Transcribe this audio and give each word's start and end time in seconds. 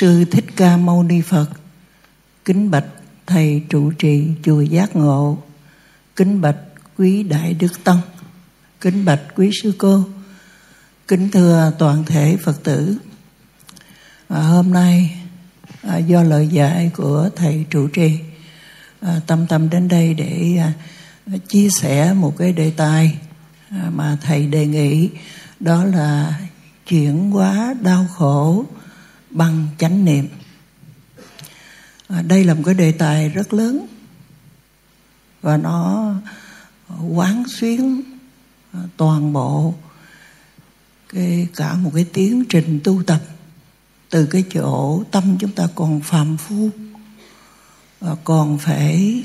sư 0.00 0.24
thích 0.24 0.44
ca 0.56 0.76
mâu 0.76 1.02
ni 1.02 1.20
phật. 1.20 1.50
Kính 2.44 2.70
bạch 2.70 2.86
thầy 3.26 3.62
trụ 3.68 3.90
trì 3.90 4.28
chùa 4.42 4.60
giác 4.60 4.96
ngộ. 4.96 5.38
Kính 6.16 6.40
bạch 6.40 6.56
quý 6.98 7.22
đại 7.22 7.54
đức 7.54 7.84
tăng. 7.84 7.98
Kính 8.80 9.04
bạch 9.04 9.20
quý 9.36 9.50
sư 9.62 9.72
cô. 9.78 10.04
Kính 11.08 11.30
thưa 11.30 11.72
toàn 11.78 12.04
thể 12.04 12.36
phật 12.36 12.64
tử. 12.64 12.96
À, 14.28 14.40
hôm 14.40 14.72
nay 14.72 15.16
à, 15.82 15.98
do 15.98 16.22
lời 16.22 16.48
dạy 16.48 16.90
của 16.96 17.30
thầy 17.36 17.64
trụ 17.70 17.88
trì 17.88 18.18
à, 19.00 19.20
tâm 19.26 19.46
tâm 19.46 19.70
đến 19.70 19.88
đây 19.88 20.14
để 20.14 20.56
à, 20.58 20.72
chia 21.48 21.68
sẻ 21.80 22.12
một 22.12 22.38
cái 22.38 22.52
đề 22.52 22.70
tài 22.70 23.18
à, 23.70 23.90
mà 23.94 24.16
thầy 24.22 24.46
đề 24.46 24.66
nghị 24.66 25.10
đó 25.60 25.84
là 25.84 26.40
chuyển 26.86 27.30
hóa 27.30 27.74
đau 27.82 28.06
khổ 28.16 28.64
bằng 29.34 29.68
chánh 29.78 30.04
niệm. 30.04 30.28
À, 32.08 32.22
đây 32.22 32.44
là 32.44 32.54
một 32.54 32.62
cái 32.64 32.74
đề 32.74 32.92
tài 32.92 33.28
rất 33.28 33.54
lớn. 33.54 33.86
Và 35.42 35.56
nó 35.56 36.14
quán 37.08 37.44
xuyến 37.48 38.02
à, 38.72 38.80
toàn 38.96 39.32
bộ 39.32 39.74
cái 41.08 41.48
cả 41.56 41.74
một 41.74 41.90
cái 41.94 42.06
tiến 42.12 42.44
trình 42.48 42.80
tu 42.84 43.02
tập. 43.02 43.20
Từ 44.10 44.26
cái 44.26 44.44
chỗ 44.52 45.02
tâm 45.10 45.36
chúng 45.40 45.52
ta 45.52 45.66
còn 45.74 46.00
phàm 46.00 46.36
phu 46.36 46.70
và 48.00 48.14
còn 48.24 48.58
phải 48.58 49.22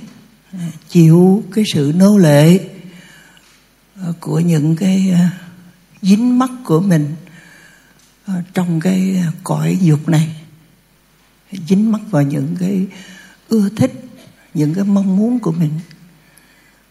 à, 0.52 0.70
chịu 0.90 1.44
cái 1.52 1.64
sự 1.74 1.94
nô 1.96 2.18
lệ 2.18 2.70
à, 3.96 4.08
của 4.20 4.40
những 4.40 4.76
cái 4.76 5.16
dính 6.02 6.40
mắc 6.40 6.52
của 6.66 6.80
mình. 6.80 7.16
Ờ, 8.30 8.42
trong 8.54 8.80
cái 8.80 9.22
ờ, 9.26 9.32
cõi 9.44 9.78
dục 9.82 10.10
này, 10.10 10.36
dính 11.68 11.92
mắc 11.92 12.02
vào 12.10 12.24
những 12.24 12.56
cái 12.60 12.88
ưa 13.48 13.70
thích, 13.70 13.94
những 14.54 14.74
cái 14.74 14.84
mong 14.84 15.18
muốn 15.18 15.40
của 15.40 15.52
mình. 15.52 15.72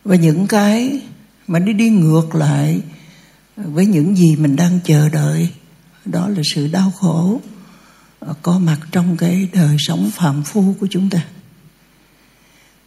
Và 0.04 0.16
những 0.16 0.46
cái 0.46 1.00
mà 1.46 1.58
đi 1.58 1.72
đi 1.72 1.90
ngược 1.90 2.34
lại 2.34 2.80
với 3.56 3.86
những 3.86 4.16
gì 4.16 4.36
mình 4.36 4.56
đang 4.56 4.80
chờ 4.84 5.08
đợi, 5.08 5.48
đó 6.04 6.28
là 6.28 6.42
sự 6.54 6.66
đau 6.66 6.90
khổ 6.90 7.40
ờ, 8.18 8.34
có 8.42 8.58
mặt 8.58 8.78
trong 8.92 9.16
cái 9.16 9.48
đời 9.52 9.76
sống 9.78 10.10
phạm 10.14 10.42
phu 10.42 10.74
của 10.80 10.86
chúng 10.90 11.10
ta. 11.10 11.24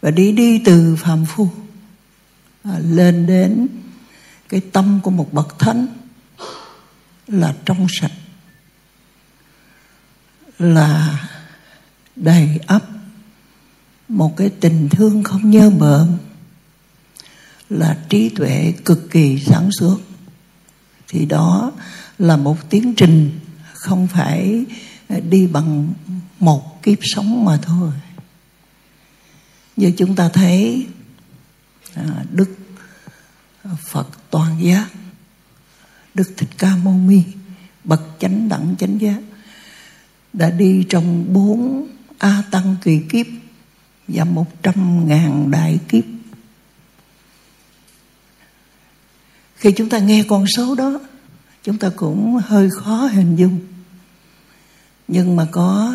Và 0.01 0.11
đi 0.11 0.31
đi 0.31 0.61
từ 0.65 0.95
phạm 0.95 1.25
phu 1.25 1.49
lên 2.81 3.25
đến 3.27 3.67
cái 4.49 4.61
tâm 4.71 4.99
của 5.03 5.11
một 5.11 5.33
bậc 5.33 5.59
thánh 5.59 5.87
là 7.27 7.55
trong 7.65 7.87
sạch 7.89 8.11
là 10.61 11.19
đầy 12.15 12.59
ấp 12.67 12.83
một 14.07 14.37
cái 14.37 14.49
tình 14.49 14.89
thương 14.89 15.23
không 15.23 15.49
nhơ 15.49 15.69
mờn, 15.69 16.17
là 17.69 17.97
trí 18.09 18.29
tuệ 18.29 18.73
cực 18.85 19.11
kỳ 19.11 19.39
sáng 19.39 19.69
suốt. 19.71 19.99
Thì 21.07 21.25
đó 21.25 21.71
là 22.19 22.37
một 22.37 22.69
tiến 22.69 22.93
trình 22.97 23.39
không 23.73 24.07
phải 24.07 24.65
đi 25.29 25.47
bằng 25.47 25.93
một 26.39 26.83
kiếp 26.83 26.97
sống 27.01 27.45
mà 27.45 27.59
thôi. 27.61 27.91
Như 29.75 29.91
chúng 29.97 30.15
ta 30.15 30.29
thấy 30.29 30.87
à, 31.93 32.23
đức 32.31 32.55
phật 33.79 34.07
toàn 34.29 34.63
giác 34.63 34.87
đức 36.13 36.33
thích 36.37 36.49
ca 36.57 36.75
mâu 36.75 36.93
ni 36.93 37.23
bậc 37.83 38.01
chánh 38.19 38.49
đẳng 38.49 38.75
chánh 38.79 39.01
giác 39.01 39.21
đã 40.33 40.49
đi 40.49 40.85
trong 40.89 41.33
bốn 41.33 41.87
a 42.17 42.43
tăng 42.51 42.75
kỳ 42.83 42.99
kiếp 43.09 43.25
và 44.07 44.23
một 44.23 44.63
trăm 44.63 45.07
ngàn 45.07 45.51
đại 45.51 45.79
kiếp. 45.89 46.03
Khi 49.55 49.71
chúng 49.71 49.89
ta 49.89 49.99
nghe 49.99 50.23
con 50.29 50.45
số 50.47 50.75
đó 50.75 50.99
chúng 51.63 51.77
ta 51.77 51.89
cũng 51.95 52.35
hơi 52.45 52.69
khó 52.69 52.95
hình 52.95 53.35
dung. 53.35 53.59
Nhưng 55.07 55.35
mà 55.35 55.47
có 55.51 55.93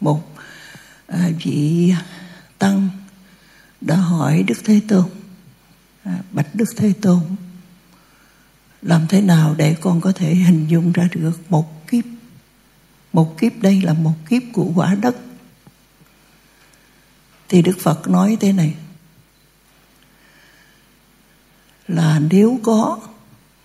một 0.00 0.36
à, 1.06 1.30
vị 1.44 1.92
tăng 2.58 2.88
đã 3.80 3.96
hỏi 3.96 4.42
đức 4.42 4.58
thế 4.64 4.80
tôn 4.88 5.04
à, 6.02 6.18
bạch 6.32 6.54
đức 6.54 6.68
thế 6.76 6.92
tôn 7.00 7.20
làm 8.82 9.06
thế 9.08 9.20
nào 9.20 9.54
để 9.58 9.76
con 9.80 10.00
có 10.00 10.12
thể 10.12 10.34
hình 10.34 10.66
dung 10.68 10.92
ra 10.92 11.08
được 11.12 11.50
một 11.50 11.73
một 13.14 13.38
kiếp 13.38 13.52
đây 13.60 13.80
là 13.80 13.92
một 13.92 14.14
kiếp 14.28 14.42
của 14.52 14.72
quả 14.74 14.94
đất. 14.94 15.16
Thì 17.48 17.62
đức 17.62 17.78
phật 17.80 18.08
nói 18.08 18.36
thế 18.40 18.52
này. 18.52 18.74
Là 21.88 22.20
nếu 22.30 22.60
có 22.62 22.98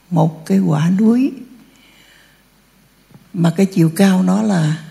một 0.09 0.45
cái 0.45 0.59
quả 0.59 0.91
núi, 0.99 1.31
mà 3.33 3.53
cái 3.57 3.65
chiều 3.65 3.91
cao 3.95 4.23
nó 4.23 4.43
là 4.43 4.83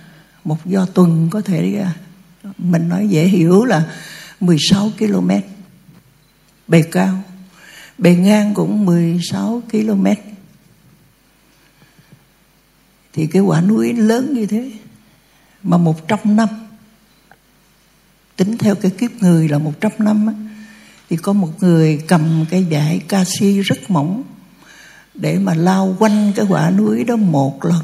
một 0.45 0.67
do 0.67 0.87
tuần, 0.87 1.29
có 1.31 1.41
thể, 1.41 1.87
mình 2.59 2.89
nói 2.89 3.09
dễ 3.09 3.27
hiểu 3.27 3.65
là 3.65 3.97
16 4.41 4.91
km 4.99 5.31
bề 6.69 6.83
cao. 6.83 7.23
Bề 7.99 8.15
ngang 8.15 8.55
cũng 8.55 8.87
16 8.87 9.63
km 9.71 10.07
thì 13.19 13.27
cái 13.27 13.43
quả 13.43 13.61
núi 13.61 13.93
lớn 13.93 14.35
như 14.35 14.47
thế 14.47 14.71
mà 15.63 15.77
100 15.77 16.19
năm 16.25 16.49
tính 18.37 18.59
theo 18.59 18.75
cái 18.75 18.91
kiếp 18.91 19.11
người 19.21 19.49
là 19.49 19.59
100 19.59 19.93
năm 19.99 20.27
á, 20.27 20.33
thì 21.11 21.17
có 21.17 21.33
một 21.33 21.49
người 21.61 22.03
cầm 22.09 22.45
cái 22.51 22.67
dải 22.71 22.99
canxi 23.09 23.61
rất 23.61 23.91
mỏng 23.91 24.23
để 25.15 25.39
mà 25.39 25.55
lao 25.55 25.97
quanh 25.99 26.33
cái 26.37 26.47
quả 26.49 26.71
núi 26.71 27.05
đó 27.05 27.17
một 27.17 27.65
lần. 27.65 27.83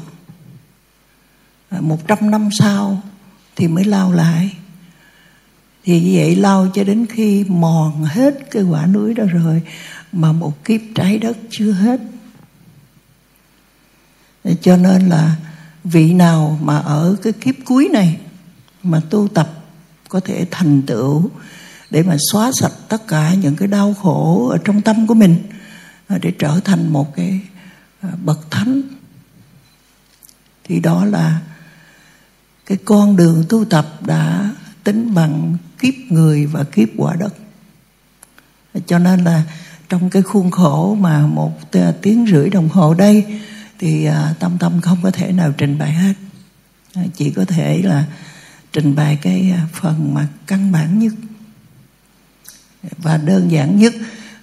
À, 1.69 1.81
một 1.81 2.07
trăm 2.07 2.31
năm 2.31 2.49
sau 2.59 3.01
thì 3.55 3.67
mới 3.67 3.83
lao 3.83 4.13
lại. 4.13 4.51
Thì 5.83 6.01
như 6.01 6.11
vậy 6.15 6.35
lao 6.35 6.67
cho 6.73 6.83
đến 6.83 7.05
khi 7.09 7.43
mòn 7.47 8.03
hết 8.03 8.51
cái 8.51 8.63
quả 8.63 8.85
núi 8.85 9.13
đó 9.13 9.23
rồi 9.23 9.61
mà 10.11 10.31
một 10.31 10.65
kiếp 10.65 10.81
trái 10.95 11.17
đất 11.17 11.37
chưa 11.49 11.71
hết 11.71 11.99
cho 14.61 14.77
nên 14.77 15.09
là 15.09 15.35
vị 15.83 16.13
nào 16.13 16.59
mà 16.61 16.77
ở 16.77 17.15
cái 17.23 17.33
kiếp 17.33 17.55
cuối 17.65 17.89
này 17.93 18.19
mà 18.83 19.01
tu 19.09 19.27
tập 19.27 19.49
có 20.09 20.19
thể 20.19 20.47
thành 20.51 20.81
tựu 20.81 21.29
để 21.89 22.03
mà 22.03 22.15
xóa 22.31 22.51
sạch 22.53 22.71
tất 22.89 23.07
cả 23.07 23.33
những 23.33 23.55
cái 23.55 23.67
đau 23.67 23.93
khổ 23.93 24.49
ở 24.49 24.57
trong 24.57 24.81
tâm 24.81 25.07
của 25.07 25.13
mình 25.13 25.43
à, 26.07 26.17
để 26.21 26.31
trở 26.39 26.59
thành 26.65 26.93
một 26.93 27.15
cái 27.15 27.41
à, 28.01 28.09
bậc 28.23 28.51
thánh, 28.51 28.81
thì 30.63 30.79
đó 30.79 31.05
là 31.05 31.41
cái 32.65 32.77
con 32.85 33.15
đường 33.15 33.43
tu 33.49 33.65
tập 33.65 33.87
đã 34.01 34.49
tính 34.83 35.13
bằng 35.13 35.57
kiếp 35.79 35.93
người 36.09 36.45
và 36.45 36.63
kiếp 36.63 36.89
quả 36.97 37.15
đất. 37.15 37.33
Cho 38.87 38.99
nên 38.99 39.23
là 39.23 39.43
trong 39.89 40.09
cái 40.09 40.21
khuôn 40.21 40.51
khổ 40.51 40.97
mà 40.99 41.27
một 41.27 41.71
tiếng 42.01 42.25
rưỡi 42.31 42.49
đồng 42.49 42.69
hồ 42.69 42.93
đây 42.93 43.25
thì 43.79 44.05
à, 44.05 44.33
tâm 44.39 44.57
tâm 44.59 44.81
không 44.81 44.97
có 45.03 45.11
thể 45.11 45.31
nào 45.31 45.51
trình 45.57 45.77
bày 45.77 45.93
hết. 45.93 46.13
À, 46.93 47.03
chỉ 47.15 47.31
có 47.31 47.45
thể 47.45 47.81
là 47.83 48.05
trình 48.73 48.95
bày 48.95 49.17
cái 49.21 49.51
à, 49.51 49.67
phần 49.73 50.13
mà 50.13 50.27
căn 50.47 50.71
bản 50.71 50.99
nhất 50.99 51.13
và 52.97 53.17
đơn 53.17 53.51
giản 53.51 53.77
nhất 53.77 53.93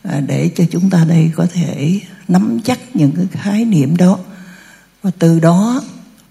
à, 0.02 0.20
để 0.20 0.50
cho 0.56 0.64
chúng 0.70 0.90
ta 0.90 1.05
đây 1.05 1.31
có 1.37 1.46
thể 1.52 2.00
nắm 2.29 2.61
chắc 2.64 2.79
những 2.94 3.12
cái 3.17 3.26
khái 3.32 3.64
niệm 3.64 3.96
đó. 3.96 4.19
Và 5.02 5.11
từ 5.19 5.40
đó 5.40 5.82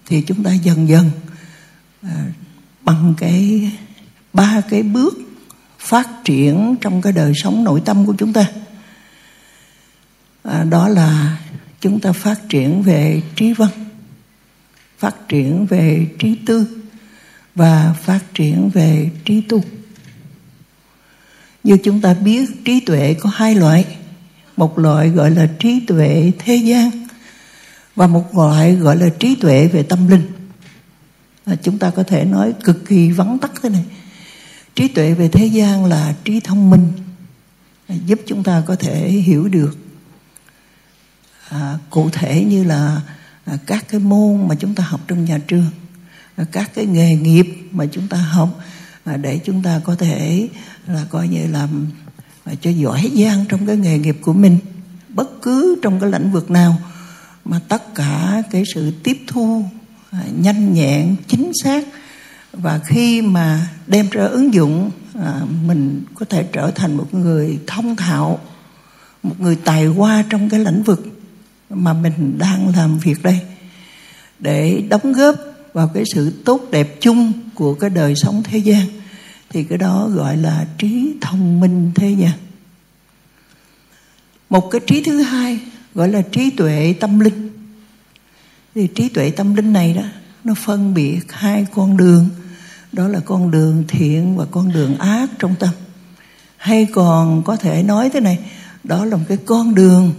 thì 0.06 0.22
chúng 0.22 0.42
ta 0.42 0.52
dần 0.52 0.88
dần 0.88 1.10
à, 2.02 2.26
bằng 2.80 3.14
cái 3.18 3.70
ba 4.32 4.60
cái 4.70 4.82
bước 4.82 5.14
phát 5.78 6.08
triển 6.24 6.76
trong 6.80 7.02
cái 7.02 7.12
đời 7.12 7.32
sống 7.34 7.64
nội 7.64 7.82
tâm 7.84 8.06
của 8.06 8.14
chúng 8.18 8.32
ta. 8.32 8.46
À, 10.44 10.64
đó 10.64 10.88
là 10.88 11.38
chúng 11.82 12.00
ta 12.00 12.12
phát 12.12 12.48
triển 12.48 12.82
về 12.82 13.22
trí 13.36 13.52
văn 13.52 13.70
phát 15.02 15.28
triển 15.28 15.66
về 15.66 16.06
trí 16.18 16.34
tư 16.46 16.66
và 17.54 17.94
phát 18.02 18.20
triển 18.34 18.70
về 18.74 19.10
trí 19.24 19.40
tu. 19.40 19.62
Như 21.64 21.78
chúng 21.84 22.00
ta 22.00 22.14
biết 22.14 22.50
trí 22.64 22.80
tuệ 22.80 23.14
có 23.14 23.30
hai 23.34 23.54
loại. 23.54 23.96
Một 24.56 24.78
loại 24.78 25.08
gọi 25.08 25.30
là 25.30 25.48
trí 25.58 25.80
tuệ 25.86 26.32
thế 26.38 26.56
gian 26.56 26.90
và 27.96 28.06
một 28.06 28.36
loại 28.36 28.74
gọi 28.74 28.96
là 28.96 29.08
trí 29.18 29.34
tuệ 29.34 29.68
về 29.68 29.82
tâm 29.82 30.08
linh. 30.08 30.22
À, 31.44 31.56
chúng 31.62 31.78
ta 31.78 31.90
có 31.90 32.02
thể 32.02 32.24
nói 32.24 32.54
cực 32.64 32.88
kỳ 32.88 33.10
vắn 33.10 33.38
tắt 33.38 33.52
thế 33.62 33.68
này. 33.68 33.84
Trí 34.74 34.88
tuệ 34.88 35.14
về 35.14 35.28
thế 35.28 35.46
gian 35.46 35.84
là 35.84 36.14
trí 36.24 36.40
thông 36.40 36.70
minh 36.70 36.92
à, 37.88 37.94
giúp 38.06 38.20
chúng 38.26 38.42
ta 38.42 38.62
có 38.66 38.76
thể 38.76 39.08
hiểu 39.08 39.48
được 39.48 39.78
à, 41.52 41.78
cụ 41.90 42.10
thể 42.12 42.44
như 42.44 42.64
là 42.64 43.00
à, 43.44 43.58
các 43.66 43.84
cái 43.88 44.00
môn 44.00 44.48
mà 44.48 44.54
chúng 44.54 44.74
ta 44.74 44.84
học 44.84 45.00
trong 45.08 45.24
nhà 45.24 45.38
trường 45.46 45.70
à, 46.36 46.44
các 46.52 46.70
cái 46.74 46.86
nghề 46.86 47.14
nghiệp 47.14 47.46
mà 47.70 47.86
chúng 47.86 48.08
ta 48.08 48.16
học 48.16 48.60
à, 49.04 49.16
để 49.16 49.40
chúng 49.44 49.62
ta 49.62 49.80
có 49.84 49.94
thể 49.94 50.48
là 50.86 51.04
coi 51.10 51.28
như 51.28 51.46
làm 51.46 51.86
à, 52.44 52.52
cho 52.60 52.70
giỏi 52.70 53.10
giang 53.16 53.44
trong 53.48 53.66
cái 53.66 53.76
nghề 53.76 53.98
nghiệp 53.98 54.18
của 54.20 54.32
mình. 54.32 54.58
Bất 55.08 55.42
cứ 55.42 55.78
trong 55.82 56.00
cái 56.00 56.10
lĩnh 56.10 56.32
vực 56.32 56.50
nào 56.50 56.76
mà 57.44 57.60
tất 57.68 57.94
cả 57.94 58.42
cái 58.50 58.62
sự 58.74 58.92
tiếp 59.02 59.18
thu 59.26 59.64
à, 60.10 60.20
nhanh 60.40 60.74
nhẹn 60.74 61.16
chính 61.28 61.52
xác 61.62 61.84
và 62.52 62.80
khi 62.84 63.22
mà 63.22 63.68
đem 63.86 64.08
ra 64.10 64.24
ứng 64.24 64.54
dụng 64.54 64.90
à, 65.14 65.40
mình 65.66 66.02
có 66.14 66.26
thể 66.30 66.46
trở 66.52 66.70
thành 66.70 66.96
một 66.96 67.14
người 67.14 67.58
thông 67.66 67.96
thạo 67.96 68.40
một 69.22 69.40
người 69.40 69.56
tài 69.56 69.86
hoa 69.86 70.24
trong 70.30 70.48
cái 70.48 70.60
lĩnh 70.60 70.82
vực 70.82 71.11
mà 71.74 71.92
mình 71.92 72.38
đang 72.38 72.72
làm 72.76 72.98
việc 72.98 73.22
đây 73.22 73.40
để 74.38 74.84
đóng 74.88 75.12
góp 75.12 75.34
vào 75.72 75.90
cái 75.94 76.04
sự 76.14 76.32
tốt 76.44 76.60
đẹp 76.70 77.00
chung 77.00 77.32
của 77.54 77.74
cái 77.74 77.90
đời 77.90 78.14
sống 78.16 78.42
thế 78.42 78.58
gian, 78.58 78.86
thì 79.50 79.64
cái 79.64 79.78
đó 79.78 80.08
gọi 80.08 80.36
là 80.36 80.66
trí 80.78 81.14
thông 81.20 81.60
minh 81.60 81.92
thế 81.94 82.10
gian. 82.10 82.32
Một 84.50 84.70
cái 84.70 84.80
trí 84.86 85.02
thứ 85.02 85.22
hai 85.22 85.60
gọi 85.94 86.08
là 86.08 86.22
trí 86.22 86.50
tuệ 86.50 86.94
tâm 87.00 87.20
linh. 87.20 87.48
Thì 88.74 88.86
trí 88.86 89.08
tuệ 89.08 89.30
tâm 89.30 89.54
linh 89.54 89.72
này 89.72 89.94
đó, 89.94 90.02
nó 90.44 90.54
phân 90.54 90.94
biệt 90.94 91.20
hai 91.28 91.66
con 91.74 91.96
đường. 91.96 92.28
Đó 92.92 93.08
là 93.08 93.20
con 93.20 93.50
đường 93.50 93.84
thiện 93.88 94.36
và 94.36 94.44
con 94.50 94.72
đường 94.72 94.98
ác 94.98 95.30
trong 95.38 95.54
tâm. 95.58 95.70
Hay 96.56 96.86
còn 96.92 97.42
có 97.42 97.56
thể 97.56 97.82
nói 97.82 98.10
thế 98.10 98.20
này, 98.20 98.38
đó 98.84 99.04
là 99.04 99.16
một 99.16 99.24
cái 99.28 99.38
con 99.46 99.74
đường 99.74 100.14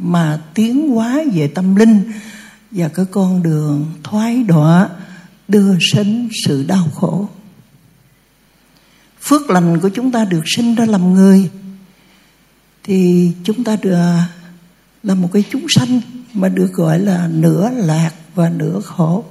mà 0.00 0.40
tiến 0.54 0.88
hóa 0.88 1.22
về 1.34 1.48
tâm 1.54 1.76
linh 1.76 2.12
và 2.70 2.88
cái 2.88 3.06
con 3.10 3.42
đường 3.42 3.92
thoái 4.02 4.42
đọa 4.42 4.88
đưa 5.48 5.74
sinh 5.92 6.28
sự 6.46 6.64
đau 6.68 6.88
khổ. 6.94 7.28
Phước 9.20 9.50
lành 9.50 9.80
của 9.80 9.88
chúng 9.88 10.12
ta 10.12 10.24
được 10.24 10.42
sinh 10.46 10.74
ra 10.74 10.86
làm 10.86 11.14
người 11.14 11.50
thì 12.82 13.32
chúng 13.44 13.64
ta 13.64 13.76
được 13.76 13.94
à, 13.94 14.28
là 15.02 15.14
một 15.14 15.28
cái 15.32 15.44
chúng 15.50 15.66
sanh 15.68 16.00
mà 16.32 16.48
được 16.48 16.72
gọi 16.72 16.98
là 16.98 17.28
nửa 17.32 17.70
lạc 17.70 18.10
và 18.34 18.48
nửa 18.48 18.80
khổ. 18.80 19.24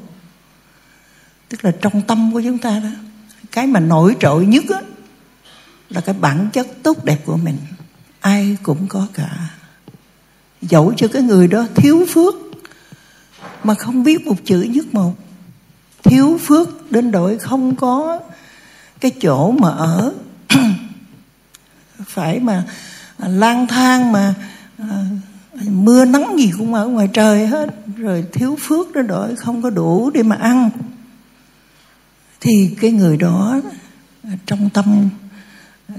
Tức 1.50 1.66
là 1.66 1.72
trong 1.82 2.02
tâm 2.02 2.34
của 2.34 2.42
chúng 2.42 2.58
ta 2.58 2.80
đó 2.80 2.90
cái 3.52 3.68
mà 3.68 3.80
nổi 3.80 4.16
trội 4.20 4.46
nhất 4.46 4.64
đó, 4.70 4.82
là 5.90 6.02
cái 6.02 6.16
bản 6.20 6.50
chất 6.54 6.68
tốt 6.84 7.06
đẹp 7.06 7.18
của 7.26 7.38
mình. 7.38 7.58
Ai 8.20 8.58
cũng 8.64 8.88
có 8.88 9.08
cả 9.14 9.50
dẫu 10.62 10.94
cho 10.98 11.08
cái 11.08 11.22
người 11.22 11.48
đó 11.48 11.66
thiếu 11.76 12.06
phước 12.10 12.36
mà 13.64 13.74
không 13.74 14.04
biết 14.04 14.28
một 14.28 14.36
chữ 14.46 14.62
nhất 14.62 14.94
một. 14.94 15.14
Thiếu 16.04 16.38
phước 16.42 16.92
đến 16.92 17.12
đội 17.12 17.38
không 17.38 17.76
có 17.76 18.20
cái 19.00 19.12
chỗ 19.22 19.52
mà 19.52 19.70
ở. 19.70 20.14
Phải 22.06 22.40
mà 22.40 22.66
lang 23.18 23.68
thang 23.68 24.12
mà 24.12 24.34
à, 24.78 25.06
mưa 25.68 26.06
nắng 26.06 26.36
gì 26.38 26.52
cũng 26.58 26.74
ở 26.74 26.88
ngoài 26.88 27.10
trời 27.14 27.48
hết. 27.48 27.70
Rồi 27.98 28.26
thiếu 28.32 28.58
phước 28.60 28.94
đến 28.94 29.08
đội 29.08 29.36
không 29.36 29.62
có 29.62 29.70
đủ 29.70 30.10
để 30.10 30.24
mà 30.24 30.36
ăn. 30.36 30.70
Thì 32.42 32.76
cái 32.82 32.92
người 32.92 33.18
đó 33.18 33.60
trong 34.46 34.70
tâm 34.70 35.10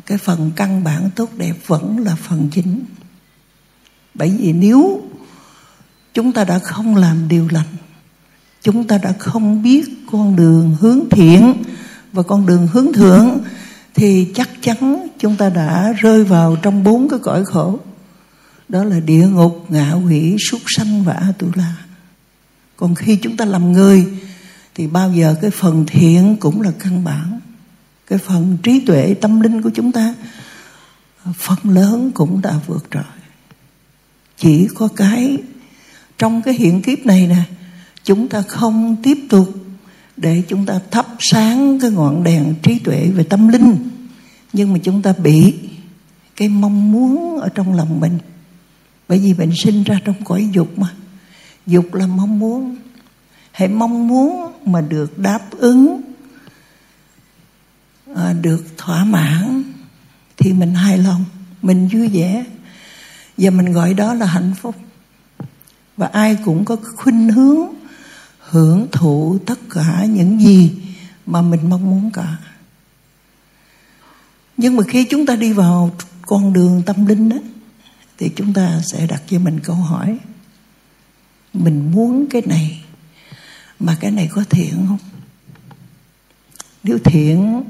cái 0.06 0.18
phần 0.18 0.50
căn 0.56 0.84
bản 0.84 1.10
tốt 1.16 1.30
đẹp 1.36 1.54
vẫn 1.66 1.98
là 1.98 2.14
phần 2.14 2.48
chính 2.52 2.84
bởi 4.20 4.36
vì 4.38 4.52
nếu 4.52 5.02
chúng 6.14 6.32
ta 6.32 6.44
đã 6.44 6.58
không 6.58 6.96
làm 6.96 7.28
điều 7.28 7.48
lành, 7.50 7.76
chúng 8.62 8.86
ta 8.86 8.98
đã 8.98 9.12
không 9.18 9.62
biết 9.62 9.88
con 10.12 10.36
đường 10.36 10.76
hướng 10.80 11.00
thiện 11.10 11.62
và 12.12 12.22
con 12.22 12.46
đường 12.46 12.66
hướng 12.66 12.92
thượng, 12.92 13.38
thì 13.94 14.28
chắc 14.34 14.48
chắn 14.60 15.08
chúng 15.18 15.36
ta 15.36 15.48
đã 15.48 15.92
rơi 15.92 16.24
vào 16.24 16.56
trong 16.62 16.84
bốn 16.84 17.08
cái 17.08 17.18
cõi 17.18 17.44
khổ. 17.44 17.78
Đó 18.68 18.84
là 18.84 19.00
địa 19.00 19.26
ngục, 19.26 19.66
ngạ 19.68 19.92
quỷ, 19.92 20.36
súc 20.50 20.60
sanh 20.66 21.04
và 21.04 21.12
a 21.12 21.32
tu 21.38 21.48
la 21.54 21.74
còn 22.76 22.94
khi 22.94 23.16
chúng 23.16 23.36
ta 23.36 23.44
làm 23.44 23.72
người, 23.72 24.06
thì 24.74 24.86
bao 24.86 25.12
giờ 25.12 25.34
cái 25.42 25.50
phần 25.50 25.84
thiện 25.86 26.36
cũng 26.40 26.60
là 26.62 26.70
căn 26.78 27.04
bản. 27.04 27.40
Cái 28.06 28.18
phần 28.18 28.58
trí 28.62 28.80
tuệ, 28.80 29.14
tâm 29.20 29.40
linh 29.40 29.62
của 29.62 29.70
chúng 29.74 29.92
ta, 29.92 30.14
phần 31.34 31.58
lớn 31.64 32.10
cũng 32.14 32.42
đã 32.42 32.54
vượt 32.66 32.86
trội 32.90 33.19
chỉ 34.40 34.68
có 34.74 34.88
cái 34.96 35.38
trong 36.18 36.42
cái 36.42 36.54
hiện 36.54 36.82
kiếp 36.82 37.06
này 37.06 37.26
nè 37.26 37.42
chúng 38.04 38.28
ta 38.28 38.42
không 38.42 38.96
tiếp 39.02 39.18
tục 39.28 39.48
để 40.16 40.42
chúng 40.48 40.66
ta 40.66 40.80
thắp 40.90 41.06
sáng 41.18 41.78
cái 41.80 41.90
ngọn 41.90 42.24
đèn 42.24 42.54
trí 42.62 42.78
tuệ 42.78 43.10
về 43.14 43.22
tâm 43.24 43.48
linh. 43.48 43.76
Nhưng 44.52 44.72
mà 44.72 44.78
chúng 44.82 45.02
ta 45.02 45.12
bị 45.12 45.54
cái 46.36 46.48
mong 46.48 46.92
muốn 46.92 47.40
ở 47.40 47.48
trong 47.48 47.74
lòng 47.74 48.00
mình. 48.00 48.18
Bởi 49.08 49.18
vì 49.18 49.34
mình 49.34 49.50
sinh 49.56 49.82
ra 49.82 50.00
trong 50.04 50.24
cõi 50.24 50.48
dục 50.52 50.78
mà. 50.78 50.88
Dục 51.66 51.94
là 51.94 52.06
mong 52.06 52.38
muốn. 52.38 52.76
Hãy 53.52 53.68
mong 53.68 54.08
muốn 54.08 54.52
mà 54.66 54.80
được 54.80 55.18
đáp 55.18 55.50
ứng 55.50 56.00
à, 58.14 58.32
được 58.32 58.64
thỏa 58.76 59.04
mãn 59.04 59.62
thì 60.36 60.52
mình 60.52 60.74
hài 60.74 60.98
lòng 60.98 61.24
mình 61.62 61.88
vui 61.88 62.08
vẻ 62.08 62.44
và 63.40 63.50
mình 63.50 63.72
gọi 63.72 63.94
đó 63.94 64.14
là 64.14 64.26
hạnh 64.26 64.52
phúc. 64.60 64.76
Và 65.96 66.06
ai 66.06 66.36
cũng 66.44 66.64
có 66.64 66.76
khuynh 66.96 67.28
hướng, 67.28 67.68
hưởng 68.38 68.88
thụ 68.92 69.38
tất 69.46 69.58
cả 69.70 70.04
những 70.04 70.40
gì 70.40 70.72
mà 71.26 71.42
mình 71.42 71.68
mong 71.68 71.90
muốn 71.90 72.10
cả. 72.10 72.36
Nhưng 74.56 74.76
mà 74.76 74.82
khi 74.88 75.04
chúng 75.04 75.26
ta 75.26 75.36
đi 75.36 75.52
vào 75.52 75.90
con 76.22 76.52
đường 76.52 76.82
tâm 76.86 77.06
linh 77.06 77.28
đó, 77.28 77.36
thì 78.18 78.30
chúng 78.36 78.52
ta 78.52 78.80
sẽ 78.92 79.06
đặt 79.06 79.22
cho 79.26 79.38
mình 79.38 79.60
câu 79.64 79.76
hỏi, 79.76 80.18
mình 81.52 81.92
muốn 81.92 82.26
cái 82.30 82.42
này 82.46 82.84
mà 83.78 83.96
cái 84.00 84.10
này 84.10 84.28
có 84.32 84.44
thiện 84.50 84.86
không? 84.88 84.98
Nếu 86.82 86.98
thiện 87.04 87.62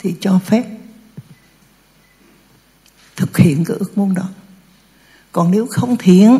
thì 0.00 0.14
cho 0.20 0.38
phép 0.38 0.64
thực 3.16 3.36
hiện 3.36 3.64
cái 3.64 3.76
ước 3.80 3.98
muốn 3.98 4.14
đó 4.14 4.28
còn 5.38 5.50
nếu 5.50 5.66
không 5.70 5.96
thiện, 5.96 6.38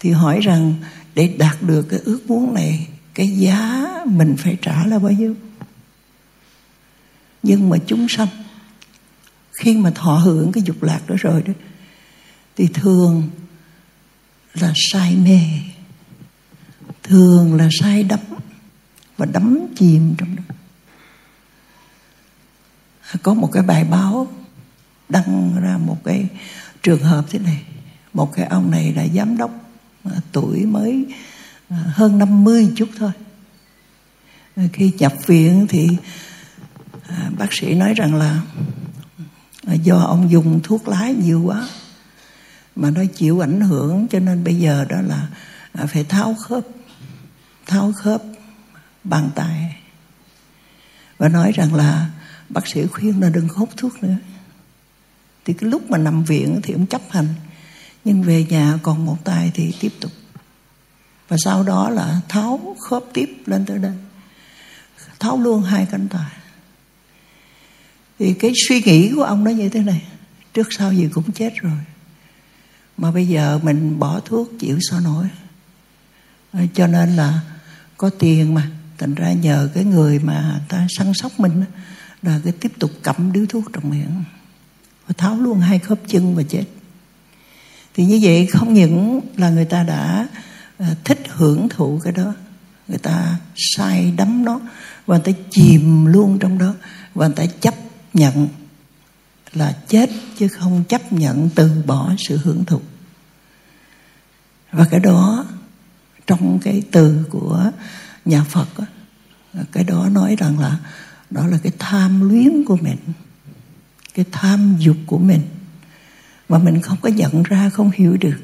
thì 0.00 0.10
hỏi 0.10 0.40
rằng, 0.40 0.74
để 1.14 1.34
đạt 1.38 1.62
được 1.62 1.82
cái 1.82 2.00
ước 2.04 2.20
muốn 2.26 2.54
này, 2.54 2.88
cái 3.14 3.28
giá 3.28 3.86
mình 4.06 4.36
phải 4.38 4.56
trả 4.62 4.86
là 4.86 4.98
bao 4.98 5.12
nhiêu? 5.12 5.34
Nhưng 7.42 7.68
mà 7.70 7.76
chúng 7.86 8.08
sanh, 8.08 8.28
khi 9.52 9.76
mà 9.76 9.90
thọ 9.90 10.14
hưởng 10.14 10.52
cái 10.52 10.62
dục 10.66 10.82
lạc 10.82 11.00
đó 11.06 11.14
rồi 11.18 11.42
đó, 11.42 11.52
thì 12.56 12.68
thường 12.74 13.30
là 14.54 14.72
say 14.76 15.16
mê, 15.16 15.40
thường 17.02 17.54
là 17.54 17.68
say 17.80 18.02
đắm 18.02 18.20
và 19.16 19.26
đắm 19.26 19.66
chìm 19.76 20.14
trong 20.18 20.36
đó. 20.36 20.42
Có 23.22 23.34
một 23.34 23.50
cái 23.52 23.62
bài 23.62 23.84
báo 23.84 24.28
đăng 25.08 25.60
ra 25.62 25.78
một 25.78 25.98
cái 26.04 26.26
trường 26.82 27.02
hợp 27.02 27.24
thế 27.30 27.38
này 27.38 27.62
một 28.18 28.32
cái 28.32 28.46
ông 28.46 28.70
này 28.70 28.92
là 28.92 29.06
giám 29.14 29.36
đốc 29.36 29.50
à, 30.04 30.16
tuổi 30.32 30.66
mới 30.66 31.06
à, 31.68 31.76
hơn 31.76 32.18
50 32.18 32.72
chút 32.76 32.88
thôi. 32.98 33.10
À, 34.56 34.64
khi 34.72 34.92
nhập 34.98 35.12
viện 35.26 35.66
thì 35.68 35.88
bác 37.38 37.52
sĩ 37.52 37.74
nói 37.74 37.94
rằng 37.94 38.14
là 38.14 38.42
do 39.82 39.96
ông 39.96 40.30
dùng 40.30 40.60
thuốc 40.62 40.88
lá 40.88 41.10
nhiều 41.10 41.42
quá, 41.44 41.68
mà 42.76 42.90
nó 42.90 43.02
chịu 43.14 43.44
ảnh 43.44 43.60
hưởng 43.60 44.08
cho 44.08 44.18
nên 44.18 44.44
bây 44.44 44.54
giờ 44.54 44.84
đó 44.88 45.00
là 45.00 45.28
phải 45.86 46.04
tháo 46.04 46.34
khớp 46.34 46.64
tháo 47.66 47.92
khớp 47.92 48.22
bàn 49.04 49.30
tay. 49.34 49.76
Và 51.18 51.28
nói 51.28 51.52
rằng 51.52 51.74
là 51.74 52.10
bác 52.48 52.66
sĩ 52.66 52.86
khuyên 52.86 53.20
là 53.20 53.28
đừng 53.28 53.48
hút 53.48 53.68
thuốc 53.76 54.02
nữa. 54.02 54.16
Thì 55.44 55.52
cái 55.52 55.70
lúc 55.70 55.90
mà 55.90 55.98
nằm 55.98 56.24
viện 56.24 56.60
thì 56.62 56.72
ông 56.74 56.86
chấp 56.86 57.02
hành 57.10 57.34
nhưng 58.04 58.22
về 58.22 58.44
nhà 58.44 58.78
còn 58.82 59.06
một 59.06 59.24
tay 59.24 59.50
thì 59.54 59.74
tiếp 59.80 59.92
tục. 60.00 60.12
Và 61.28 61.36
sau 61.44 61.62
đó 61.62 61.90
là 61.90 62.20
tháo 62.28 62.76
khớp 62.80 63.02
tiếp 63.12 63.42
lên 63.46 63.64
tới 63.66 63.78
đây. 63.78 63.94
Tháo 65.18 65.38
luôn 65.38 65.62
hai 65.62 65.86
cánh 65.90 66.08
tay. 66.08 66.30
Thì 68.18 68.34
cái 68.34 68.52
suy 68.68 68.82
nghĩ 68.82 69.12
của 69.14 69.22
ông 69.22 69.44
nó 69.44 69.50
như 69.50 69.68
thế 69.68 69.80
này. 69.80 70.02
Trước 70.54 70.68
sau 70.70 70.92
gì 70.92 71.08
cũng 71.12 71.32
chết 71.32 71.54
rồi. 71.56 71.78
Mà 72.96 73.10
bây 73.10 73.28
giờ 73.28 73.60
mình 73.62 73.98
bỏ 73.98 74.20
thuốc 74.20 74.50
chịu 74.58 74.78
sao 74.90 75.00
nổi. 75.00 75.28
À, 76.52 76.62
cho 76.74 76.86
nên 76.86 77.16
là 77.16 77.40
có 77.96 78.10
tiền 78.10 78.54
mà. 78.54 78.70
Thành 78.98 79.14
ra 79.14 79.32
nhờ 79.32 79.70
cái 79.74 79.84
người 79.84 80.18
mà 80.18 80.60
ta 80.68 80.86
săn 80.98 81.12
sóc 81.14 81.40
mình 81.40 81.64
là 82.22 82.40
cái 82.44 82.52
tiếp 82.52 82.72
tục 82.78 82.90
cắm 83.02 83.32
điếu 83.32 83.46
thuốc 83.46 83.64
trong 83.72 83.90
miệng. 83.90 84.24
Và 85.06 85.14
tháo 85.18 85.36
luôn 85.36 85.60
hai 85.60 85.78
khớp 85.78 85.98
chân 86.06 86.34
và 86.34 86.42
chết 86.42 86.64
thì 87.98 88.04
như 88.04 88.18
vậy 88.22 88.46
không 88.46 88.74
những 88.74 89.20
là 89.36 89.50
người 89.50 89.64
ta 89.64 89.82
đã 89.82 90.28
ờ, 90.78 90.86
thích 91.04 91.18
hưởng 91.28 91.68
thụ 91.68 92.00
cái 92.04 92.12
đó 92.12 92.34
người 92.88 92.98
ta 92.98 93.36
sai 93.56 94.12
đắm 94.16 94.44
nó 94.44 94.60
và 95.06 95.16
người 95.16 95.32
ta 95.32 95.40
chìm 95.50 96.06
luôn 96.06 96.38
trong 96.38 96.58
đó 96.58 96.74
và 97.14 97.26
người 97.26 97.36
ta 97.36 97.46
chấp 97.60 97.74
nhận 98.14 98.48
là 99.52 99.76
chết 99.88 100.10
chứ 100.38 100.48
không 100.48 100.84
chấp 100.88 101.12
nhận 101.12 101.50
từ 101.54 101.82
bỏ 101.86 102.12
sự 102.28 102.36
hưởng 102.44 102.64
thụ. 102.64 102.80
Và 104.72 104.84
cái 104.90 105.00
đó 105.00 105.46
trong 106.26 106.58
cái 106.58 106.82
từ 106.90 107.24
của 107.30 107.70
nhà 108.24 108.44
Phật 108.44 108.68
đó, 108.78 108.84
cái 109.72 109.84
đó 109.84 110.08
nói 110.08 110.36
rằng 110.38 110.58
là 110.58 110.78
đó 111.30 111.46
là 111.46 111.58
cái 111.62 111.72
tham 111.78 112.28
luyến 112.28 112.64
của 112.64 112.76
mình 112.76 112.98
cái 114.14 114.24
tham 114.32 114.76
dục 114.78 114.96
của 115.06 115.18
mình 115.18 115.42
mà 116.48 116.58
mình 116.58 116.80
không 116.80 116.98
có 117.00 117.08
nhận 117.08 117.42
ra, 117.42 117.70
không 117.70 117.90
hiểu 117.94 118.16
được. 118.16 118.38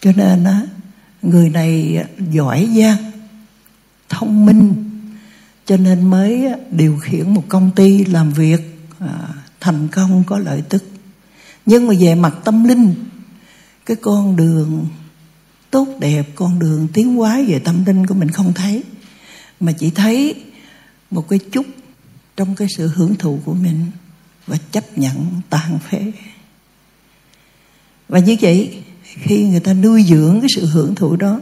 Cho 0.00 0.12
nên 0.16 0.44
á, 0.44 0.62
người 1.22 1.50
này 1.50 2.04
giỏi 2.32 2.68
giang, 2.76 3.12
thông 4.08 4.46
minh, 4.46 4.74
cho 5.66 5.76
nên 5.76 6.10
mới 6.10 6.48
điều 6.70 6.98
khiển 6.98 7.34
một 7.34 7.44
công 7.48 7.70
ty 7.76 8.04
làm 8.04 8.32
việc 8.32 8.60
à, 8.98 9.28
thành 9.60 9.88
công, 9.88 10.24
có 10.26 10.38
lợi 10.38 10.62
tức. 10.68 10.84
Nhưng 11.66 11.86
mà 11.86 11.94
về 12.00 12.14
mặt 12.14 12.34
tâm 12.44 12.64
linh, 12.64 12.94
cái 13.86 13.96
con 13.96 14.36
đường 14.36 14.86
tốt 15.70 15.88
đẹp, 16.00 16.28
con 16.34 16.58
đường 16.58 16.88
tiến 16.92 17.16
hóa 17.16 17.40
về 17.48 17.58
tâm 17.58 17.84
linh 17.84 18.06
của 18.06 18.14
mình 18.14 18.30
không 18.30 18.52
thấy, 18.52 18.82
mà 19.60 19.72
chỉ 19.72 19.90
thấy 19.90 20.34
một 21.10 21.28
cái 21.28 21.38
chút 21.52 21.66
trong 22.36 22.54
cái 22.54 22.68
sự 22.76 22.88
hưởng 22.94 23.14
thụ 23.14 23.40
của 23.44 23.54
mình 23.54 23.86
và 24.46 24.56
chấp 24.70 24.98
nhận 24.98 25.40
tàn 25.50 25.78
phế 25.78 26.12
và 28.12 28.18
như 28.18 28.36
vậy, 28.40 28.82
khi 29.04 29.48
người 29.48 29.60
ta 29.60 29.74
nuôi 29.74 30.04
dưỡng 30.04 30.40
cái 30.40 30.48
sự 30.54 30.66
hưởng 30.66 30.94
thụ 30.94 31.16
đó, 31.16 31.40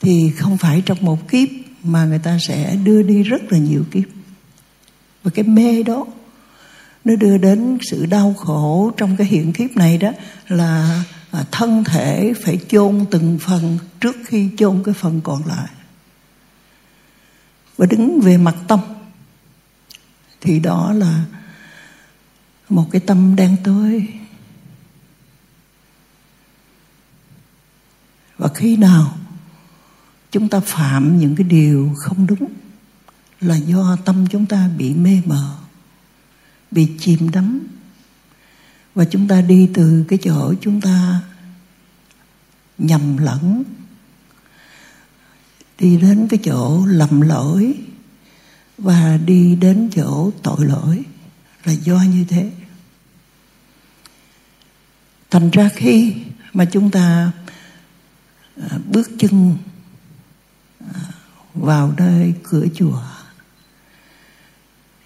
thì 0.00 0.30
không 0.38 0.56
phải 0.56 0.82
trong 0.86 0.98
một 1.00 1.28
kiếp 1.28 1.48
mà 1.82 2.04
người 2.04 2.18
ta 2.18 2.38
sẽ 2.48 2.76
đưa 2.84 3.02
đi 3.02 3.22
rất 3.22 3.52
là 3.52 3.58
nhiều 3.58 3.84
kiếp. 3.90 4.04
Và 5.22 5.30
cái 5.34 5.44
mê 5.44 5.82
đó, 5.82 6.06
nó 7.04 7.14
đưa 7.16 7.38
đến 7.38 7.78
sự 7.90 8.06
đau 8.06 8.34
khổ 8.38 8.92
trong 8.96 9.16
cái 9.16 9.26
hiện 9.26 9.52
kiếp 9.52 9.76
này 9.76 9.98
đó 9.98 10.12
là 10.48 11.04
à, 11.30 11.44
thân 11.50 11.84
thể 11.84 12.32
phải 12.44 12.58
chôn 12.68 13.04
từng 13.10 13.38
phần 13.40 13.78
trước 14.00 14.16
khi 14.26 14.48
chôn 14.58 14.82
cái 14.84 14.94
phần 14.94 15.20
còn 15.24 15.46
lại. 15.46 15.68
Và 17.76 17.86
đứng 17.86 18.20
về 18.20 18.36
mặt 18.36 18.56
tâm, 18.68 18.80
thì 20.40 20.60
đó 20.60 20.92
là 20.92 21.24
một 22.68 22.86
cái 22.90 23.00
tâm 23.00 23.36
đang 23.36 23.56
tối 23.64 24.08
và 28.38 28.48
khi 28.48 28.76
nào 28.76 29.18
chúng 30.30 30.48
ta 30.48 30.60
phạm 30.60 31.18
những 31.18 31.36
cái 31.36 31.46
điều 31.46 31.92
không 31.96 32.26
đúng 32.26 32.52
là 33.40 33.56
do 33.56 33.96
tâm 34.04 34.26
chúng 34.30 34.46
ta 34.46 34.68
bị 34.78 34.94
mê 34.94 35.20
mờ, 35.24 35.58
bị 36.70 36.88
chìm 36.98 37.30
đắm. 37.30 37.60
Và 38.94 39.04
chúng 39.04 39.28
ta 39.28 39.40
đi 39.40 39.70
từ 39.74 40.04
cái 40.08 40.18
chỗ 40.22 40.54
chúng 40.60 40.80
ta 40.80 41.20
nhầm 42.78 43.16
lẫn, 43.16 43.64
đi 45.78 45.96
đến 45.96 46.26
cái 46.30 46.40
chỗ 46.44 46.86
lầm 46.86 47.20
lỗi 47.20 47.74
và 48.78 49.16
đi 49.16 49.56
đến 49.56 49.90
chỗ 49.94 50.30
tội 50.42 50.66
lỗi 50.66 51.04
là 51.64 51.72
do 51.72 52.02
như 52.02 52.24
thế. 52.28 52.50
Thành 55.30 55.50
ra 55.50 55.70
khi 55.74 56.14
mà 56.52 56.64
chúng 56.64 56.90
ta 56.90 57.32
bước 58.92 59.10
chân 59.18 59.56
à, 60.94 61.00
vào 61.54 61.94
nơi 61.96 62.34
cửa 62.42 62.66
chùa. 62.74 63.02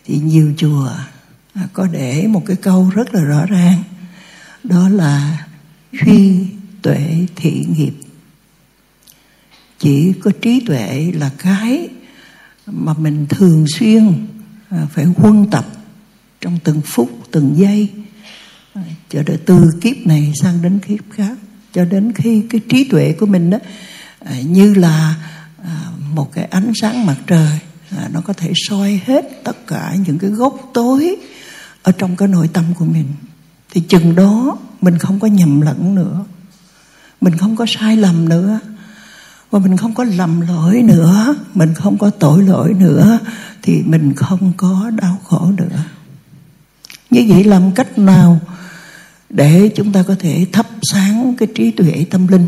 Thì 0.04 0.18
nhiều 0.18 0.54
chùa 0.56 0.90
à, 1.54 1.68
có 1.72 1.86
để 1.86 2.26
một 2.26 2.42
cái 2.46 2.56
câu 2.56 2.90
rất 2.94 3.14
là 3.14 3.20
rõ 3.20 3.46
ràng, 3.46 3.82
đó 4.64 4.88
là 4.88 5.46
duy 5.92 6.46
tuệ 6.82 7.26
thị 7.36 7.66
nghiệp. 7.76 7.94
Chỉ 9.78 10.12
có 10.12 10.30
trí 10.42 10.60
tuệ 10.66 11.12
là 11.14 11.30
cái 11.38 11.88
mà 12.66 12.94
mình 12.94 13.26
thường 13.28 13.66
xuyên 13.78 14.26
à, 14.68 14.86
phải 14.92 15.04
huân 15.04 15.50
tập 15.50 15.66
trong 16.40 16.58
từng 16.64 16.80
phút, 16.84 17.10
từng 17.30 17.54
giây 17.56 17.88
cho 19.08 19.22
đến 19.22 19.40
từ 19.46 19.70
kiếp 19.80 19.96
này 20.06 20.32
sang 20.42 20.62
đến 20.62 20.78
kiếp 20.78 21.00
khác 21.10 21.36
cho 21.72 21.84
đến 21.84 22.12
khi 22.12 22.42
cái 22.50 22.60
trí 22.68 22.84
tuệ 22.84 23.12
của 23.12 23.26
mình 23.26 23.50
đó 23.50 23.58
à, 24.24 24.34
như 24.46 24.74
là 24.74 25.14
à, 25.64 25.86
một 26.14 26.32
cái 26.32 26.44
ánh 26.44 26.72
sáng 26.80 27.06
mặt 27.06 27.16
trời 27.26 27.58
à, 27.96 28.08
nó 28.12 28.20
có 28.20 28.32
thể 28.32 28.52
soi 28.54 29.00
hết 29.06 29.24
tất 29.44 29.66
cả 29.66 29.94
những 30.06 30.18
cái 30.18 30.30
gốc 30.30 30.70
tối 30.74 31.16
ở 31.82 31.92
trong 31.92 32.16
cái 32.16 32.28
nội 32.28 32.48
tâm 32.52 32.64
của 32.78 32.84
mình, 32.84 33.06
thì 33.70 33.80
chừng 33.80 34.14
đó 34.14 34.58
mình 34.80 34.98
không 34.98 35.20
có 35.20 35.26
nhầm 35.26 35.60
lẫn 35.60 35.94
nữa. 35.94 36.24
Mình 37.20 37.36
không 37.36 37.56
có 37.56 37.66
sai 37.68 37.96
lầm 37.96 38.28
nữa. 38.28 38.60
Và 39.50 39.58
mình 39.58 39.76
không 39.76 39.94
có 39.94 40.04
lầm 40.04 40.40
lỗi 40.40 40.82
nữa. 40.82 41.34
Mình 41.54 41.74
không 41.74 41.98
có 41.98 42.10
tội 42.10 42.42
lỗi 42.42 42.74
nữa. 42.74 43.18
Thì 43.62 43.82
mình 43.82 44.14
không 44.14 44.52
có 44.56 44.90
đau 45.00 45.20
khổ 45.24 45.52
nữa. 45.56 45.82
Như 47.10 47.24
vậy 47.28 47.44
làm 47.44 47.72
cách 47.72 47.98
nào 47.98 48.40
để 49.32 49.70
chúng 49.74 49.92
ta 49.92 50.02
có 50.02 50.16
thể 50.18 50.46
thắp 50.52 50.66
sáng 50.82 51.34
cái 51.38 51.48
trí 51.54 51.70
tuệ 51.70 52.06
tâm 52.10 52.28
linh. 52.28 52.46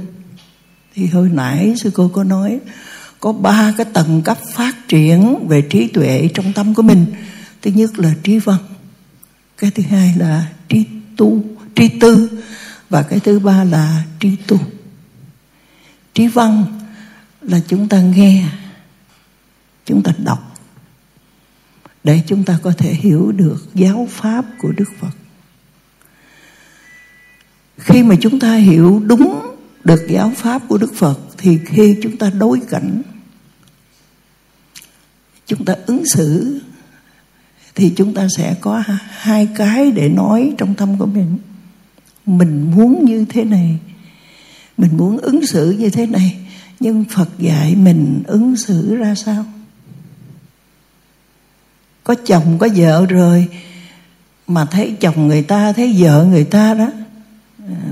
Thì 0.95 1.07
hồi 1.07 1.31
nãy 1.33 1.75
sư 1.77 1.91
cô 1.95 2.09
có 2.09 2.25
nói, 2.25 2.61
có 3.21 3.33
ba 3.33 3.75
cái 3.77 3.87
tầng 3.93 4.23
cấp 4.23 4.39
phát 4.53 4.89
triển 4.89 5.49
về 5.49 5.63
trí 5.63 5.89
tuệ 5.89 6.29
trong 6.35 6.53
tâm 6.53 6.75
của 6.75 6.83
mình. 6.83 7.07
Thứ 7.63 7.71
nhất 7.71 7.99
là 7.99 8.15
trí 8.23 8.39
văn, 8.39 8.59
cái 9.59 9.71
thứ 9.71 9.83
hai 9.91 10.15
là 10.19 10.53
trí 10.69 10.87
tu, 11.17 11.45
trí 11.75 11.89
tư, 11.89 12.43
và 12.91 13.03
cái 13.03 13.21
thứ 13.21 13.39
ba 13.39 13.65
là 13.65 14.05
trí 14.21 14.37
tu. 14.47 14.59
Trí 16.15 16.27
văn 16.27 16.65
là 17.41 17.61
chúng 17.69 17.89
ta 17.89 18.01
nghe, 18.01 18.49
chúng 19.87 20.03
ta 20.03 20.13
đọc, 20.19 20.57
để 22.05 22.23
chúng 22.27 22.45
ta 22.45 22.59
có 22.63 22.73
thể 22.79 22.95
hiểu 22.95 23.33
được 23.33 23.67
giáo 23.75 24.09
pháp 24.11 24.45
của 24.59 24.73
đức 24.73 24.89
phật 25.01 25.24
khi 27.85 28.03
mà 28.03 28.15
chúng 28.21 28.41
ta 28.41 28.55
hiểu 28.55 29.03
đúng 29.07 29.41
được 29.85 30.07
giáo 30.09 30.33
pháp 30.37 30.63
của 30.69 30.79
đức 30.79 30.95
phật, 30.95 31.21
thì 31.39 31.59
khi 31.67 31.97
chúng 32.03 32.17
ta 32.17 32.31
đối 32.31 32.61
cảnh, 32.71 33.03
chúng 35.47 35.65
ta 35.65 35.75
ứng 35.87 36.03
xử, 36.07 36.61
thì 37.75 37.93
chúng 37.97 38.15
ta 38.15 38.27
sẽ 38.37 38.55
có 38.61 38.83
hai 39.09 39.49
cái 39.57 39.91
để 39.91 40.09
nói 40.09 40.53
trong 40.59 40.75
tâm 40.75 40.99
của 40.99 41.07
mình. 41.07 41.39
Mình 42.27 42.73
muốn 42.77 43.05
như 43.05 43.25
thế 43.29 43.45
này, 43.45 43.79
mình 44.79 44.97
muốn 44.97 45.19
ứng 45.19 45.47
xử 45.47 45.71
như 45.71 45.91
thế 45.91 46.07
này, 46.07 46.37
nhưng 46.81 47.05
phật 47.11 47.29
dạy 47.39 47.77
mình 47.77 48.23
ứng 48.27 48.57
xử 48.57 48.97
ra 48.97 49.15
sao? 49.15 49.45
Có 52.05 52.15
chồng 52.15 52.59
có 52.59 52.69
vợ 52.77 53.07
rồi, 53.07 53.49
mà 54.47 54.65
thấy 54.65 54.97
chồng 55.01 55.29
người 55.29 55.43
ta, 55.43 55.73
thấy 55.73 55.95
vợ 55.99 56.25
người 56.25 56.45
ta 56.45 56.75
đó 56.75 56.91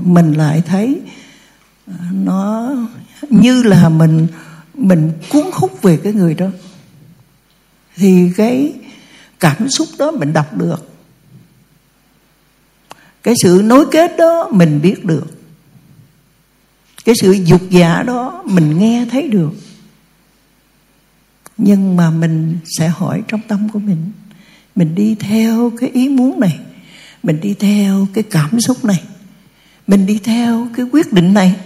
mình 0.01 0.33
lại 0.33 0.63
thấy 0.67 1.01
à, 1.87 1.95
nó 2.13 2.73
như 3.31 3.63
là 3.63 3.89
mình 3.89 4.27
mình 4.75 5.13
cuốn 5.31 5.47
hút 5.53 5.83
về 5.83 5.97
cái 5.97 6.13
người 6.13 6.35
đó. 6.35 6.47
Thì 7.97 8.33
cái 8.37 8.73
cảm 9.41 9.69
xúc 9.69 9.89
đó 9.99 10.11
mình 10.11 10.33
đọc 10.33 10.57
được. 10.57 10.89
Cái 13.23 13.35
sự 13.43 13.61
nối 13.65 13.87
kết 13.91 14.17
đó 14.19 14.49
mình 14.53 14.81
biết 14.83 15.05
được. 15.05 15.27
Cái 17.05 17.15
sự 17.21 17.33
dục 17.33 17.71
giả 17.71 18.03
đó 18.03 18.43
mình 18.47 18.79
nghe 18.79 19.07
thấy 19.11 19.29
được. 19.29 19.53
Nhưng 21.57 21.97
mà 21.97 22.11
mình 22.11 22.59
sẽ 22.79 22.89
hỏi 22.89 23.23
trong 23.29 23.41
tâm 23.49 23.69
của 23.69 23.79
mình 23.79 24.13
mình 24.75 24.95
đi 24.95 25.15
theo 25.15 25.73
cái 25.81 25.91
ý 25.91 26.09
muốn 26.09 26.41
này, 26.41 26.59
mình 27.23 27.41
đi 27.41 27.55
theo 27.55 28.07
cái 28.15 28.25
cảm 28.31 28.61
xúc 28.61 28.85
này 28.85 29.03
mình 29.87 30.07
đi 30.07 30.19
theo 30.25 30.69
cái 30.77 30.87
quyết 30.93 31.13
định 31.13 31.35
này. 31.35 31.57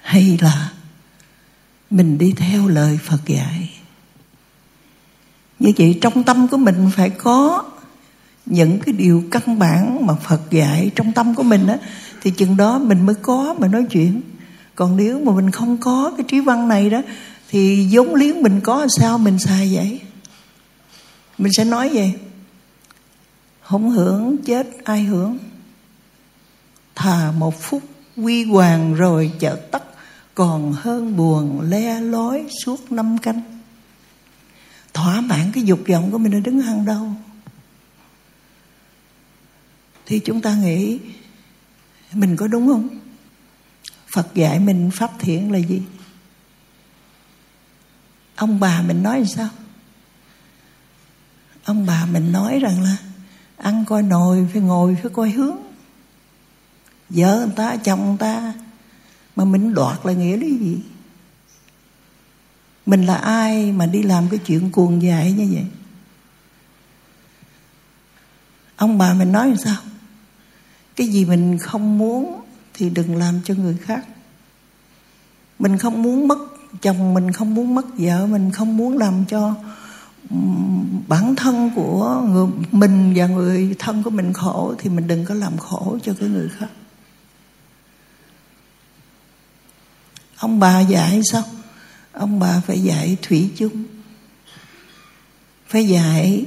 Hay 0.00 0.38
là 0.40 0.72
mình 1.90 2.18
đi 2.18 2.32
theo 2.36 2.68
lời 2.68 2.98
phật 3.04 3.26
dạy? 3.26 3.70
Như 5.58 5.72
vậy 5.78 5.98
trong 6.00 6.22
tâm 6.22 6.48
của 6.48 6.56
mình 6.56 6.90
phải 6.96 7.10
có 7.10 7.64
những 8.46 8.78
cái 8.80 8.92
điều 8.92 9.24
căn 9.30 9.58
bản 9.58 10.06
mà 10.06 10.14
Phật 10.14 10.50
dạy 10.50 10.90
trong 10.94 11.12
tâm 11.12 11.34
của 11.34 11.42
mình 11.42 11.66
á, 11.66 11.78
thì 12.22 12.30
chừng 12.30 12.56
đó 12.56 12.78
mình 12.78 13.06
mới 13.06 13.14
có 13.22 13.54
mà 13.58 13.68
nói 13.68 13.84
chuyện. 13.90 14.20
Còn 14.74 14.96
nếu 14.96 15.20
mà 15.20 15.32
mình 15.32 15.50
không 15.50 15.76
có 15.76 16.12
cái 16.16 16.26
trí 16.28 16.40
văn 16.40 16.68
này 16.68 16.90
đó, 16.90 17.02
thì 17.48 17.88
vốn 17.92 18.14
liếng 18.14 18.42
mình 18.42 18.60
có 18.60 18.86
sao 18.98 19.18
mình 19.18 19.38
xài 19.38 19.74
vậy? 19.74 20.00
Mình 21.38 21.52
sẽ 21.52 21.64
nói 21.64 21.90
vậy. 21.92 22.12
Không 23.62 23.90
hưởng 23.90 24.36
chết 24.44 24.66
ai 24.84 25.02
hưởng 25.02 25.38
thà 27.00 27.30
một 27.30 27.60
phút 27.60 27.82
quy 28.16 28.44
hoàng 28.44 28.94
rồi 28.94 29.32
chợ 29.38 29.60
tắt, 29.70 29.82
còn 30.34 30.72
hơn 30.72 31.16
buồn 31.16 31.60
le 31.60 32.00
lói 32.00 32.46
suốt 32.64 32.92
năm 32.92 33.18
canh. 33.18 33.40
Thỏa 34.94 35.20
mãn 35.20 35.52
cái 35.54 35.64
dục 35.64 35.80
vọng 35.88 36.10
của 36.12 36.18
mình 36.18 36.32
nó 36.32 36.40
đứng 36.40 36.60
hàng 36.60 36.84
đâu 36.84 37.12
thì 40.06 40.20
chúng 40.24 40.40
ta 40.40 40.54
nghĩ, 40.54 40.98
mình 42.12 42.36
có 42.36 42.46
đúng 42.46 42.68
không? 42.68 42.88
Phật 44.14 44.34
dạy 44.34 44.60
mình 44.60 44.90
pháp 44.90 45.10
thiện 45.18 45.52
là 45.52 45.58
gì? 45.58 45.82
Ông 48.36 48.60
bà 48.60 48.82
mình 48.82 49.02
nói 49.02 49.24
sao? 49.26 49.48
Ông 51.64 51.86
bà 51.86 52.06
mình 52.06 52.32
nói 52.32 52.58
rằng 52.58 52.82
là 52.82 52.96
ăn 53.56 53.84
coi 53.84 54.02
nồi 54.02 54.48
phải 54.52 54.62
ngồi 54.62 54.96
phải 55.02 55.10
coi 55.14 55.30
hướng 55.30 55.69
vợ 57.10 57.38
người 57.38 57.54
ta, 57.56 57.76
chồng 57.76 58.08
người 58.08 58.18
ta. 58.18 58.54
Mà 59.36 59.44
mình 59.44 59.74
đoạt 59.74 59.98
là 60.06 60.12
nghĩa 60.12 60.36
lý 60.36 60.58
gì? 60.58 60.78
Mình 62.86 63.06
là 63.06 63.14
ai 63.14 63.72
mà 63.72 63.86
đi 63.86 64.02
làm 64.02 64.28
cái 64.28 64.38
chuyện 64.38 64.70
cuồng 64.70 65.02
dại 65.02 65.32
như 65.32 65.48
vậy? 65.52 65.66
Ông 68.76 68.98
bà 68.98 69.14
mình 69.14 69.32
nói 69.32 69.48
làm 69.48 69.56
sao? 69.56 69.76
Cái 70.96 71.08
gì 71.08 71.24
mình 71.24 71.58
không 71.58 71.98
muốn 71.98 72.40
thì 72.74 72.90
đừng 72.90 73.16
làm 73.16 73.40
cho 73.44 73.54
người 73.54 73.76
khác. 73.76 74.06
Mình 75.58 75.78
không 75.78 76.02
muốn 76.02 76.28
mất 76.28 76.38
chồng, 76.82 77.14
mình 77.14 77.32
không 77.32 77.54
muốn 77.54 77.74
mất 77.74 77.86
vợ, 77.98 78.26
mình 78.26 78.50
không 78.50 78.76
muốn 78.76 78.98
làm 78.98 79.24
cho 79.24 79.54
bản 81.08 81.34
thân 81.36 81.70
của 81.74 82.22
người, 82.28 82.46
mình 82.72 83.12
và 83.16 83.26
người 83.26 83.74
thân 83.78 84.02
của 84.02 84.10
mình 84.10 84.32
khổ 84.32 84.74
thì 84.78 84.90
mình 84.90 85.06
đừng 85.06 85.24
có 85.24 85.34
làm 85.34 85.58
khổ 85.58 85.98
cho 86.02 86.14
cái 86.20 86.28
người 86.28 86.48
khác. 86.48 86.68
Ông 90.40 90.60
bà 90.60 90.80
dạy 90.80 91.20
sao? 91.32 91.42
Ông 92.12 92.40
bà 92.40 92.60
phải 92.66 92.82
dạy 92.82 93.16
thủy 93.22 93.50
chung. 93.56 93.84
Phải 95.66 95.88
dạy 95.88 96.44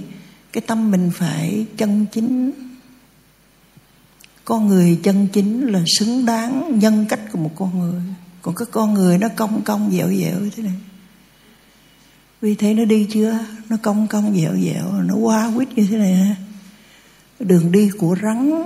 cái 0.51 0.61
tâm 0.67 0.91
mình 0.91 1.11
phải 1.13 1.65
chân 1.77 2.05
chính. 2.11 2.51
Con 4.45 4.67
người 4.67 4.99
chân 5.03 5.27
chính 5.33 5.67
là 5.67 5.83
xứng 5.99 6.25
đáng 6.25 6.79
nhân 6.79 7.05
cách 7.09 7.21
của 7.31 7.39
một 7.39 7.51
con 7.55 7.79
người. 7.79 8.01
Còn 8.41 8.55
cái 8.55 8.65
con 8.71 8.93
người 8.93 9.17
nó 9.17 9.27
cong 9.35 9.61
cong 9.61 9.91
dẻo 9.91 10.07
dẻo 10.07 10.39
thế 10.55 10.63
này. 10.63 10.75
Vì 12.41 12.55
thế 12.55 12.73
nó 12.73 12.85
đi 12.85 13.07
chưa? 13.13 13.39
Nó 13.69 13.77
cong 13.81 14.07
cong 14.07 14.35
dẻo 14.35 14.55
dẻo, 14.63 14.91
nó 14.91 15.15
qua 15.15 15.51
quýt 15.55 15.77
như 15.77 15.87
thế 15.89 15.97
này 15.97 16.35
đường 17.39 17.71
đi 17.71 17.89
của 17.97 18.15
rắn. 18.21 18.63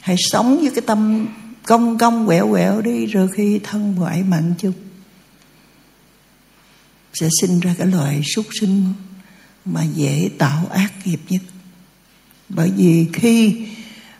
Hãy 0.00 0.16
sống 0.18 0.58
với 0.60 0.70
cái 0.70 0.82
tâm 0.86 1.28
cong 1.66 1.98
cong, 1.98 2.26
quẹo 2.26 2.50
quẹo 2.50 2.80
đi, 2.80 3.06
rồi 3.06 3.28
khi 3.34 3.60
thân 3.64 3.94
ngoại 3.94 4.22
mạng 4.22 4.54
chung, 4.58 4.72
sẽ 7.14 7.28
sinh 7.40 7.60
ra 7.60 7.74
cái 7.78 7.86
loại 7.86 8.22
súc 8.34 8.46
sinh 8.60 8.92
mà 9.64 9.84
dễ 9.84 10.30
tạo 10.38 10.66
ác 10.66 10.92
nghiệp 11.04 11.20
nhất. 11.28 11.42
Bởi 12.48 12.72
vì 12.76 13.08
khi 13.12 13.66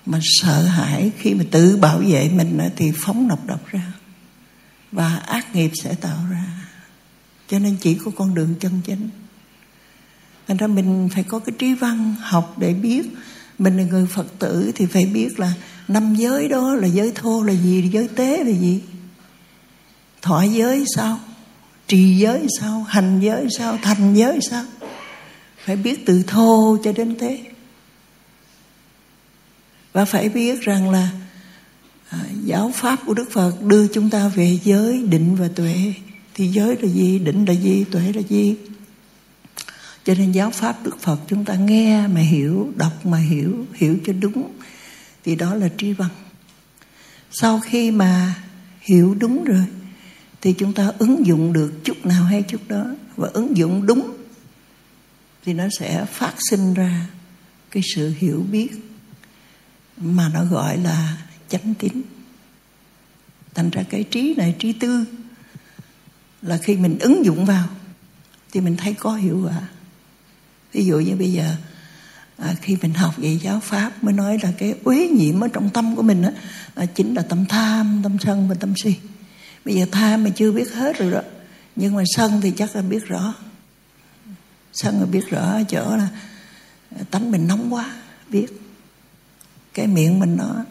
mà 0.06 0.18
sợ 0.22 0.62
hãi, 0.62 1.10
khi 1.18 1.34
mà 1.34 1.44
tự 1.50 1.76
bảo 1.76 1.98
vệ 1.98 2.28
mình 2.28 2.58
thì 2.76 2.92
phóng 2.96 3.28
nọc 3.28 3.46
độc 3.46 3.66
ra 3.66 3.92
và 4.92 5.16
ác 5.16 5.54
nghiệp 5.54 5.70
sẽ 5.74 5.94
tạo 5.94 6.18
ra. 6.30 6.46
Cho 7.48 7.58
nên 7.58 7.76
chỉ 7.80 7.94
có 7.94 8.10
con 8.16 8.34
đường 8.34 8.54
chân 8.60 8.80
chính. 8.84 9.08
Thành 10.48 10.56
ra 10.56 10.66
mình 10.66 11.08
phải 11.14 11.22
có 11.22 11.38
cái 11.38 11.54
trí 11.58 11.74
văn 11.74 12.14
học 12.20 12.54
để 12.58 12.74
biết 12.74 13.06
mình 13.58 13.76
là 13.76 13.84
người 13.84 14.06
phật 14.06 14.38
tử 14.38 14.72
thì 14.74 14.86
phải 14.86 15.06
biết 15.06 15.38
là 15.40 15.52
năm 15.88 16.14
giới 16.14 16.48
đó 16.48 16.74
là 16.74 16.86
giới 16.86 17.12
thô 17.14 17.42
là 17.42 17.52
gì? 17.52 17.88
Giới 17.92 18.08
tế 18.08 18.44
là 18.44 18.50
gì? 18.50 18.80
Thọ 20.22 20.42
giới 20.42 20.84
sao? 20.96 21.20
Trì 21.88 22.16
giới 22.18 22.46
sao? 22.60 22.86
Hành 22.88 23.20
giới 23.20 23.46
sao? 23.58 23.78
Thành 23.82 24.14
giới 24.14 24.38
sao? 24.50 24.64
Phải 25.64 25.76
biết 25.76 26.06
từ 26.06 26.22
thô 26.22 26.78
cho 26.84 26.92
đến 26.92 27.16
tế. 27.18 27.40
Và 29.92 30.04
phải 30.04 30.28
biết 30.28 30.60
rằng 30.62 30.90
là 30.90 31.10
à, 32.08 32.18
giáo 32.44 32.72
pháp 32.74 32.98
của 33.06 33.14
đức 33.14 33.32
phật 33.32 33.62
đưa 33.62 33.86
chúng 33.86 34.10
ta 34.10 34.28
về 34.28 34.58
giới 34.64 35.02
định 35.02 35.36
và 35.36 35.48
tuệ. 35.48 35.94
Thì 36.34 36.48
giới 36.48 36.76
là 36.82 36.88
gì? 36.88 37.18
Định 37.18 37.44
là 37.44 37.52
gì? 37.52 37.84
Tuệ 37.90 38.12
là 38.14 38.22
gì? 38.28 38.56
Cho 40.04 40.14
nên 40.14 40.32
giáo 40.32 40.50
pháp 40.50 40.84
đức 40.84 41.00
phật 41.00 41.20
chúng 41.28 41.44
ta 41.44 41.54
nghe 41.54 42.06
mà 42.06 42.20
hiểu 42.20 42.72
đọc 42.76 43.06
mà 43.06 43.18
hiểu 43.18 43.66
hiểu 43.74 43.96
cho 44.06 44.12
đúng 44.12 44.50
thì 45.26 45.36
đó 45.36 45.54
là 45.54 45.68
tri 45.78 45.92
văn 45.92 46.10
sau 47.30 47.60
khi 47.60 47.90
mà 47.90 48.34
hiểu 48.80 49.16
đúng 49.18 49.44
rồi, 49.44 49.64
thì 50.40 50.52
chúng 50.52 50.72
ta 50.72 50.92
ứng 50.98 51.26
dụng 51.26 51.52
được 51.52 51.72
chút 51.84 52.06
nào 52.06 52.24
hay 52.24 52.42
chút 52.42 52.68
đó. 52.68 52.84
Và 53.16 53.28
ứng 53.32 53.56
dụng 53.56 53.86
đúng, 53.86 54.16
thì 55.44 55.52
nó 55.52 55.64
sẽ 55.78 56.04
phát 56.04 56.34
sinh 56.50 56.74
ra 56.74 57.06
cái 57.70 57.82
sự 57.94 58.14
hiểu 58.18 58.44
biết 58.50 58.70
mà 59.96 60.30
nó 60.34 60.44
gọi 60.44 60.78
là 60.78 61.18
chánh 61.48 61.74
tín. 61.78 62.02
Thành 63.54 63.70
ra 63.70 63.82
cái 63.82 64.04
trí 64.04 64.34
này, 64.34 64.54
trí 64.58 64.72
tư 64.72 65.04
là 66.42 66.58
khi 66.58 66.76
mình 66.76 66.98
ứng 66.98 67.24
dụng 67.24 67.44
vào, 67.44 67.68
thì 68.52 68.60
mình 68.60 68.76
thấy 68.76 68.94
có 68.94 69.14
hiệu 69.14 69.42
quả. 69.44 69.68
Ví 70.72 70.84
dụ 70.84 70.98
như 70.98 71.16
bây 71.16 71.32
giờ 71.32 71.56
à, 72.38 72.54
khi 72.60 72.76
mình 72.82 72.94
học 72.94 73.14
về 73.16 73.38
giáo 73.42 73.60
pháp 73.60 74.04
mới 74.04 74.14
nói 74.14 74.38
là 74.42 74.52
cái 74.58 74.74
uế 74.84 75.08
nhiễm 75.08 75.40
ở 75.40 75.48
trong 75.48 75.70
tâm 75.70 75.96
của 75.96 76.02
mình 76.02 76.22
á 76.22 76.30
à, 76.74 76.86
chính 76.86 77.14
là 77.14 77.22
tâm 77.22 77.46
tham 77.46 78.00
tâm 78.02 78.16
sân 78.18 78.48
và 78.48 78.54
tâm 78.54 78.72
si. 78.76 78.94
Bây 79.64 79.74
giờ 79.74 79.86
tham 79.92 80.24
mà 80.24 80.30
chưa 80.30 80.52
biết 80.52 80.72
hết 80.72 80.98
rồi 80.98 81.10
đó 81.10 81.20
nhưng 81.76 81.94
mà 81.94 82.02
sân 82.06 82.40
thì 82.40 82.50
chắc 82.50 82.76
là 82.76 82.82
biết 82.82 83.06
rõ. 83.06 83.34
Sân 84.72 85.00
là 85.00 85.06
biết 85.06 85.30
rõ 85.30 85.58
chỗ 85.68 85.96
là 85.96 86.08
tánh 87.10 87.30
mình 87.30 87.46
nóng 87.46 87.74
quá 87.74 87.90
biết. 88.28 88.46
Cái 89.74 89.86
miệng 89.86 90.18
mình 90.18 90.36
nó 90.36 90.64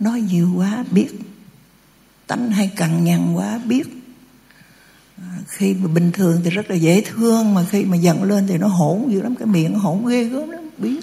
nói 0.00 0.20
nhiều 0.20 0.52
quá 0.56 0.84
biết. 0.90 1.08
Tánh 2.26 2.50
hay 2.50 2.70
cằn 2.76 3.04
nhằn 3.04 3.34
quá 3.34 3.58
biết. 3.64 3.86
À, 5.16 5.38
khi 5.46 5.74
mà 5.74 5.88
bình 5.88 6.12
thường 6.12 6.40
thì 6.44 6.50
rất 6.50 6.70
là 6.70 6.76
dễ 6.76 7.00
thương 7.00 7.54
mà 7.54 7.64
khi 7.70 7.84
mà 7.84 7.96
giận 7.96 8.22
lên 8.22 8.46
thì 8.46 8.58
nó 8.58 8.66
hỗn 8.66 9.08
dữ 9.08 9.22
lắm 9.22 9.34
cái 9.34 9.46
miệng 9.46 9.72
nó 9.72 9.78
hỗn 9.78 10.06
ghê 10.08 10.24
gớm 10.24 10.50
đó 10.50 10.59
biết. 10.80 11.00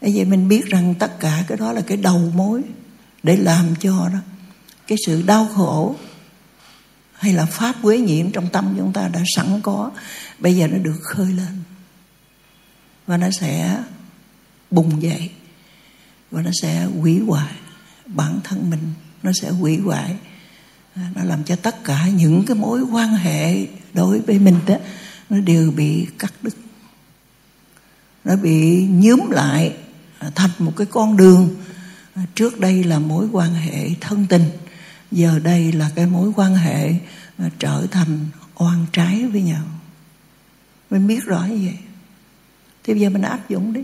Bây 0.00 0.12
giờ 0.12 0.24
mình 0.24 0.48
biết 0.48 0.66
rằng 0.66 0.94
tất 0.98 1.20
cả 1.20 1.44
cái 1.48 1.58
đó 1.58 1.72
là 1.72 1.80
cái 1.80 1.96
đầu 1.96 2.32
mối 2.34 2.62
để 3.22 3.36
làm 3.36 3.74
cho 3.80 4.08
đó. 4.12 4.18
Cái 4.86 4.98
sự 5.06 5.22
đau 5.22 5.48
khổ 5.54 5.96
hay 7.12 7.32
là 7.32 7.46
pháp 7.46 7.74
quế 7.82 7.98
nhiễm 7.98 8.30
trong 8.30 8.48
tâm 8.52 8.74
chúng 8.76 8.92
ta 8.92 9.08
đã 9.08 9.20
sẵn 9.36 9.60
có, 9.62 9.90
bây 10.38 10.56
giờ 10.56 10.68
nó 10.68 10.78
được 10.78 11.00
khơi 11.02 11.32
lên. 11.32 11.62
Và 13.06 13.16
nó 13.16 13.30
sẽ 13.30 13.82
bùng 14.70 15.02
dậy. 15.02 15.30
Và 16.30 16.42
nó 16.42 16.50
sẽ 16.62 16.84
hủy 16.84 17.20
hoại 17.26 17.52
bản 18.06 18.40
thân 18.44 18.70
mình. 18.70 18.92
Nó 19.22 19.32
sẽ 19.42 19.50
hủy 19.50 19.78
hoại 19.78 20.16
à, 20.94 21.10
nó 21.14 21.24
làm 21.24 21.44
cho 21.44 21.56
tất 21.56 21.84
cả 21.84 22.08
những 22.08 22.44
cái 22.46 22.56
mối 22.56 22.82
quan 22.82 23.14
hệ 23.14 23.66
đối 23.92 24.20
với 24.20 24.38
mình 24.38 24.58
đó, 24.66 24.76
nó 25.30 25.40
đều 25.40 25.70
bị 25.70 26.06
cắt 26.18 26.32
đứt 26.42 26.54
nó 28.26 28.36
bị 28.36 28.86
nhúm 28.90 29.30
lại 29.30 29.76
à, 30.18 30.30
thành 30.34 30.50
một 30.58 30.72
cái 30.76 30.86
con 30.86 31.16
đường. 31.16 31.56
À, 32.14 32.22
trước 32.34 32.60
đây 32.60 32.84
là 32.84 32.98
mối 32.98 33.28
quan 33.32 33.54
hệ 33.54 33.88
thân 34.00 34.26
tình, 34.28 34.44
giờ 35.12 35.38
đây 35.38 35.72
là 35.72 35.90
cái 35.94 36.06
mối 36.06 36.32
quan 36.36 36.54
hệ 36.54 36.94
à, 37.38 37.50
trở 37.58 37.86
thành 37.90 38.18
oan 38.54 38.86
trái 38.92 39.26
với 39.26 39.42
nhau. 39.42 39.64
Mình 40.90 41.06
biết 41.06 41.24
rõ 41.24 41.44
như 41.44 41.58
vậy. 41.64 41.78
Thì 42.84 42.92
bây 42.92 43.00
giờ 43.00 43.10
mình 43.10 43.22
áp 43.22 43.48
dụng 43.48 43.72
đi. 43.72 43.80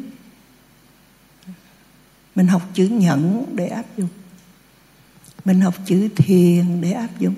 Mình 2.35 2.47
học 2.47 2.71
chữ 2.75 2.87
nhẫn 2.89 3.47
để 3.57 3.67
áp 3.67 3.85
dụng. 3.97 4.09
Mình 5.45 5.61
học 5.61 5.75
chữ 5.87 6.09
thiền 6.17 6.81
để 6.81 6.93
áp 6.93 7.19
dụng. 7.19 7.35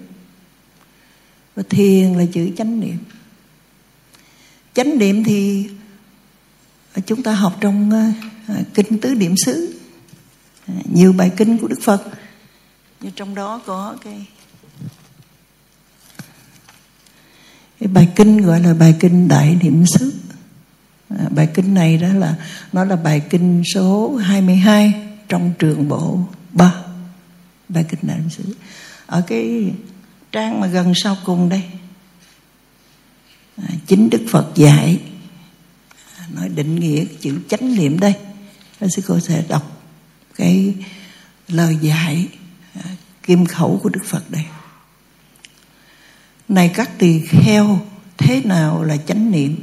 Và 1.54 1.62
thiền 1.70 2.12
là 2.12 2.24
chữ 2.32 2.50
chánh 2.56 2.80
niệm. 2.80 2.98
Chánh 4.74 4.98
niệm 4.98 5.24
thì 5.24 5.68
chúng 7.00 7.22
ta 7.22 7.32
học 7.32 7.56
trong 7.60 7.90
ờ, 7.90 8.04
ờ, 8.54 8.62
kinh 8.74 9.00
tứ 9.00 9.14
điểm 9.14 9.34
xứ. 9.36 9.78
Ờ, 10.66 10.74
nhiều 10.92 11.12
bài 11.12 11.30
kinh 11.36 11.58
của 11.58 11.68
đức 11.68 11.78
phật. 11.82 12.02
Nhưng 13.00 13.12
trong 13.12 13.34
đó 13.34 13.60
có 13.66 13.96
cái 14.04 14.26
cái 17.80 17.88
bài 17.88 18.08
kinh 18.16 18.42
gọi 18.42 18.60
là 18.60 18.74
bài 18.74 18.96
kinh 19.00 19.28
đại 19.28 19.58
niệm 19.62 19.84
xứ. 19.86 20.12
À, 21.08 21.28
bài 21.30 21.48
kinh 21.54 21.74
này 21.74 21.98
đó 21.98 22.08
là 22.08 22.36
nó 22.72 22.84
là 22.84 22.96
bài 22.96 23.22
kinh 23.30 23.62
số 23.74 24.16
22 24.16 24.94
trong 25.28 25.52
trường 25.58 25.88
bộ 25.88 26.18
3 26.52 26.74
bài 27.68 27.84
kinh 27.88 28.00
đại 28.02 28.18
niệm 28.18 28.30
xứ. 28.30 28.44
Ở 29.06 29.22
cái 29.26 29.72
trang 30.32 30.60
mà 30.60 30.66
gần 30.66 30.92
sau 30.94 31.16
cùng 31.24 31.48
đây 31.48 31.62
à, 33.56 33.68
chính 33.86 34.10
đức 34.10 34.22
phật 34.28 34.54
dạy 34.54 35.00
nói 36.30 36.48
định 36.48 36.80
nghĩa 36.80 37.04
chữ 37.20 37.38
chánh 37.48 37.74
niệm 37.76 38.00
đây. 38.00 38.14
Sư 38.80 39.02
cô 39.06 39.20
sẽ 39.20 39.44
đọc 39.48 39.82
cái 40.36 40.74
lời 41.48 41.78
dạy 41.80 42.28
à, 42.74 42.90
kim 43.22 43.46
khẩu 43.46 43.80
của 43.82 43.88
đức 43.88 44.04
phật 44.04 44.30
đây. 44.30 44.42
Này 46.48 46.68
các 46.74 46.98
tỳ 46.98 47.20
kheo, 47.20 47.80
thế 48.16 48.40
nào 48.44 48.82
là 48.82 48.96
chánh 48.96 49.30
niệm? 49.30 49.56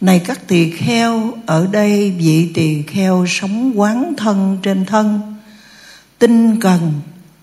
Này 0.00 0.18
các 0.18 0.48
tỳ 0.48 0.70
kheo, 0.70 1.32
ở 1.46 1.66
đây 1.66 2.10
vị 2.10 2.50
tỳ 2.54 2.82
kheo 2.82 3.26
sống 3.28 3.80
quán 3.80 4.12
thân 4.16 4.58
trên 4.62 4.84
thân, 4.84 5.36
tinh 6.18 6.60
cần, 6.60 6.92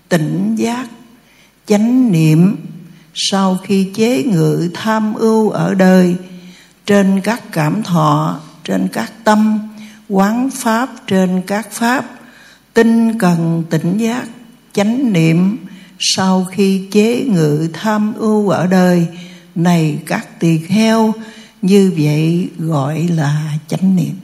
tỉnh 0.08 0.54
giác, 0.56 0.88
chánh 1.66 2.12
niệm. 2.12 2.56
Sau 3.14 3.58
khi 3.64 3.90
chế 3.94 4.22
ngự 4.22 4.70
tham 4.74 5.14
ưu 5.14 5.50
ở 5.50 5.74
đời 5.74 6.16
trên 6.86 7.20
các 7.20 7.42
cảm 7.52 7.82
thọ 7.82 8.40
trên 8.64 8.88
các 8.88 9.12
tâm 9.24 9.58
quán 10.08 10.50
pháp 10.50 10.88
trên 11.06 11.42
các 11.46 11.70
pháp 11.70 12.04
tinh 12.74 13.18
cần 13.18 13.64
tỉnh 13.70 13.98
giác 13.98 14.28
chánh 14.72 15.12
niệm 15.12 15.56
sau 15.98 16.44
khi 16.44 16.88
chế 16.92 17.24
ngự 17.24 17.68
tham 17.72 18.14
ưu 18.14 18.48
ở 18.48 18.66
đời 18.66 19.06
này 19.54 19.98
các 20.06 20.40
tỳ 20.40 20.58
kheo 20.58 21.14
như 21.62 21.92
vậy 21.96 22.48
gọi 22.58 23.08
là 23.08 23.58
chánh 23.68 23.96
niệm. 23.96 24.14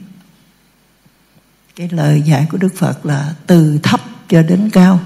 Cái 1.75 1.89
lời 1.91 2.21
dạy 2.25 2.47
của 2.51 2.57
đức 2.57 2.75
phật 2.75 3.05
là 3.05 3.35
từ 3.47 3.79
thấp 3.83 4.01
cho 4.29 4.43
đến 4.43 4.69
cao 4.73 4.99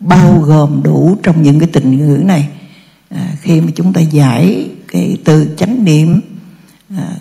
bao 0.00 0.40
gồm 0.40 0.80
đủ 0.84 1.18
trong 1.22 1.42
những 1.42 1.58
cái 1.58 1.68
tình 1.72 1.98
ngữ 1.98 2.22
này. 2.24 2.48
À, 3.10 3.36
khi 3.40 3.60
mà 3.60 3.72
chúng 3.74 3.92
ta 3.92 4.00
giải 4.00 4.68
cái 4.88 5.16
từ 5.24 5.54
chánh 5.56 5.84
niệm 5.84 6.20
Ờ, 6.96 7.14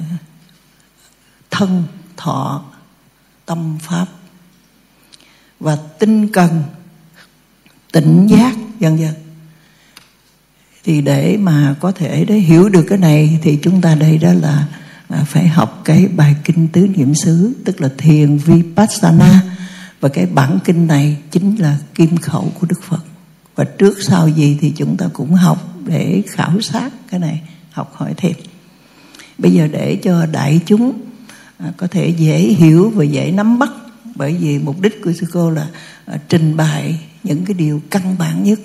thân, 1.51 1.84
thọ, 2.17 2.63
tâm 3.45 3.77
pháp. 3.82 4.05
Và 5.60 5.75
tinh 5.99 6.27
cần, 6.27 6.63
tỉnh 7.91 8.27
giác, 8.29 8.55
vân 8.79 8.95
vân. 8.95 9.13
Thì 10.84 11.01
để 11.01 11.38
mà 11.38 11.75
có 11.79 11.91
thể 11.91 12.25
để 12.25 12.36
hiểu 12.36 12.69
được 12.69 12.86
cái 12.89 12.97
này 12.97 13.39
thì 13.41 13.60
chúng 13.63 13.82
ta 13.82 13.95
đây 13.95 14.17
đó 14.17 14.34
là 14.34 14.67
à, 15.10 15.23
phải 15.27 15.47
học 15.47 15.82
cái 15.86 16.08
bài 16.08 16.36
kinh 16.43 16.67
tứ 16.67 16.88
niệm 16.88 17.15
xứ, 17.15 17.53
tức 17.65 17.82
là 17.82 17.89
thiền 17.97 18.38
vipassana. 18.38 19.41
Và 19.99 20.10
cái 20.10 20.25
bản 20.25 20.60
kinh 20.63 20.88
này 20.88 21.17
chính 21.32 21.55
là 21.62 21.77
kim 21.95 22.17
khẩu 22.17 22.51
của 22.60 22.67
đức 22.67 22.84
phật. 22.84 23.03
Và 23.55 23.63
trước 23.63 23.97
sau 24.01 24.27
gì 24.27 24.58
thì 24.62 24.73
chúng 24.77 24.97
ta 24.97 25.10
cũng 25.13 25.34
học 25.34 25.73
để 25.86 26.23
khảo 26.27 26.62
sát 26.62 26.89
cái 27.10 27.19
này, 27.19 27.41
học 27.71 27.93
hỏi 27.95 28.13
thêm 28.17 28.34
bây 29.39 29.52
giờ 29.52 29.67
để 29.67 29.95
cho 30.04 30.25
đại 30.25 30.62
chúng 30.65 31.02
à, 31.58 31.73
có 31.78 31.88
thể 31.88 32.10
dễ 32.10 32.39
hiểu 32.39 32.89
và 32.89 33.04
dễ 33.04 33.32
nắm 33.32 33.60
bắt, 33.60 33.69
bởi 34.15 34.36
vì 34.36 34.60
mục 34.60 34.82
đích 34.82 35.02
của 35.04 35.13
sư 35.13 35.28
cô 35.32 35.49
là 35.52 35.67
à, 36.06 36.19
trình 36.30 36.58
bày 36.58 36.99
những 37.23 37.45
cái 37.45 37.54
điều 37.54 37.82
căn 37.89 38.15
bản 38.17 38.43
nhất. 38.43 38.60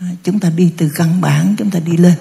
À, 0.00 0.06
chúng 0.24 0.38
ta 0.38 0.50
đi 0.50 0.72
từ 0.76 0.90
căn 0.94 1.20
bản, 1.20 1.54
chúng 1.58 1.70
ta 1.70 1.78
đi 1.78 1.96
lên. 1.96 2.14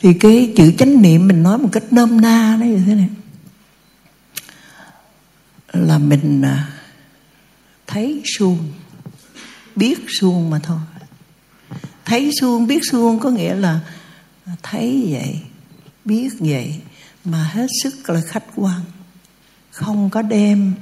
Thì 0.00 0.14
cái 0.14 0.52
chữ 0.56 0.72
chánh 0.78 1.02
niệm 1.02 1.28
mình 1.28 1.42
nói 1.42 1.58
một 1.58 1.68
cách 1.72 1.92
nôm 1.92 2.20
na 2.20 2.56
nó 2.60 2.66
như 2.66 2.82
thế 2.86 2.94
này. 2.94 3.08
Là 5.72 5.98
mình 5.98 6.42
thấy 7.86 8.22
suông, 8.38 8.58
biết 9.76 9.98
suông 10.20 10.50
mà 10.50 10.58
thôi. 10.58 10.78
Thấy 12.04 12.30
suông, 12.40 12.66
biết 12.66 12.80
suông 12.90 13.18
có 13.20 13.30
nghĩa 13.30 13.54
là 13.54 13.80
thấy 14.62 15.08
vậy 15.10 15.40
biết 16.06 16.30
vậy 16.40 16.80
mà 17.24 17.44
hết 17.44 17.66
sức 17.82 18.10
là 18.10 18.20
khách 18.20 18.44
quan. 18.56 18.80
Không 19.70 20.10
có 20.10 20.22
đem 20.22 20.74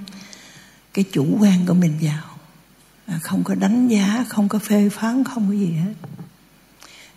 cái 0.95 1.05
chủ 1.13 1.27
quan 1.41 1.67
của 1.67 1.75
mình 1.75 1.99
vào. 2.01 2.25
À, 3.07 3.19
không 3.23 3.45
có 3.45 3.55
đánh 3.55 3.89
giá, 3.89 4.25
không 4.29 4.49
có 4.49 4.59
phê 4.59 4.89
phán, 4.89 5.25
không 5.25 5.47
có 5.49 5.55
gì 5.55 5.73
hết. 5.73 5.95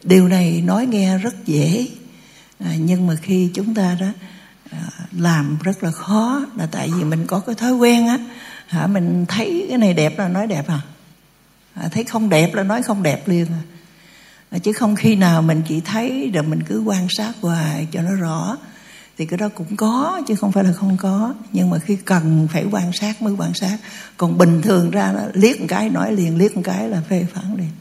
Điều 0.04 0.28
này 0.28 0.62
nói 0.62 0.86
nghe 0.86 1.18
rất 1.18 1.46
dễ. 1.46 1.88
À, 2.60 2.76
nhưng 2.80 3.08
mà 3.08 3.16
khi 3.22 3.50
chúng 3.54 3.76
ta 3.76 3.98
đó 4.00 4.08
à, 4.72 4.90
làm 5.12 5.58
rất 5.64 5.84
là 5.84 5.92
khó, 5.92 6.46
là 6.56 6.68
tại 6.72 6.90
vì 6.98 7.04
mình 7.04 7.28
có 7.28 7.40
cái 7.40 7.56
thói 7.56 7.74
quen 7.74 8.08
á, 8.08 8.18
hả, 8.68 8.88
mình 8.88 9.26
thấy 9.28 9.66
cái 9.70 9.78
này 9.78 9.94
đẹp 9.94 10.20
là 10.20 10.28
nói 10.28 10.48
đẹp 10.48 10.68
à 10.68 10.82
thấy 11.92 12.04
không 12.04 12.30
đẹp 12.30 12.54
là 12.54 12.64
nói 12.64 12.84
không 12.84 13.04
đẹp 13.04 13.28
liền 13.28 13.46
à 13.46 13.62
chứ 14.64 14.74
không 14.74 14.96
khi 14.96 15.16
nào 15.16 15.42
mình 15.42 15.62
chỉ 15.68 15.82
thấy 15.82 16.32
rồi 16.34 16.44
mình 16.44 16.64
cứ 16.64 16.80
quan 16.80 17.08
sát 17.18 17.34
hoài 17.42 17.88
cho 17.92 18.02
nó 18.02 18.12
rõ. 18.12 18.58
Thì 19.18 19.26
cái 19.26 19.38
đó 19.38 19.50
cũng 19.50 19.76
có 19.76 20.22
chứ 20.28 20.36
không 20.36 20.52
phải 20.52 20.64
là 20.64 20.74
không 20.74 20.98
có. 20.98 21.34
Nhưng 21.54 21.70
mà 21.70 21.80
khi 21.80 21.96
cần 21.96 22.48
phải 22.52 22.66
quan 22.72 22.92
sát 22.94 23.22
mới 23.22 23.34
quan 23.34 23.54
sát. 23.54 23.78
Còn 24.18 24.38
bình 24.38 24.62
thường 24.62 24.92
ra 24.92 25.14
đó 25.14 25.22
liếc 25.34 25.60
một 25.60 25.66
cái 25.70 25.90
nói 25.90 26.14
liền 26.14 26.38
liếc 26.38 26.56
một 26.56 26.62
cái 26.66 26.90
là 26.90 27.02
phê 27.10 27.26
phán 27.34 27.56
liền. 27.58 27.72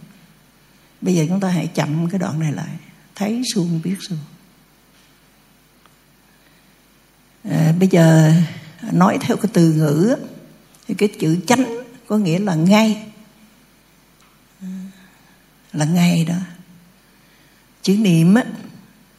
Bây 1.01 1.15
giờ 1.15 1.25
chúng 1.29 1.41
ta 1.41 1.49
hãy 1.49 1.67
chậm 1.67 2.11
cái 2.11 2.19
đoạn 2.19 2.41
này 2.41 2.53
lại. 2.53 2.77
Thấy 3.15 3.43
xuông 3.55 3.81
biết 3.85 3.97
xuông 4.09 4.19
à, 7.51 7.73
bây 7.79 7.89
giờ 7.89 8.33
nói 8.93 9.19
theo 9.21 9.37
cái 9.37 9.51
từ 9.53 9.73
ngữ 9.73 10.17
thì 10.89 10.95
cái 10.95 11.09
chữ 11.21 11.39
chánh 11.47 11.65
có 12.07 12.19
nghĩa 12.19 12.39
là 12.39 12.55
ngay. 12.55 13.07
À, 14.63 14.69
là 15.73 15.85
ngay 15.85 16.25
đó 16.25 16.35
chữ 17.87 17.97
niệm 17.97 18.35
á. 18.35 18.45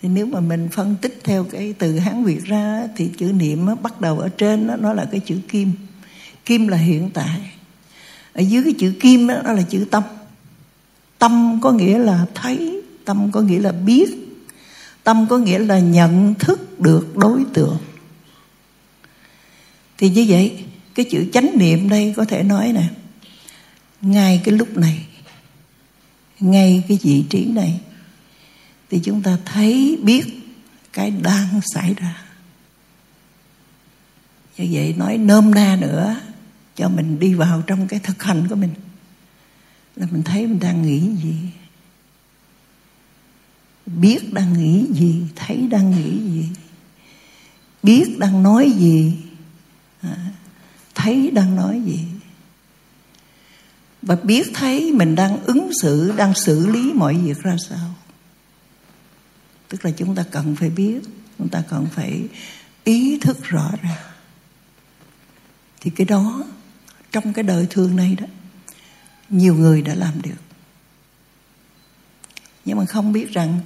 Thì 0.01 0.09
nếu 0.09 0.25
mà 0.25 0.39
mình 0.39 0.69
phân 0.71 0.95
tích 1.01 1.19
theo 1.23 1.43
cái 1.43 1.73
từ 1.79 1.99
hán 1.99 2.23
việt 2.23 2.43
ra 2.45 2.87
thì 2.95 3.09
chữ 3.17 3.25
niệm 3.25 3.67
á, 3.67 3.75
bắt 3.75 4.01
đầu 4.01 4.19
ở 4.19 4.29
trên 4.29 4.67
đó, 4.67 4.75
nó 4.75 4.93
là 4.93 5.07
cái 5.11 5.19
chữ 5.19 5.39
kim. 5.47 5.71
Kim 6.45 6.67
là 6.67 6.77
hiện 6.77 7.09
tại. 7.13 7.51
Ở 8.33 8.41
dưới 8.41 8.63
cái 8.63 8.73
chữ 8.79 8.93
kim 8.99 9.27
đó, 9.27 9.35
nó 9.43 9.53
là 9.53 9.61
chữ 9.61 9.85
tâm. 9.91 10.03
Tâm 11.19 11.59
có 11.61 11.71
nghĩa 11.71 11.97
là 11.97 12.25
thấy 12.35 12.81
tâm 13.05 13.31
có 13.31 13.41
nghĩa 13.41 13.59
là 13.59 13.71
biết 13.71 14.09
tâm 15.03 15.27
có 15.29 15.37
nghĩa 15.37 15.59
là 15.59 15.79
nhận 15.79 16.33
thức 16.33 16.79
được 16.79 17.17
đối 17.17 17.43
tượng. 17.53 17.77
Thì 19.97 20.09
như 20.09 20.25
vậy 20.27 20.63
cái 20.95 21.05
chữ 21.05 21.25
chánh 21.33 21.51
niệm 21.57 21.89
đây 21.89 22.13
có 22.17 22.25
thể 22.25 22.43
nói 22.43 22.73
nè 22.73 22.83
ngay 24.01 24.41
cái 24.43 24.55
lúc 24.55 24.77
này 24.77 25.05
ngay 26.39 26.83
cái 26.87 26.99
vị 27.03 27.23
trí 27.29 27.45
này 27.45 27.79
thì 28.89 28.99
chúng 29.03 29.21
ta 29.21 29.37
thấy 29.45 29.99
biết 30.03 30.23
cái 30.93 31.11
đang 31.11 31.61
xảy 31.73 31.93
ra. 31.93 32.23
Như 34.57 34.67
vậy 34.71 34.93
nói 34.97 35.17
nôm 35.17 35.51
na 35.51 35.77
nữa, 35.81 36.15
cho 36.75 36.89
mình 36.89 37.19
đi 37.19 37.33
vào 37.33 37.63
trong 37.67 37.87
cái 37.87 37.99
thực 37.99 38.23
hành 38.23 38.47
của 38.47 38.55
mình. 38.55 38.73
Là 39.95 40.07
mình 40.11 40.23
thấy 40.23 40.47
mình 40.47 40.59
đang 40.59 40.81
nghĩ 40.81 40.99
gì. 41.23 41.35
Biết 43.85 44.33
đang 44.33 44.53
nghĩ 44.53 44.85
gì, 44.93 45.23
thấy 45.35 45.67
đang 45.67 45.91
nghĩ 45.91 46.31
gì. 46.33 46.49
Biết 47.83 48.19
đang 48.19 48.43
nói 48.43 48.71
gì 48.77 49.13
à, 50.01 50.17
thấy 50.95 51.31
đang 51.31 51.55
nói 51.55 51.81
gì. 51.85 51.99
Và 54.01 54.15
biết 54.15 54.51
thấy 54.53 54.91
mình 54.91 55.15
đang 55.15 55.43
ứng 55.45 55.69
xử, 55.81 56.13
đang 56.17 56.33
xử 56.33 56.67
lý 56.67 56.93
mọi 56.93 57.13
việc 57.13 57.39
ra 57.39 57.55
sao 57.69 57.95
tức 59.69 59.85
là 59.85 59.91
chúng 59.91 60.15
ta 60.15 60.23
cần 60.31 60.55
phải 60.55 60.69
biết, 60.69 60.99
chúng 61.37 61.49
ta 61.49 61.63
cần 61.69 61.87
phải 61.93 62.27
ý 62.83 63.19
thức 63.19 63.43
rõ 63.43 63.71
ràng. 63.81 64.03
Thì 65.81 65.91
cái 65.95 66.05
đó, 66.05 66.43
trong 67.11 67.33
cái 67.33 67.43
đời 67.43 67.67
thường 67.69 67.95
này 67.95 68.15
đó, 68.21 68.27
nhiều 69.29 69.55
người 69.55 69.81
đã 69.81 69.95
làm 69.95 70.21
được. 70.21 70.41
Nhưng 72.65 72.77
mà 72.77 72.85
không 72.85 73.13
biết 73.13 73.33
rằng 73.33 73.59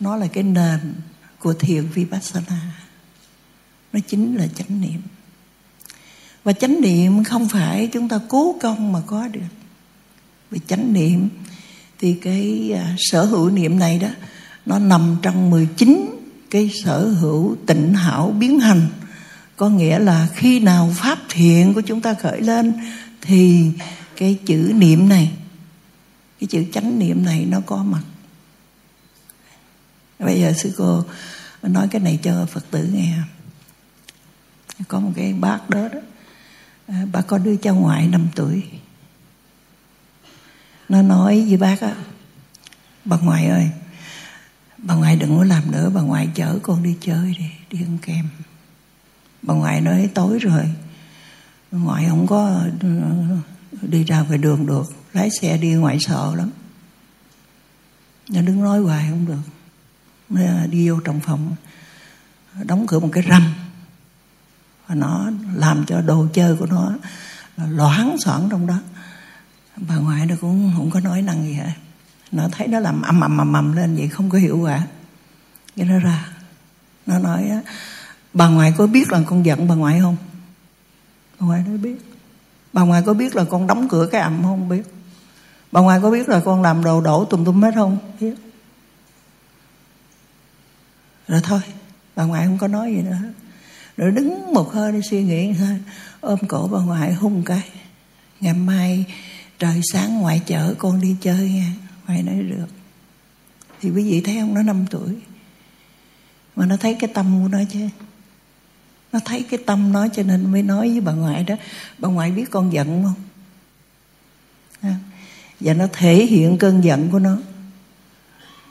nó 0.00 0.16
là 0.16 0.26
cái 0.26 0.42
nền 0.44 0.94
của 1.38 1.52
thiền 1.52 1.86
vipassana. 1.86 2.76
Nó 3.92 4.00
chính 4.08 4.36
là 4.36 4.46
chánh 4.46 4.80
niệm. 4.80 5.02
Và 6.44 6.52
chánh 6.52 6.80
niệm 6.80 7.24
không 7.24 7.48
phải 7.48 7.88
chúng 7.92 8.08
ta 8.08 8.20
cố 8.28 8.56
công 8.60 8.92
mà 8.92 9.00
có 9.06 9.28
được. 9.28 9.40
Vì 10.50 10.60
chánh 10.66 10.92
niệm 10.92 11.28
thì 11.98 12.14
cái 12.22 12.72
à, 12.74 12.96
sở 12.98 13.24
hữu 13.24 13.50
niệm 13.50 13.78
này 13.78 13.98
đó 13.98 14.08
nó 14.66 14.78
nằm 14.78 15.16
trong 15.22 15.50
19 15.50 16.16
cái 16.50 16.70
sở 16.84 17.08
hữu 17.08 17.56
tịnh 17.66 17.94
hảo 17.94 18.30
biến 18.38 18.60
hành. 18.60 18.88
Có 19.56 19.68
nghĩa 19.68 19.98
là 19.98 20.28
khi 20.34 20.60
nào 20.60 20.92
pháp 20.96 21.18
thiện 21.28 21.74
của 21.74 21.80
chúng 21.80 22.00
ta 22.00 22.14
khởi 22.14 22.40
lên 22.40 22.72
thì 23.20 23.70
cái 24.16 24.38
chữ 24.46 24.72
niệm 24.74 25.08
này, 25.08 25.32
cái 26.40 26.46
chữ 26.46 26.64
chánh 26.72 26.98
niệm 26.98 27.24
này 27.24 27.46
nó 27.48 27.60
có 27.66 27.82
mặt. 27.82 28.02
Bây 30.18 30.40
giờ 30.40 30.52
sư 30.52 30.72
cô 30.76 31.04
nói 31.62 31.88
cái 31.90 32.00
này 32.00 32.18
cho 32.22 32.46
phật 32.46 32.64
tử 32.70 32.88
nghe. 32.92 33.16
Có 34.88 35.00
một 35.00 35.12
cái 35.16 35.32
bác 35.32 35.70
đó 35.70 35.88
đó. 35.88 35.98
À, 36.86 37.06
bà 37.12 37.20
có 37.20 37.38
đứa 37.38 37.56
cháu 37.56 37.74
ngoại 37.74 38.08
5 38.08 38.28
tuổi. 38.34 38.62
Nó 40.88 41.02
nói 41.02 41.44
với 41.48 41.56
bác 41.56 41.80
á, 41.80 41.94
bà 43.04 43.16
ngoại 43.16 43.46
ơi 43.46 43.70
bà 44.78 44.94
ngoại 44.94 45.16
đừng 45.16 45.38
có 45.38 45.44
làm 45.44 45.70
nữa, 45.70 45.90
bà 45.94 46.00
ngoại 46.00 46.28
chở 46.34 46.58
con 46.62 46.82
đi 46.82 46.96
chơi 47.00 47.34
đi 47.38 47.50
đi 47.70 47.84
ăn 47.84 47.98
kem. 48.02 48.28
Bà 49.42 49.54
ngoại 49.54 49.80
nói 49.80 50.10
tối 50.14 50.38
rồi. 50.38 50.64
Bà 51.72 51.78
ngoại 51.78 52.06
không 52.08 52.26
có 52.26 52.60
ừ, 52.80 53.02
đi 53.82 54.04
ra 54.04 54.20
ngoài 54.20 54.38
đường 54.38 54.66
được, 54.66 54.92
lái 55.12 55.28
xe 55.40 55.58
đi 55.58 55.72
ngoại 55.72 55.98
sợ 56.00 56.32
lắm. 56.36 56.50
Nó 58.28 58.40
đứng 58.42 58.62
nói 58.62 58.80
hoài 58.80 59.06
không 59.10 59.26
được. 59.26 59.42
Nó 60.28 60.66
đi 60.70 60.88
vô 60.88 61.00
trong 61.04 61.20
phòng, 61.20 61.56
đóng 62.64 62.86
cửa 62.86 63.00
một 63.00 63.08
cái 63.12 63.24
râm. 63.28 63.54
Và 64.86 64.94
nó 64.94 65.30
làm 65.54 65.84
cho 65.86 66.00
đồ 66.00 66.26
chơi 66.32 66.56
của 66.56 66.66
nó 66.66 66.92
loãng 67.56 68.16
xoảng 68.18 68.48
trong 68.50 68.66
đó. 68.66 68.78
Bà 69.76 69.96
ngoại 69.96 70.26
nó 70.26 70.34
cũng 70.40 70.72
không 70.76 70.90
có 70.90 71.00
nói 71.00 71.22
năng 71.22 71.42
gì 71.42 71.52
hết 71.52 71.72
nó 72.36 72.48
thấy 72.52 72.68
nó 72.68 72.80
làm 72.80 73.02
ầm 73.02 73.20
ầm 73.20 73.38
ầm 73.38 73.52
ầm 73.52 73.76
lên 73.76 73.96
vậy 73.96 74.08
không 74.08 74.30
có 74.30 74.38
hiệu 74.38 74.58
quả. 74.58 74.86
Cái 75.76 75.86
nó 75.86 75.98
ra. 75.98 76.28
Nó 77.06 77.18
nói 77.18 77.50
bà 78.32 78.48
ngoại 78.48 78.74
có 78.76 78.86
biết 78.86 79.12
là 79.12 79.22
con 79.26 79.46
giận 79.46 79.68
bà 79.68 79.74
ngoại 79.74 80.00
không? 80.00 80.16
Bà 81.40 81.46
ngoại 81.46 81.62
nói, 81.66 81.78
biết. 81.78 81.96
Bà 82.72 82.82
ngoại 82.82 83.02
có 83.06 83.14
biết 83.14 83.36
là 83.36 83.44
con 83.44 83.66
đóng 83.66 83.88
cửa 83.88 84.08
cái 84.12 84.20
ầm 84.20 84.42
không? 84.42 84.68
Biết. 84.68 84.82
Bà 85.72 85.80
ngoại 85.80 86.00
có 86.02 86.10
biết 86.10 86.28
là 86.28 86.40
con 86.44 86.62
làm 86.62 86.84
đồ 86.84 87.00
đổ 87.00 87.24
tùm 87.24 87.44
tùm 87.44 87.62
hết 87.62 87.74
không? 87.74 87.98
Biết. 88.20 88.34
Rồi 91.28 91.40
thôi, 91.44 91.60
bà 92.16 92.24
ngoại 92.24 92.46
không 92.46 92.58
có 92.58 92.68
nói 92.68 92.92
gì 92.94 93.02
nữa. 93.02 93.16
Rồi 93.96 94.10
đứng 94.10 94.52
một 94.52 94.72
hơi 94.72 94.92
để 94.92 95.00
suy 95.10 95.22
nghĩ 95.22 95.54
thôi 95.58 95.80
ôm 96.20 96.38
cổ 96.48 96.68
bà 96.72 96.78
ngoại 96.78 97.14
hung 97.14 97.42
cái. 97.42 97.62
Ngày 98.40 98.54
mai 98.54 99.04
trời 99.58 99.80
sáng 99.92 100.18
ngoại 100.18 100.42
chở 100.46 100.74
con 100.78 101.00
đi 101.00 101.16
chơi 101.20 101.50
nha 101.50 101.72
phải 102.06 102.22
nói 102.22 102.34
được. 102.34 102.66
Thì 103.80 103.90
quý 103.90 104.10
vị 104.10 104.20
thấy 104.20 104.36
không? 104.40 104.54
Nó 104.54 104.62
năm 104.62 104.84
tuổi. 104.90 105.16
Mà 106.56 106.66
nó 106.66 106.76
thấy 106.76 106.96
cái 107.00 107.10
tâm 107.14 107.42
của 107.42 107.48
nó 107.48 107.58
chứ. 107.72 107.88
Nó 109.12 109.20
thấy 109.24 109.42
cái 109.42 109.60
tâm 109.66 109.92
nó 109.92 110.08
cho 110.08 110.22
nên 110.22 110.52
mới 110.52 110.62
nói 110.62 110.90
với 110.90 111.00
bà 111.00 111.12
ngoại 111.12 111.44
đó. 111.44 111.54
Bà 111.98 112.08
ngoại 112.08 112.30
biết 112.30 112.50
con 112.50 112.72
giận 112.72 113.02
không? 113.04 113.14
À, 114.80 114.96
và 115.60 115.74
nó 115.74 115.86
thể 115.92 116.26
hiện 116.26 116.58
cơn 116.58 116.84
giận 116.84 117.08
của 117.10 117.18
nó. 117.18 117.38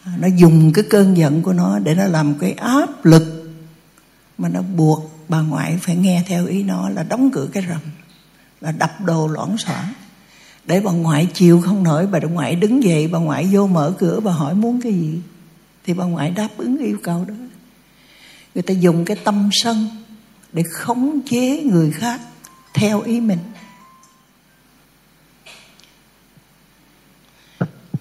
À, 0.04 0.14
nó 0.20 0.28
dùng 0.28 0.74
cái 0.74 0.86
cơn 0.90 1.18
giận 1.18 1.42
của 1.42 1.54
nó 1.54 1.80
để 1.80 1.96
nó 1.96 2.06
làm 2.06 2.40
cái 2.40 2.52
áp 2.52 3.06
lực 3.06 3.56
mà 4.38 4.50
nó 4.50 4.62
buộc 4.62 5.26
bà 5.28 5.42
ngoại 5.42 5.78
phải 5.82 5.96
nghe 5.96 6.24
theo 6.28 6.46
ý 6.48 6.64
nó 6.64 6.90
là 6.90 7.04
đóng 7.04 7.32
cửa 7.34 7.48
cái 7.54 7.64
rầm, 7.70 7.82
là 8.62 8.72
đập 8.72 9.02
đồ 9.02 9.28
loãng 9.28 9.58
xoảng 9.58 9.94
để 10.68 10.82
bà 10.82 10.92
ngoại 10.92 11.28
chịu 11.34 11.62
không 11.62 11.84
nổi, 11.84 12.08
bà 12.08 12.20
ngoại 12.20 12.56
đứng 12.56 12.84
dậy, 12.84 13.08
bà 13.08 13.20
ngoại 13.20 13.50
vô 13.52 13.68
mở 13.68 13.94
cửa, 13.98 14.20
bà 14.20 14.32
hỏi 14.32 14.56
muốn 14.56 14.82
cái 14.82 14.94
gì? 14.94 15.20
Thì 15.86 15.94
bà 15.94 16.06
ngoại 16.06 16.32
đáp 16.32 16.50
ứng 16.58 16.78
yêu 16.78 16.98
cầu 17.04 17.26
đó. 17.26 17.34
Người 18.56 18.62
ta 18.62 18.74
dùng 18.74 19.06
cái 19.06 19.18
tâm 19.24 19.50
sân 19.52 19.88
để 20.54 20.64
khống 20.72 21.20
chế 21.30 21.64
người 21.64 21.92
khác 21.92 22.22
theo 22.74 23.02
ý 23.02 23.22
mình. 23.22 23.40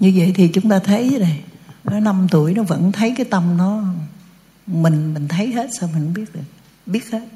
Như 0.01 0.13
vậy 0.17 0.33
thì 0.35 0.49
chúng 0.49 0.71
ta 0.71 0.79
thấy 0.79 1.11
thế 1.11 1.19
này 1.19 1.41
nó 1.85 2.01
năm 2.01 2.27
tuổi, 2.31 2.55
nó 2.55 2.63
vẫn 2.63 2.93
thấy 2.93 3.15
cái 3.17 3.27
tâm 3.31 3.57
nó 3.57 3.83
mình 4.67 5.15
mình 5.15 5.29
thấy 5.29 5.53
hết 5.53 5.71
sao 5.81 5.91
mình 5.95 6.05
không 6.05 6.15
biết 6.15 6.35
được, 6.35 6.41
biết 6.87 7.11
hết. 7.11 7.29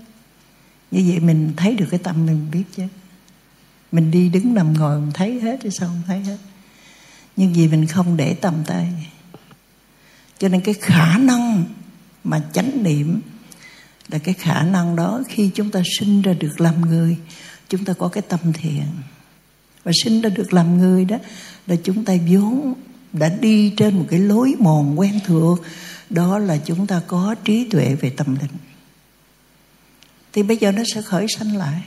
Như 0.91 1.05
vậy 1.09 1.21
mình 1.21 1.53
thấy 1.57 1.75
được 1.75 1.87
cái 1.91 2.01
tâm 2.03 2.27
mình 2.27 2.47
biết 2.53 2.65
chứ 2.77 2.83
mình 3.93 4.11
đi 4.11 4.29
đứng 4.29 4.55
nằm 4.55 4.73
ngồi, 4.73 5.01
mình 5.01 5.13
thấy 5.15 5.41
hết 5.41 5.59
chứ 5.63 5.71
sao 5.71 5.89
không 5.89 6.03
thấy 6.07 6.21
hết. 6.21 6.39
Nhưng 7.37 7.53
vì 7.53 7.69
mình 7.69 7.87
không 7.87 8.17
để 8.17 8.35
tầm 8.35 8.55
tay. 8.67 8.93
Cho 10.39 10.49
nên 10.49 10.61
cái 10.61 10.75
khả 10.75 11.19
năng 11.19 11.65
mà 12.25 12.43
chánh 12.53 12.83
niệm 12.83 13.21
là 14.09 14.19
cái 14.19 14.35
khả 14.35 14.63
năng 14.63 14.97
đó 14.97 15.23
khi 15.29 15.51
chúng 15.55 15.71
ta 15.71 15.83
sinh 15.99 16.23
ra 16.23 16.33
được 16.33 16.61
làm 16.61 16.81
người, 16.81 17.17
chúng 17.69 17.85
ta 17.85 17.93
có 17.93 18.09
cái 18.09 18.23
tâm 18.29 18.53
thiện. 18.53 18.87
Và 19.85 19.93
sinh 20.05 20.21
ra 20.21 20.31
được 20.31 20.53
làm 20.53 20.79
người 20.79 21.05
đó 21.05 21.17
là 21.67 21.77
chúng 21.85 22.05
ta 22.05 22.15
vốn 22.29 22.75
đã 23.13 23.29
đi 23.29 23.75
trên 23.77 23.99
một 23.99 24.07
cái 24.11 24.21
lối 24.21 24.55
mòn 24.59 25.01
quen 25.01 25.21
thuộc, 25.27 25.59
đó 26.11 26.39
là 26.39 26.59
chúng 26.65 26.87
ta 26.87 27.03
có 27.07 27.35
trí 27.45 27.69
tuệ 27.71 27.95
về 27.95 28.11
tâm 28.11 28.37
linh. 28.41 28.57
Thì 30.33 30.43
bây 30.43 30.57
giờ 30.57 30.73
nó 30.73 30.83
sẽ 30.95 31.03
khởi 31.03 31.27
sanh 31.29 31.57
lại 31.57 31.83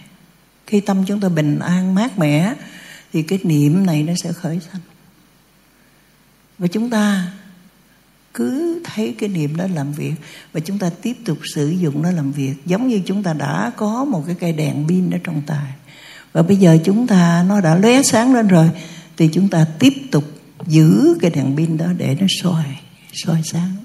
khi 0.71 0.81
tâm 0.81 1.05
chúng 1.05 1.19
ta 1.19 1.29
bình 1.29 1.59
an, 1.59 1.95
mát 1.95 2.19
mẻ, 2.19 2.53
thì 3.13 3.23
cái 3.23 3.39
niệm 3.43 3.85
này 3.85 4.03
nó 4.03 4.13
sẽ 4.23 4.33
khởi 4.33 4.59
sanh. 4.71 4.81
Và 6.57 6.67
chúng 6.67 6.89
ta 6.89 7.31
cứ 8.33 8.81
thấy 8.83 9.15
cái 9.19 9.29
niệm 9.29 9.55
đó 9.55 9.65
làm 9.73 9.91
việc 9.91 10.13
và 10.53 10.59
chúng 10.59 10.77
ta 10.77 10.89
tiếp 11.01 11.17
tục 11.25 11.37
sử 11.55 11.69
dụng 11.69 12.01
nó 12.01 12.11
làm 12.11 12.31
việc, 12.31 12.53
giống 12.65 12.87
như 12.87 13.01
chúng 13.05 13.23
ta 13.23 13.33
đã 13.33 13.71
có 13.77 14.05
một 14.05 14.23
cái 14.27 14.35
cây 14.39 14.51
đèn 14.51 14.85
pin 14.87 15.09
ở 15.09 15.17
trong 15.23 15.41
tài 15.47 15.71
và 16.33 16.41
bây 16.41 16.57
giờ 16.57 16.77
chúng 16.83 17.07
ta, 17.07 17.45
nó 17.47 17.61
đã 17.61 17.75
lóe 17.75 18.03
sáng 18.03 18.33
lên 18.33 18.47
rồi, 18.47 18.69
thì 19.17 19.29
chúng 19.33 19.49
ta 19.49 19.65
tiếp 19.79 19.93
tục 20.11 20.23
giữ 20.67 21.17
cái 21.21 21.31
đèn 21.31 21.57
pin 21.57 21.77
đó 21.77 21.85
để 21.97 22.17
nó 22.19 22.27
soi 22.43 22.65
soi 23.13 23.41
sáng. 23.45 23.75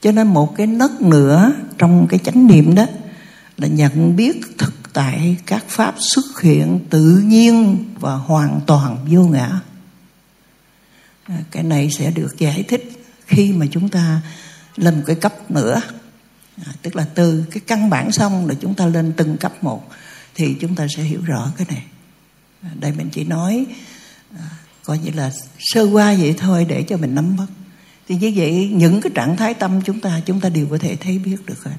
Cho 0.00 0.12
nên 0.12 0.26
một 0.26 0.56
cái 0.56 0.66
nấc 0.66 1.02
nữa 1.02 1.52
trong 1.78 2.06
cái 2.08 2.20
chánh 2.24 2.46
niệm 2.46 2.74
đó 2.74 2.86
là 3.56 3.66
nhận 3.66 4.16
biết 4.16 4.40
thực 4.58 4.74
tại 4.94 5.36
các 5.46 5.64
pháp 5.68 5.94
xuất 5.98 6.40
hiện 6.42 6.80
tự 6.90 7.22
nhiên 7.24 7.84
và 8.00 8.14
hoàn 8.14 8.60
toàn 8.66 9.06
vô 9.10 9.22
ngã. 9.22 9.60
À, 11.24 11.38
cái 11.50 11.62
này 11.62 11.90
sẽ 11.90 12.10
được 12.10 12.38
giải 12.38 12.62
thích 12.62 13.04
khi 13.26 13.52
mà 13.52 13.66
chúng 13.70 13.88
ta 13.88 14.20
lên 14.76 14.94
một 14.94 15.02
cái 15.06 15.16
cấp 15.16 15.50
nữa. 15.50 15.80
À, 16.66 16.72
tức 16.82 16.96
là 16.96 17.06
từ 17.14 17.44
cái 17.50 17.60
căn 17.66 17.90
bản 17.90 18.12
xong 18.12 18.46
rồi 18.46 18.56
chúng 18.60 18.74
ta 18.74 18.86
lên 18.86 19.12
từng 19.16 19.36
cấp 19.36 19.64
một 19.64 19.90
thì 20.34 20.56
chúng 20.60 20.74
ta 20.74 20.86
sẽ 20.96 21.02
hiểu 21.02 21.20
rõ 21.24 21.52
cái 21.56 21.66
này. 21.70 21.84
À, 22.62 22.70
đây 22.80 22.92
mình 22.92 23.08
chỉ 23.10 23.24
nói 23.24 23.66
à, 24.36 24.50
coi 24.84 24.98
như 24.98 25.10
là 25.14 25.32
sơ 25.58 25.82
qua 25.92 26.14
vậy 26.18 26.34
thôi 26.38 26.66
để 26.68 26.82
cho 26.82 26.96
mình 26.96 27.14
nắm 27.14 27.36
bắt. 27.36 27.46
Thì 28.08 28.16
như 28.16 28.32
vậy 28.36 28.70
những 28.72 29.00
cái 29.00 29.12
trạng 29.14 29.36
thái 29.36 29.54
tâm 29.54 29.80
chúng 29.84 30.00
ta 30.00 30.20
chúng 30.26 30.40
ta 30.40 30.48
đều 30.48 30.66
có 30.66 30.78
thể 30.78 30.96
thấy 30.96 31.18
biết 31.18 31.36
được 31.46 31.64
hết. 31.64 31.76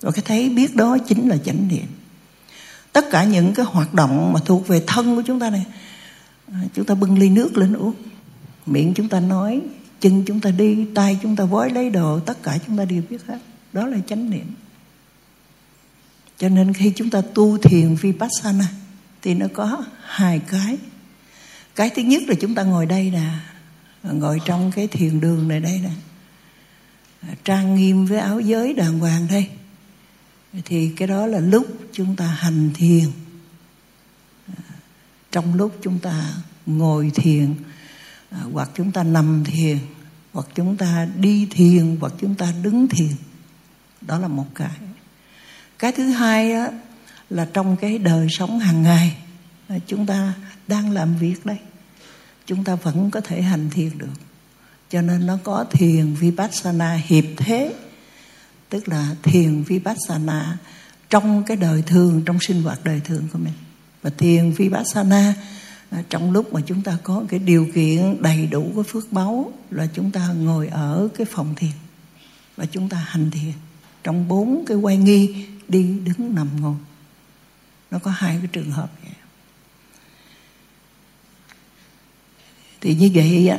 Và 0.00 0.10
cái 0.10 0.22
thấy 0.26 0.48
biết 0.48 0.76
đó 0.76 0.98
chính 1.08 1.28
là 1.28 1.36
chánh 1.36 1.68
niệm 1.68 1.86
tất 2.92 3.10
cả 3.10 3.24
những 3.24 3.54
cái 3.54 3.66
hoạt 3.66 3.94
động 3.94 4.32
mà 4.32 4.40
thuộc 4.44 4.68
về 4.68 4.82
thân 4.86 5.16
của 5.16 5.22
chúng 5.26 5.40
ta 5.40 5.50
này 5.50 5.66
à, 6.52 6.60
chúng 6.74 6.84
ta 6.84 6.94
bưng 6.94 7.18
ly 7.18 7.28
nước 7.28 7.56
lên 7.56 7.72
uống. 7.72 7.94
Miệng 8.66 8.94
chúng 8.94 9.08
ta 9.08 9.20
nói, 9.20 9.60
chân 10.00 10.24
chúng 10.26 10.40
ta 10.40 10.50
đi, 10.50 10.86
tay 10.94 11.18
chúng 11.22 11.36
ta 11.36 11.44
vói 11.44 11.70
lấy 11.70 11.90
đồ, 11.90 12.20
tất 12.20 12.42
cả 12.42 12.58
chúng 12.66 12.78
ta 12.78 12.84
đều 12.84 13.02
biết 13.10 13.26
hết. 13.26 13.38
Đó 13.72 13.86
là 13.86 13.98
chánh 14.06 14.30
niệm. 14.30 14.54
Cho 16.38 16.48
nên 16.48 16.72
khi 16.72 16.92
chúng 16.96 17.10
ta 17.10 17.20
tu 17.34 17.58
thiền 17.58 17.94
vipassana, 17.94 18.66
thì 19.22 19.34
nó 19.34 19.46
có 19.54 19.84
hai 20.04 20.38
cái. 20.38 20.78
Cái 21.74 21.90
thứ 21.90 22.02
nhất 22.02 22.22
là 22.28 22.34
chúng 22.40 22.54
ta 22.54 22.62
ngồi 22.62 22.86
đây 22.86 23.10
nè, 23.10 23.30
ngồi 24.02 24.38
trong 24.44 24.72
cái 24.72 24.86
thiền 24.86 25.20
đường 25.20 25.48
này 25.48 25.60
đây 25.60 25.80
nè. 25.84 25.90
Trang 27.44 27.74
nghiêm 27.74 28.06
với 28.06 28.18
áo 28.18 28.40
giới 28.40 28.72
đàng 28.72 28.98
hoàng 28.98 29.26
đây 29.30 29.46
thì 30.64 30.92
cái 30.96 31.08
đó 31.08 31.26
là 31.26 31.38
lúc 31.38 31.66
chúng 31.92 32.16
ta 32.16 32.26
hành 32.26 32.70
thiền. 32.74 33.04
Trong 35.30 35.54
lúc 35.54 35.76
chúng 35.82 35.98
ta 35.98 36.34
ngồi 36.66 37.10
thiền 37.14 37.54
à, 38.30 38.40
hoặc 38.52 38.70
chúng 38.74 38.92
ta 38.92 39.02
nằm 39.02 39.44
thiền 39.44 39.78
hoặc 40.32 40.46
chúng 40.54 40.76
ta 40.76 41.08
đi 41.16 41.46
thiền 41.50 41.96
hoặc 42.00 42.12
chúng 42.20 42.34
ta 42.34 42.52
đứng 42.62 42.88
thiền. 42.88 43.12
Đó 44.00 44.18
là 44.18 44.28
một 44.28 44.46
cái. 44.54 44.76
Cái 45.78 45.92
thứ 45.92 46.10
hai 46.10 46.52
á, 46.52 46.68
là 47.30 47.48
trong 47.52 47.76
cái 47.76 47.98
đời 47.98 48.26
sống 48.30 48.58
hàng 48.58 48.82
ngày 48.82 49.16
à, 49.68 49.76
chúng 49.86 50.06
ta 50.06 50.34
đang 50.68 50.90
làm 50.90 51.16
việc 51.16 51.46
đây. 51.46 51.58
Chúng 52.46 52.64
ta 52.64 52.74
vẫn 52.74 53.10
có 53.10 53.20
thể 53.20 53.42
hành 53.42 53.70
thiền 53.70 53.98
được. 53.98 54.06
Cho 54.90 55.02
nên 55.02 55.26
nó 55.26 55.38
có 55.44 55.64
thiền 55.70 56.14
vipassana 56.14 56.94
hiệp 56.94 57.24
thế 57.36 57.74
tức 58.72 58.88
là 58.88 59.14
thiền 59.22 59.62
vipassana 59.62 60.58
trong 61.10 61.42
cái 61.44 61.56
đời 61.56 61.82
thường, 61.82 62.22
trong 62.26 62.40
sinh 62.40 62.62
hoạt 62.62 62.84
đời 62.84 63.00
thường 63.04 63.28
của 63.32 63.38
mình. 63.38 63.52
Và 64.02 64.10
thiền 64.10 64.50
vipassana 64.50 65.34
à, 65.90 66.02
trong 66.08 66.32
lúc 66.32 66.52
mà 66.52 66.60
chúng 66.66 66.82
ta 66.82 66.98
có 67.02 67.24
cái 67.28 67.40
điều 67.40 67.68
kiện 67.74 68.22
đầy 68.22 68.46
đủ 68.46 68.72
cái 68.74 68.84
phước 68.84 69.12
báu 69.12 69.52
là 69.70 69.86
chúng 69.94 70.10
ta 70.10 70.28
ngồi 70.28 70.68
ở 70.68 71.08
cái 71.16 71.26
phòng 71.30 71.54
thiền 71.56 71.70
và 72.56 72.66
chúng 72.66 72.88
ta 72.88 73.06
hành 73.08 73.30
thiền. 73.30 73.52
Trong 74.04 74.28
bốn 74.28 74.64
cái 74.66 74.76
quay 74.76 74.96
nghi, 74.96 75.46
đi 75.68 75.98
đứng 76.04 76.34
nằm 76.34 76.48
ngồi. 76.60 76.76
Nó 77.90 77.98
có 77.98 78.10
hai 78.10 78.36
cái 78.38 78.48
trường 78.52 78.70
hợp 78.70 78.90
vậy. 79.02 79.12
Thì 82.80 82.94
như 82.94 83.10
vậy 83.14 83.48
á 83.48 83.58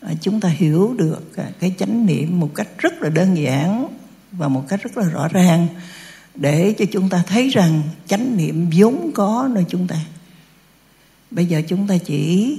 à, 0.00 0.12
chúng 0.20 0.40
ta 0.40 0.48
hiểu 0.48 0.94
được 0.98 1.36
à, 1.36 1.50
cái 1.60 1.74
chánh 1.78 2.06
niệm 2.06 2.40
một 2.40 2.50
cách 2.54 2.68
rất 2.78 2.92
là 3.00 3.08
đơn 3.08 3.34
giản 3.36 3.95
và 4.36 4.48
một 4.48 4.64
cách 4.68 4.82
rất 4.82 4.96
là 4.96 5.04
rõ 5.04 5.28
ràng 5.28 5.68
để 6.34 6.74
cho 6.78 6.84
chúng 6.92 7.08
ta 7.08 7.22
thấy 7.26 7.48
rằng 7.48 7.82
chánh 8.06 8.36
niệm 8.36 8.70
vốn 8.76 9.10
có 9.14 9.48
nơi 9.52 9.64
chúng 9.68 9.86
ta. 9.86 9.96
Bây 11.30 11.46
giờ 11.46 11.62
chúng 11.68 11.86
ta 11.86 11.98
chỉ 11.98 12.58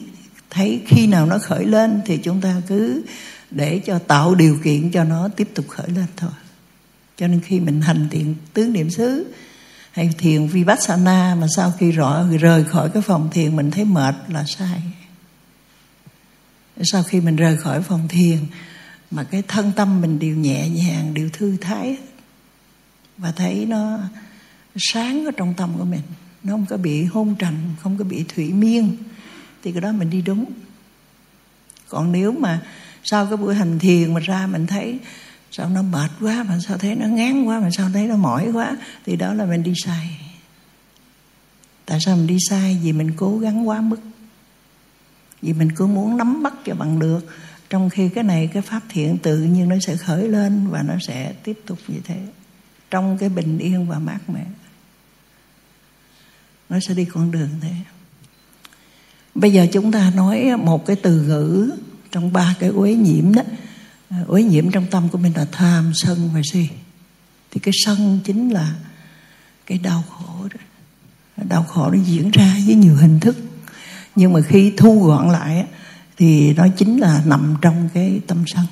thấy 0.49 0.81
khi 0.87 1.07
nào 1.07 1.25
nó 1.25 1.37
khởi 1.37 1.65
lên 1.65 2.01
thì 2.05 2.17
chúng 2.17 2.41
ta 2.41 2.61
cứ 2.67 3.03
để 3.51 3.79
cho 3.85 3.99
tạo 3.99 4.35
điều 4.35 4.57
kiện 4.63 4.91
cho 4.91 5.03
nó 5.03 5.27
tiếp 5.27 5.49
tục 5.53 5.65
khởi 5.67 5.87
lên 5.89 6.05
thôi. 6.17 6.31
Cho 7.17 7.27
nên 7.27 7.41
khi 7.41 7.59
mình 7.59 7.81
hành 7.81 8.07
thiền 8.09 8.35
tứ 8.53 8.65
niệm 8.65 8.89
xứ 8.89 9.33
hay 9.91 10.09
thiền 10.17 10.47
vipassana 10.47 11.35
mà 11.35 11.47
sau 11.55 11.73
khi 11.79 11.91
rõ, 11.91 12.23
rời 12.39 12.63
khỏi 12.63 12.89
cái 12.89 13.01
phòng 13.01 13.29
thiền 13.31 13.55
mình 13.55 13.71
thấy 13.71 13.85
mệt 13.85 14.15
là 14.27 14.43
sai. 14.47 14.81
Sau 16.83 17.03
khi 17.03 17.21
mình 17.21 17.35
rời 17.35 17.57
khỏi 17.57 17.81
phòng 17.81 18.07
thiền 18.07 18.37
mà 19.11 19.23
cái 19.23 19.43
thân 19.47 19.71
tâm 19.75 20.01
mình 20.01 20.19
đều 20.19 20.35
nhẹ 20.35 20.69
nhàng, 20.69 21.13
đều 21.13 21.29
thư 21.33 21.57
thái. 21.61 21.97
Và 23.17 23.31
thấy 23.31 23.65
nó 23.65 23.99
sáng 24.75 25.25
ở 25.25 25.31
trong 25.37 25.53
tâm 25.53 25.73
của 25.77 25.85
mình. 25.85 26.01
Nó 26.43 26.53
không 26.53 26.65
có 26.69 26.77
bị 26.77 27.03
hôn 27.03 27.35
trầm, 27.39 27.53
không 27.81 27.97
có 27.97 28.03
bị 28.03 28.25
thủy 28.35 28.53
miên. 28.53 28.97
Thì 29.63 29.71
cái 29.71 29.81
đó 29.81 29.91
mình 29.91 30.09
đi 30.09 30.21
đúng. 30.21 30.45
Còn 31.89 32.11
nếu 32.11 32.31
mà 32.31 32.61
sau 33.03 33.25
cái 33.25 33.37
buổi 33.37 33.55
hành 33.55 33.79
thiền 33.79 34.13
mà 34.13 34.19
ra 34.19 34.47
mình 34.47 34.67
thấy 34.67 34.99
sao 35.51 35.69
nó 35.69 35.81
mệt 35.81 36.11
quá, 36.19 36.43
mà 36.43 36.59
sao 36.67 36.77
thấy 36.77 36.95
nó 36.95 37.07
ngán 37.07 37.43
quá, 37.43 37.59
mà 37.59 37.69
sao 37.71 37.89
thấy 37.93 38.07
nó 38.07 38.17
mỏi 38.17 38.49
quá, 38.53 38.77
thì 39.05 39.15
đó 39.15 39.33
là 39.33 39.45
mình 39.45 39.63
đi 39.63 39.73
sai. 39.85 40.19
Tại 41.85 41.99
sao 42.05 42.15
mình 42.15 42.27
đi 42.27 42.37
sai? 42.49 42.79
Vì 42.83 42.93
mình 42.93 43.11
cố 43.15 43.37
gắng 43.37 43.67
quá 43.67 43.81
mức. 43.81 43.99
Vì 45.41 45.53
mình 45.53 45.71
cứ 45.75 45.87
muốn 45.87 46.17
nắm 46.17 46.43
bắt 46.43 46.53
cho 46.65 46.75
bằng 46.75 46.99
được 46.99 47.19
trong 47.69 47.89
khi 47.89 48.09
cái 48.09 48.23
này, 48.23 48.49
cái 48.53 48.61
pháp 48.61 48.81
thiện 48.89 49.17
tự 49.17 49.39
nhiên 49.39 49.69
nó 49.69 49.75
sẽ 49.79 49.97
khởi 49.97 50.27
lên 50.29 50.67
và 50.67 50.83
nó 50.83 50.93
sẽ 51.07 51.33
tiếp 51.43 51.59
tục 51.65 51.79
như 51.87 51.99
thế. 52.03 52.19
Trong 52.91 53.17
cái 53.17 53.29
bình 53.29 53.57
yên 53.57 53.87
và 53.87 53.99
mát 53.99 54.29
mẻ, 54.29 54.45
nó 56.69 56.79
sẽ 56.87 56.93
đi 56.93 57.05
con 57.05 57.31
đường 57.31 57.49
thế. 57.61 57.73
Bây 59.35 59.51
giờ 59.51 59.67
chúng 59.71 59.91
ta 59.91 60.11
nói 60.15 60.57
một 60.57 60.85
cái 60.85 60.95
từ 60.95 61.21
ngữ 61.21 61.71
trong 62.11 62.33
ba 62.33 62.55
cái 62.59 62.69
uế 62.69 62.93
nhiễm 62.95 63.33
đó. 63.33 63.41
Uế 64.27 64.43
nhiễm 64.43 64.71
trong 64.71 64.85
tâm 64.91 65.09
của 65.09 65.17
mình 65.17 65.33
là 65.35 65.45
tham, 65.51 65.91
sân 65.95 66.29
và 66.33 66.41
si. 66.53 66.69
Thì 67.51 67.59
cái 67.59 67.73
sân 67.85 68.19
chính 68.23 68.49
là 68.49 68.75
cái 69.65 69.77
đau 69.77 70.03
khổ 70.09 70.47
đó. 70.53 70.61
Đau 71.49 71.63
khổ 71.63 71.91
nó 71.91 72.03
diễn 72.05 72.31
ra 72.31 72.57
với 72.65 72.75
nhiều 72.75 72.95
hình 72.95 73.19
thức. 73.19 73.37
Nhưng 74.15 74.33
mà 74.33 74.41
khi 74.41 74.73
thu 74.77 75.03
gọn 75.03 75.29
lại 75.29 75.65
thì 76.17 76.53
nó 76.53 76.67
chính 76.77 76.99
là 76.99 77.21
nằm 77.25 77.55
trong 77.61 77.89
cái 77.93 78.21
tâm 78.27 78.43
sân. 78.47 78.65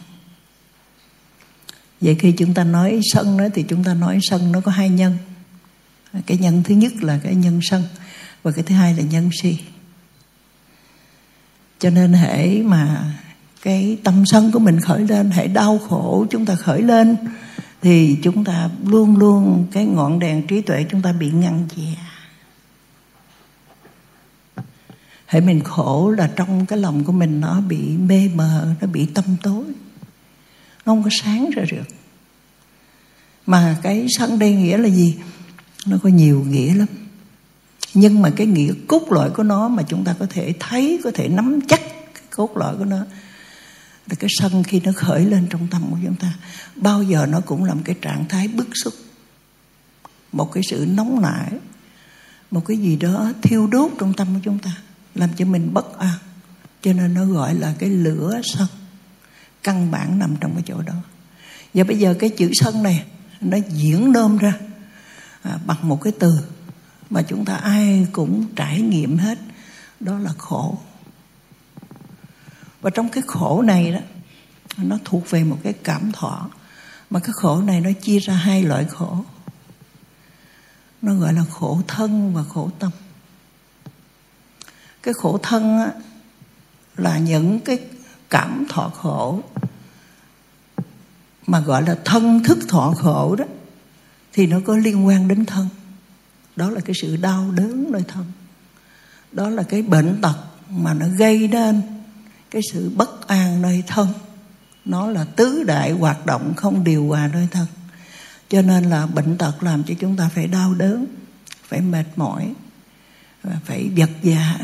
Vậy 2.02 2.16
khi 2.16 2.32
chúng 2.32 2.54
ta 2.54 2.64
nói 2.64 3.00
sân 3.04 3.38
đó 3.38 3.46
thì 3.54 3.64
chúng 3.64 3.84
ta 3.84 3.94
nói 3.94 4.20
sân 4.22 4.52
nó 4.52 4.62
có 4.62 4.72
hai 4.72 4.90
nhân. 4.90 5.18
Cái 6.26 6.38
nhân 6.38 6.64
thứ 6.64 6.76
nhất 6.76 6.94
là 7.04 7.20
cái 7.24 7.36
nhân 7.36 7.60
sân 7.64 7.84
và 8.44 8.52
cái 8.52 8.64
thứ 8.64 8.76
hai 8.76 8.94
là 8.94 9.04
nhân 9.04 9.30
si. 9.42 9.58
Cho 11.80 11.90
nên 11.90 12.14
hễ 12.14 12.62
mà 12.62 13.14
cái 13.62 13.98
tâm 14.04 14.24
sân 14.26 14.52
của 14.52 14.60
mình 14.60 14.80
khởi 14.80 15.02
lên 15.08 15.32
hãy 15.32 15.48
đau 15.48 15.78
khổ 15.78 16.26
chúng 16.30 16.46
ta 16.46 16.56
khởi 16.56 16.82
lên, 16.82 17.16
thì 17.82 18.18
chúng 18.24 18.44
ta 18.44 18.70
luôn 18.86 19.18
luôn 19.18 19.68
cái 19.72 19.86
ngọn 19.86 20.20
đèn 20.20 20.48
trí 20.48 20.62
tuệ 20.62 20.86
chúng 20.92 21.02
ta 21.02 21.12
bị 21.12 21.32
ngăn 21.32 21.68
chè. 21.76 21.96
Hãy 25.26 25.42
mình 25.42 25.64
khổ 25.64 26.14
là 26.18 26.32
trong 26.36 26.66
cái 26.66 26.80
lòng 26.80 27.04
của 27.04 27.12
mình 27.12 27.42
nó 27.42 27.62
bị 27.62 27.78
mê 27.98 28.30
mờ, 28.36 28.74
nó 28.82 28.88
bị 28.88 29.06
tâm 29.06 29.26
tối. 29.44 29.64
Nó 30.86 30.94
không 30.94 31.04
có 31.04 31.10
sáng 31.12 31.50
ra 31.56 31.64
được. 31.72 31.88
Mà 33.46 33.78
cái 33.84 34.06
sân 34.18 34.40
đây 34.40 34.56
nghĩa 34.56 34.78
là 34.78 34.90
gì? 34.90 35.16
Nó 35.86 35.98
có 36.04 36.10
nhiều 36.10 36.46
nghĩa 36.50 36.74
lắm. 36.76 36.88
Nhưng 37.94 38.22
mà 38.22 38.30
cái 38.36 38.48
nghĩa 38.48 38.74
cốt 38.88 39.12
lõi 39.12 39.30
của 39.30 39.44
nó 39.44 39.68
mà 39.68 39.84
chúng 39.84 40.04
ta 40.04 40.16
có 40.20 40.26
thể 40.30 40.54
thấy, 40.60 41.00
có 41.04 41.12
thể 41.14 41.28
nắm 41.28 41.60
chắc 41.68 41.82
cái 42.14 42.24
cốt 42.30 42.58
lõi 42.58 42.78
của 42.78 42.86
nó, 42.86 42.98
là 44.10 44.16
cái 44.20 44.30
sân 44.40 44.64
khi 44.64 44.80
nó 44.80 44.92
khởi 44.96 45.26
lên 45.26 45.48
trong 45.50 45.68
tâm 45.72 45.82
của 45.92 45.98
chúng 46.06 46.16
ta. 46.16 46.34
Bao 46.76 47.04
giờ 47.04 47.26
nó 47.30 47.42
cũng 47.42 47.64
là 47.64 47.74
một 47.74 47.82
cái 47.86 47.96
trạng 48.02 48.26
thái 48.30 48.48
bức 48.48 48.68
xúc. 48.84 48.94
Một 50.32 50.52
cái 50.52 50.64
sự 50.70 50.88
nóng 50.90 51.22
nảy. 51.22 51.52
Một 52.52 52.66
cái 52.66 52.78
gì 52.78 52.96
đó 52.96 53.32
thiêu 53.42 53.68
đốt 53.68 53.92
trong 54.00 54.14
tâm 54.14 54.28
của 54.34 54.40
chúng 54.44 54.60
ta 54.60 54.72
làm 55.16 55.30
cho 55.38 55.46
mình 55.46 55.74
bất 55.74 56.00
an. 56.00 56.18
Cho 56.82 56.94
nên 56.94 57.14
nó 57.14 57.26
gọi 57.26 57.56
là 57.56 57.74
cái 57.80 57.90
lửa 57.90 58.42
sân. 58.44 58.68
Căn 59.64 59.92
bản 59.92 60.20
nằm 60.20 60.36
trong 60.42 60.54
cái 60.54 60.64
chỗ 60.66 60.82
đó. 60.82 60.94
Và 61.74 61.84
bây 61.84 62.00
giờ 62.00 62.16
cái 62.20 62.30
chữ 62.30 62.50
sân 62.54 62.84
này 62.84 63.06
nó 63.42 63.58
diễn 63.70 64.12
nôm 64.12 64.38
ra 64.38 64.54
à, 65.42 65.60
bằng 65.66 65.90
một 65.90 66.02
cái 66.02 66.14
từ 66.20 66.40
mà 67.10 67.22
chúng 67.22 67.46
ta 67.46 67.56
ai 67.56 68.08
cũng 68.12 68.46
trải 68.56 68.82
nghiệm 68.82 69.18
hết. 69.18 69.40
Đó 70.00 70.20
là 70.20 70.34
khổ. 70.38 70.78
Và 72.82 72.90
trong 72.90 73.10
cái 73.10 73.24
khổ 73.28 73.62
này 73.62 73.92
đó 73.92 74.00
nó 74.78 74.98
thuộc 75.06 75.30
về 75.30 75.44
một 75.44 75.58
cái 75.64 75.74
cảm 75.74 76.12
thọ. 76.12 76.50
Mà 77.10 77.20
cái 77.20 77.32
khổ 77.34 77.62
này 77.62 77.82
nó 77.82 77.90
chia 78.02 78.20
ra 78.20 78.34
hai 78.34 78.64
loại 78.64 78.86
khổ. 78.86 79.26
Nó 81.02 81.14
gọi 81.16 81.34
là 81.34 81.44
khổ 81.52 81.82
thân 81.88 82.34
và 82.34 82.44
khổ 82.44 82.70
tâm 82.80 82.92
cái 85.06 85.14
khổ 85.14 85.40
thân 85.44 85.78
á, 85.78 85.92
là 86.98 87.18
những 87.18 87.60
cái 87.60 87.80
cảm 88.30 88.66
thọ 88.70 88.90
khổ 88.90 89.42
mà 91.48 91.60
gọi 91.60 91.84
là 91.84 91.98
thân 92.06 92.44
thức 92.44 92.58
thọ 92.68 92.94
khổ 92.98 93.36
đó 93.36 93.46
thì 94.34 94.48
nó 94.48 94.60
có 94.66 94.78
liên 94.78 95.08
quan 95.08 95.28
đến 95.28 95.46
thân. 95.46 95.68
Đó 96.56 96.70
là 96.70 96.80
cái 96.80 96.94
sự 97.02 97.18
đau 97.18 97.52
đớn 97.52 97.92
nơi 97.92 98.04
thân. 98.08 98.26
Đó 99.32 99.50
là 99.50 99.64
cái 99.64 99.82
bệnh 99.82 100.22
tật 100.22 100.36
mà 100.70 100.94
nó 100.94 101.06
gây 101.18 101.48
nên 101.48 101.82
cái 102.52 102.62
sự 102.74 102.92
bất 102.96 103.28
an 103.28 103.62
nơi 103.62 103.84
thân. 103.88 104.08
Nó 104.86 105.08
là 105.08 105.24
tứ 105.24 105.64
đại 105.64 105.92
hoạt 105.92 106.26
động 106.26 106.54
không 106.58 106.84
điều 106.84 107.08
hòa 107.08 107.30
nơi 107.34 107.48
thân. 107.52 107.68
Cho 108.50 108.62
nên 108.62 108.84
là 108.84 109.06
bệnh 109.06 109.38
tật 109.38 109.64
làm 109.64 109.84
cho 109.84 109.94
chúng 110.00 110.18
ta 110.18 110.30
phải 110.36 110.48
đau 110.48 110.74
đớn 110.74 111.06
phải 111.64 111.82
mệt 111.82 112.06
mỏi 112.16 112.54
phải 113.66 113.90
vật 113.96 114.10
dạ 114.24 114.58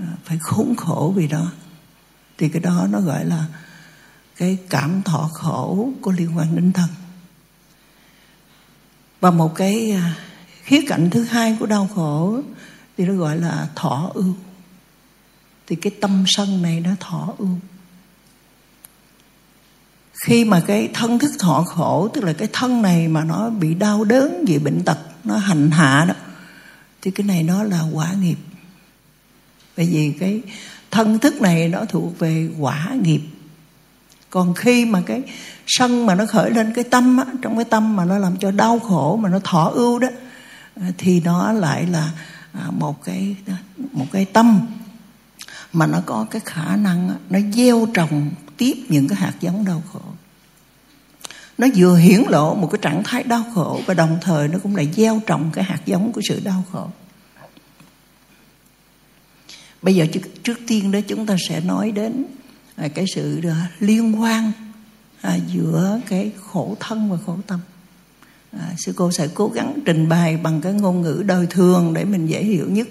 Ờ, 0.00 0.06
phải 0.24 0.38
khốn 0.38 0.74
khổ 0.76 1.12
vì 1.16 1.28
đó. 1.28 1.52
Thì 2.38 2.48
cái 2.48 2.60
đó 2.60 2.86
nó 2.90 3.00
gọi 3.00 3.24
là 3.24 3.46
cái 4.36 4.58
cảm 4.70 5.02
thọ 5.02 5.30
khổ 5.32 5.88
có 6.02 6.12
liên 6.12 6.36
quan 6.36 6.56
đến 6.56 6.72
thân. 6.72 6.88
Và 9.20 9.30
một 9.30 9.54
cái 9.54 9.90
à, 9.90 10.14
khía 10.62 10.80
cạnh 10.88 11.10
thứ 11.10 11.24
hai 11.24 11.56
của 11.60 11.66
đau 11.66 11.88
khổ 11.94 12.40
thì 12.96 13.04
nó 13.06 13.14
gọi 13.14 13.38
là 13.38 13.68
thọ 13.74 14.10
ưu. 14.14 14.34
Thì 15.66 15.76
cái 15.76 15.92
tâm 16.00 16.24
sân 16.26 16.62
này 16.62 16.80
nó 16.80 16.90
thọ 17.00 17.34
ưu. 17.38 17.58
Khi 20.26 20.44
mà 20.44 20.60
cái 20.66 20.88
thân 20.94 21.18
thức 21.18 21.30
thọ 21.38 21.62
khổ, 21.62 22.08
tức 22.14 22.24
là 22.24 22.32
cái 22.32 22.48
thân 22.52 22.82
này 22.82 23.08
mà 23.08 23.24
nó 23.24 23.50
bị 23.50 23.74
đau 23.74 24.04
đớn 24.04 24.44
vì 24.46 24.58
bệnh 24.58 24.84
tật, 24.84 24.98
nó 25.24 25.36
hành 25.36 25.70
hạ 25.70 26.04
đó, 26.08 26.14
thì 27.02 27.10
cái 27.10 27.26
này 27.26 27.42
nó 27.42 27.62
là 27.62 27.82
quả 27.92 28.12
nghiệp 28.12 28.36
bởi 29.80 29.88
vì 29.88 30.12
cái 30.20 30.40
thân 30.90 31.18
thức 31.18 31.40
này 31.40 31.68
nó 31.68 31.84
thuộc 31.84 32.18
về 32.18 32.48
quả 32.58 32.88
nghiệp. 33.02 33.20
Còn 34.30 34.54
khi 34.54 34.84
mà 34.84 35.02
cái 35.06 35.22
sân 35.66 36.06
mà 36.06 36.14
nó 36.14 36.26
khởi 36.26 36.50
lên 36.50 36.72
cái 36.74 36.84
tâm 36.84 37.16
á, 37.16 37.24
trong 37.42 37.56
cái 37.56 37.64
tâm 37.64 37.96
mà 37.96 38.04
nó 38.04 38.18
làm 38.18 38.36
cho 38.36 38.50
đau 38.50 38.78
khổ 38.78 39.16
mà 39.22 39.28
nó 39.28 39.38
thọ 39.38 39.70
ưu 39.74 39.98
đó 39.98 40.08
à, 40.80 40.90
thì 40.98 41.20
nó 41.20 41.52
lại 41.52 41.86
là 41.86 42.10
à, 42.52 42.66
một 42.70 43.04
cái 43.04 43.36
một 43.92 44.06
cái 44.12 44.24
tâm 44.24 44.66
mà 45.72 45.86
nó 45.86 45.98
có 46.06 46.26
cái 46.30 46.40
khả 46.44 46.76
năng 46.76 47.10
nó 47.30 47.38
gieo 47.52 47.86
trồng 47.94 48.30
tiếp 48.56 48.74
những 48.88 49.08
cái 49.08 49.18
hạt 49.18 49.34
giống 49.40 49.64
đau 49.64 49.82
khổ. 49.92 50.02
Nó 51.58 51.66
vừa 51.76 51.96
hiển 51.96 52.22
lộ 52.28 52.54
một 52.54 52.68
cái 52.72 52.78
trạng 52.82 53.02
thái 53.04 53.22
đau 53.22 53.44
khổ 53.54 53.80
và 53.86 53.94
đồng 53.94 54.18
thời 54.20 54.48
nó 54.48 54.58
cũng 54.62 54.76
lại 54.76 54.88
gieo 54.96 55.20
trồng 55.26 55.50
cái 55.52 55.64
hạt 55.64 55.80
giống 55.86 56.12
của 56.12 56.20
sự 56.28 56.40
đau 56.44 56.64
khổ 56.72 56.88
bây 59.82 59.94
giờ 59.94 60.06
trước 60.42 60.58
tiên 60.66 60.90
đó 60.90 60.98
chúng 61.08 61.26
ta 61.26 61.36
sẽ 61.48 61.60
nói 61.60 61.90
đến 61.90 62.24
à, 62.76 62.88
cái 62.88 63.04
sự 63.14 63.40
à, 63.44 63.70
liên 63.78 64.20
quan 64.20 64.52
à, 65.20 65.38
giữa 65.52 66.00
cái 66.08 66.32
khổ 66.40 66.76
thân 66.80 67.10
và 67.10 67.18
khổ 67.26 67.36
tâm. 67.46 67.60
À, 68.52 68.74
sư 68.78 68.92
cô 68.96 69.12
sẽ 69.12 69.28
cố 69.34 69.48
gắng 69.48 69.78
trình 69.84 70.08
bày 70.08 70.36
bằng 70.36 70.60
cái 70.60 70.72
ngôn 70.72 71.02
ngữ 71.02 71.22
đời 71.26 71.46
thường 71.50 71.94
để 71.94 72.04
mình 72.04 72.26
dễ 72.26 72.44
hiểu 72.44 72.66
nhất. 72.70 72.88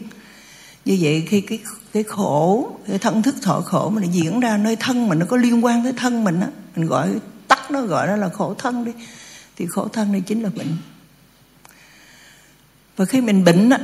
Như 0.85 0.97
vậy 1.01 1.23
khi 1.27 1.41
cái 1.41 1.59
cái 1.93 2.03
khổ 2.03 2.71
cái 2.87 2.97
thân 2.97 3.21
thức 3.21 3.35
thọ 3.41 3.61
khổ 3.61 3.89
mà 3.89 4.01
nó 4.01 4.07
diễn 4.11 4.39
ra 4.39 4.57
nơi 4.57 4.75
thân 4.75 5.09
mình 5.09 5.19
nó 5.19 5.25
có 5.25 5.37
liên 5.37 5.65
quan 5.65 5.83
tới 5.83 5.93
thân 5.97 6.23
mình 6.23 6.39
á 6.39 6.47
mình 6.75 6.87
gọi 6.87 7.09
tắt 7.47 7.71
nó 7.71 7.81
gọi 7.81 8.07
nó 8.07 8.15
là 8.15 8.29
khổ 8.29 8.53
thân 8.53 8.85
đi 8.85 8.91
thì 9.55 9.65
khổ 9.69 9.87
thân 9.87 10.11
này 10.11 10.21
chính 10.21 10.43
là 10.43 10.49
bệnh. 10.49 10.77
Và 12.95 13.05
khi 13.05 13.21
mình 13.21 13.43
bệnh 13.43 13.69
á 13.69 13.79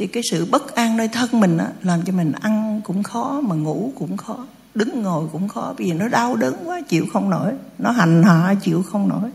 thì 0.00 0.06
cái 0.06 0.22
sự 0.30 0.44
bất 0.44 0.74
an 0.74 0.96
nơi 0.96 1.08
thân 1.08 1.40
mình 1.40 1.58
á, 1.58 1.66
làm 1.82 2.02
cho 2.02 2.12
mình 2.12 2.32
ăn 2.32 2.80
cũng 2.84 3.02
khó, 3.02 3.40
mà 3.40 3.54
ngủ 3.54 3.92
cũng 3.98 4.16
khó, 4.16 4.46
đứng 4.74 5.02
ngồi 5.02 5.28
cũng 5.32 5.48
khó. 5.48 5.74
Vì 5.76 5.92
nó 5.92 6.08
đau 6.08 6.36
đớn 6.36 6.54
quá, 6.64 6.80
chịu 6.88 7.06
không 7.12 7.30
nổi. 7.30 7.52
Nó 7.78 7.90
hành 7.90 8.22
hạ, 8.22 8.54
chịu 8.62 8.82
không 8.82 9.08
nổi. 9.08 9.30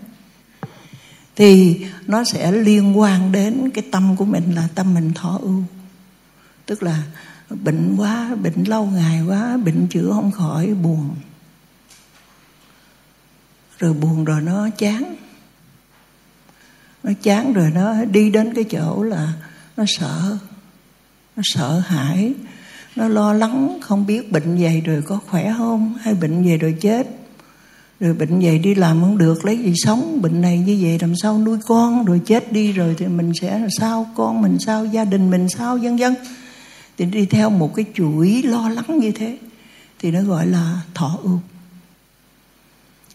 Thì 1.36 1.82
nó 2.08 2.24
sẽ 2.24 2.52
liên 2.52 3.00
quan 3.00 3.32
đến 3.32 3.70
cái 3.74 3.84
tâm 3.92 4.16
của 4.16 4.26
mình 4.26 4.56
là 4.56 4.68
tâm 4.76 4.94
mình 4.94 5.14
thọ 5.14 5.40
ưu. 5.42 5.64
Tức 6.66 6.84
là 6.84 7.04
bệnh 7.50 7.96
quá, 7.98 8.36
bệnh 8.44 8.64
lâu 8.64 8.86
ngày 8.86 9.22
quá, 9.28 9.58
bệnh 9.58 9.88
chữa 9.88 10.12
không 10.14 10.32
khỏi, 10.32 10.68
buồn. 10.68 11.10
Rồi 13.80 13.94
buồn 13.94 14.26
rồi 14.26 14.42
nó 14.42 14.70
chán. 14.78 15.16
Nó 17.04 17.12
chán 17.22 17.54
rồi 17.54 17.72
nó 17.76 18.06
đi 18.06 18.30
đến 18.30 18.54
cái 18.54 18.64
chỗ 18.64 19.04
là 19.04 19.34
nó 19.78 19.84
sợ 19.88 20.38
nó 21.36 21.44
sợ 21.46 21.80
hãi. 21.80 22.34
Nó 22.96 23.08
lo 23.08 23.34
lắng, 23.34 23.80
không 23.82 24.06
biết 24.06 24.32
bệnh 24.32 24.58
về 24.58 24.82
rồi 24.86 25.02
có 25.02 25.20
khỏe 25.28 25.54
không, 25.58 25.94
hay 26.02 26.14
bệnh 26.14 26.46
về 26.46 26.58
rồi 26.58 26.76
chết. 26.82 27.08
Rồi 28.00 28.14
bệnh 28.14 28.40
về 28.40 28.58
đi 28.58 28.76
làm 28.76 29.02
không 29.02 29.18
được, 29.18 29.46
lấy 29.46 29.58
gì 29.58 29.74
sống? 29.76 30.22
Bệnh 30.22 30.42
này 30.42 30.60
như 30.60 30.78
vậy 30.82 30.98
làm 31.02 31.14
sao 31.16 31.40
nuôi 31.40 31.58
con 31.66 32.06
rồi 32.06 32.22
chết 32.26 32.52
đi 32.52 32.72
rồi 32.72 32.96
thì 32.98 33.08
mình 33.08 33.32
sẽ 33.42 33.60
là 33.60 33.68
sao? 33.80 34.12
Con 34.16 34.42
mình 34.42 34.58
sao? 34.60 34.86
Gia 34.86 35.06
đình 35.06 35.32
mình 35.32 35.50
sao? 35.50 35.78
Vân 35.78 35.96
vân. 35.96 36.16
Thì 36.98 37.06
đi 37.06 37.26
theo 37.26 37.50
một 37.50 37.76
cái 37.76 37.86
chuỗi 37.94 38.44
lo 38.44 38.70
lắng 38.70 39.00
như 39.00 39.12
thế, 39.12 39.38
thì 40.00 40.12
nó 40.12 40.22
gọi 40.22 40.48
là 40.48 40.82
thọ 40.94 41.20
ưu 41.24 41.40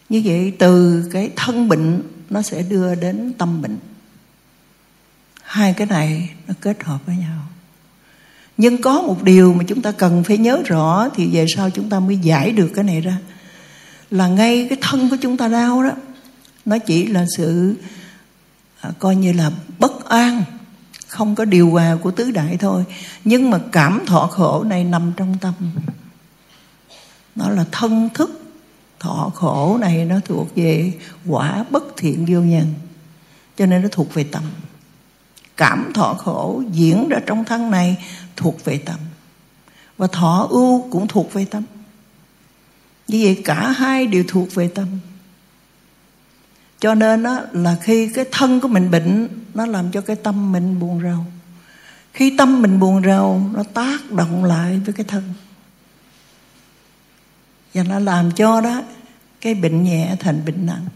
như 0.08 0.22
vậy 0.24 0.52
từ 0.58 1.04
cái 1.12 1.30
thân 1.36 1.68
bệnh, 1.68 2.02
nó 2.30 2.42
sẽ 2.42 2.62
đưa 2.62 2.94
đến 2.94 3.32
tâm 3.38 3.62
bệnh. 3.62 3.78
Hai 5.42 5.72
cái 5.72 5.86
này 5.86 6.30
nó 6.48 6.54
kết 6.60 6.84
hợp 6.84 6.98
với 7.06 7.16
nhau 7.16 7.40
nhưng 8.60 8.82
có 8.82 9.02
một 9.02 9.22
điều 9.22 9.52
mà 9.52 9.64
chúng 9.66 9.82
ta 9.82 9.92
cần 9.92 10.24
phải 10.24 10.38
nhớ 10.38 10.62
rõ 10.66 11.08
thì 11.14 11.26
về 11.32 11.46
sau 11.56 11.70
chúng 11.70 11.88
ta 11.88 12.00
mới 12.00 12.16
giải 12.16 12.52
được 12.52 12.68
cái 12.74 12.84
này 12.84 13.00
ra. 13.00 13.18
Là 14.10 14.28
ngay 14.28 14.66
cái 14.68 14.78
thân 14.80 15.10
của 15.10 15.16
chúng 15.20 15.36
ta 15.36 15.48
đau 15.48 15.82
đó 15.82 15.90
nó 16.64 16.78
chỉ 16.78 17.06
là 17.06 17.26
sự 17.36 17.74
à, 18.80 18.90
coi 18.98 19.16
như 19.16 19.32
là 19.32 19.50
bất 19.78 20.08
an 20.08 20.42
không 21.08 21.34
có 21.34 21.44
điều 21.44 21.70
hòa 21.70 21.96
của 22.02 22.10
tứ 22.10 22.30
đại 22.30 22.56
thôi. 22.56 22.84
Nhưng 23.24 23.50
mà 23.50 23.58
cảm 23.72 24.02
thọ 24.06 24.26
khổ 24.26 24.64
này 24.64 24.84
nằm 24.84 25.12
trong 25.16 25.36
tâm. 25.40 25.54
Nó 27.36 27.48
là 27.48 27.64
thân 27.72 28.08
thức 28.14 28.42
thọ 28.98 29.30
khổ 29.34 29.78
này 29.80 30.04
nó 30.04 30.16
thuộc 30.24 30.56
về 30.56 30.92
quả 31.26 31.64
bất 31.70 31.84
thiện 31.96 32.26
vô 32.28 32.40
nhân 32.40 32.74
cho 33.58 33.66
nên 33.66 33.82
nó 33.82 33.88
thuộc 33.92 34.14
về 34.14 34.24
tâm. 34.24 34.42
Cảm 35.56 35.90
thọ 35.94 36.14
khổ 36.14 36.62
diễn 36.72 37.08
ra 37.08 37.18
trong 37.26 37.44
thân 37.44 37.70
này 37.70 37.96
thuộc 38.40 38.64
về 38.64 38.78
tâm. 38.78 38.98
Và 39.96 40.06
thọ 40.06 40.46
ưu 40.50 40.88
cũng 40.90 41.08
thuộc 41.08 41.32
về 41.32 41.44
tâm. 41.44 41.62
Như 43.08 43.20
vậy 43.24 43.42
cả 43.44 43.70
hai 43.70 44.06
đều 44.06 44.24
thuộc 44.28 44.54
về 44.54 44.68
tâm. 44.68 44.86
Cho 46.80 46.94
nên 46.94 47.22
đó 47.22 47.40
là 47.52 47.76
khi 47.82 48.08
cái 48.14 48.24
thân 48.32 48.60
của 48.60 48.68
mình 48.68 48.90
bệnh, 48.90 49.28
nó 49.54 49.66
làm 49.66 49.90
cho 49.90 50.00
cái 50.00 50.16
tâm 50.16 50.52
mình 50.52 50.80
buồn 50.80 51.02
rầu. 51.02 51.24
Khi 52.12 52.36
tâm 52.36 52.62
mình 52.62 52.80
buồn 52.80 53.02
rầu, 53.04 53.42
nó 53.52 53.62
tác 53.62 54.10
động 54.10 54.44
lại 54.44 54.80
với 54.84 54.92
cái 54.92 55.04
thân. 55.08 55.22
Và 57.74 57.82
nó 57.82 57.98
làm 57.98 58.30
cho 58.30 58.60
đó, 58.60 58.82
cái 59.40 59.54
bệnh 59.54 59.84
nhẹ 59.84 60.16
thành 60.20 60.44
bệnh 60.44 60.66
nặng. 60.66 60.86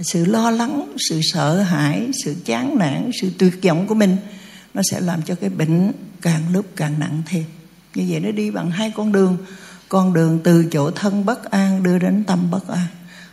Sự 0.00 0.24
lo 0.24 0.50
lắng, 0.50 0.96
sự 1.08 1.20
sợ 1.32 1.62
hãi, 1.62 2.10
sự 2.24 2.36
chán 2.44 2.78
nản, 2.78 3.10
sự 3.20 3.30
tuyệt 3.38 3.60
vọng 3.62 3.86
của 3.86 3.94
mình 3.94 4.16
nó 4.74 4.82
sẽ 4.90 5.00
làm 5.00 5.22
cho 5.22 5.34
cái 5.34 5.50
bệnh 5.50 5.92
càng 6.22 6.42
lúc 6.52 6.66
càng 6.76 6.98
nặng 6.98 7.22
thêm. 7.26 7.44
Như 7.94 8.06
vậy 8.08 8.20
nó 8.20 8.30
đi 8.30 8.50
bằng 8.50 8.70
hai 8.70 8.92
con 8.96 9.12
đường. 9.12 9.38
Con 9.88 10.12
đường 10.12 10.40
từ 10.44 10.64
chỗ 10.72 10.90
thân 10.90 11.24
bất 11.24 11.50
an 11.50 11.82
đưa 11.82 11.98
đến 11.98 12.24
tâm 12.24 12.50
bất 12.50 12.68
an. 12.68 12.86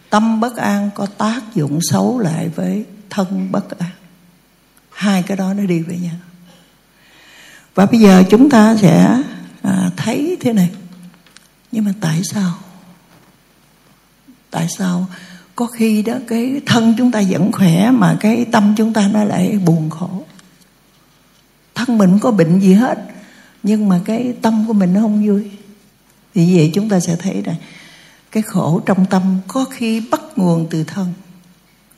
Tâm 0.09 0.39
bất 0.39 0.55
an 0.57 0.89
có 0.95 1.05
tác 1.05 1.41
dụng 1.55 1.79
xấu 1.81 2.19
lại 2.19 2.49
với 2.55 2.85
thân 3.09 3.51
bất 3.51 3.79
an. 3.79 3.89
Hai 4.91 5.23
cái 5.23 5.37
đó 5.37 5.53
nó 5.53 5.63
đi 5.63 5.79
với 5.79 5.99
nhau. 5.99 6.15
Và 7.75 7.85
bây 7.85 7.99
giờ 7.99 8.23
chúng 8.29 8.49
ta 8.49 8.75
sẽ 8.75 9.21
à, 9.61 9.91
thấy 9.97 10.37
thế 10.39 10.53
này. 10.53 10.69
Nhưng 11.71 11.85
mà 11.85 11.91
tại 12.01 12.21
sao? 12.23 12.53
Tại 14.51 14.67
sao 14.77 15.07
có 15.55 15.65
khi 15.65 16.01
đó 16.01 16.13
cái 16.27 16.61
thân 16.65 16.95
chúng 16.97 17.11
ta 17.11 17.21
vẫn 17.29 17.51
khỏe 17.51 17.91
mà 17.91 18.17
cái 18.19 18.45
tâm 18.51 18.73
chúng 18.77 18.93
ta 18.93 19.09
nó 19.13 19.23
lại 19.23 19.59
buồn 19.65 19.89
khổ? 19.89 20.25
Thân 21.77 21.97
mình 21.97 22.19
có 22.21 22.31
bệnh 22.31 22.59
gì 22.59 22.73
hết 22.73 22.97
nhưng 23.63 23.89
mà 23.89 24.01
cái 24.05 24.33
tâm 24.41 24.63
của 24.67 24.73
mình 24.73 24.93
nó 24.93 25.01
không 25.01 25.27
vui. 25.27 25.51
Thì 26.33 26.57
vậy 26.57 26.71
chúng 26.73 26.89
ta 26.89 26.99
sẽ 26.99 27.15
thấy 27.15 27.43
là 27.45 27.55
cái 28.31 28.43
khổ 28.43 28.81
trong 28.85 29.05
tâm 29.05 29.37
có 29.47 29.65
khi 29.65 30.01
bắt 30.11 30.21
nguồn 30.35 30.67
từ 30.69 30.83
thân 30.83 31.13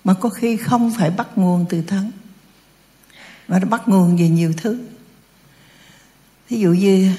mà 0.04 0.14
có 0.14 0.30
khi 0.30 0.58
không 0.58 0.92
phải 0.98 1.10
bắt 1.10 1.28
nguồn 1.36 1.66
từ 1.70 1.82
thân. 1.82 2.12
Mà 3.48 3.60
nó 3.60 3.68
bắt 3.68 3.88
nguồn 3.88 4.18
về 4.18 4.30
nhiều 4.30 4.54
thứ. 4.58 4.80
Ví 6.50 6.60
dụ 6.60 6.70
như 6.70 7.12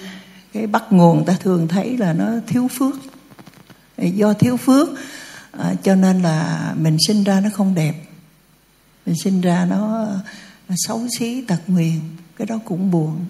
cái 0.53 0.67
bắt 0.67 0.85
nguồn 0.91 1.25
ta 1.25 1.37
thường 1.41 1.69
thấy 1.69 1.97
là 1.97 2.13
nó 2.13 2.27
thiếu 2.47 2.69
phước. 2.69 2.95
Do 3.97 4.33
thiếu 4.33 4.57
phước 4.57 4.89
à, 5.53 5.75
cho 5.83 5.95
nên 5.95 6.23
là 6.23 6.73
mình 6.77 6.97
sinh 7.07 7.25
ra 7.25 7.41
nó 7.41 7.51
không 7.53 7.75
đẹp. 7.75 7.95
Mình 9.07 9.17
sinh 9.25 9.41
ra 9.41 9.67
nó, 9.71 10.07
nó 10.69 10.75
xấu 10.79 11.07
xí 11.19 11.43
tật 11.43 11.61
nguyền 11.67 12.01
cái 12.41 12.47
đó 12.47 12.59
cũng 12.65 12.91
buồn. 12.91 13.25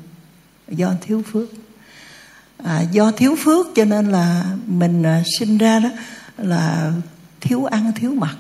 Do 0.68 0.94
thiếu 1.00 1.22
phước. 1.32 1.48
À, 2.64 2.80
do 2.80 3.12
thiếu 3.12 3.36
phước 3.38 3.66
cho 3.74 3.84
nên 3.84 4.06
là 4.06 4.44
mình 4.66 5.02
à, 5.02 5.22
sinh 5.38 5.58
ra 5.58 5.80
đó 5.80 5.88
là 6.36 6.92
thiếu 7.40 7.64
ăn 7.64 7.92
thiếu 7.96 8.14
mặc. 8.14 8.36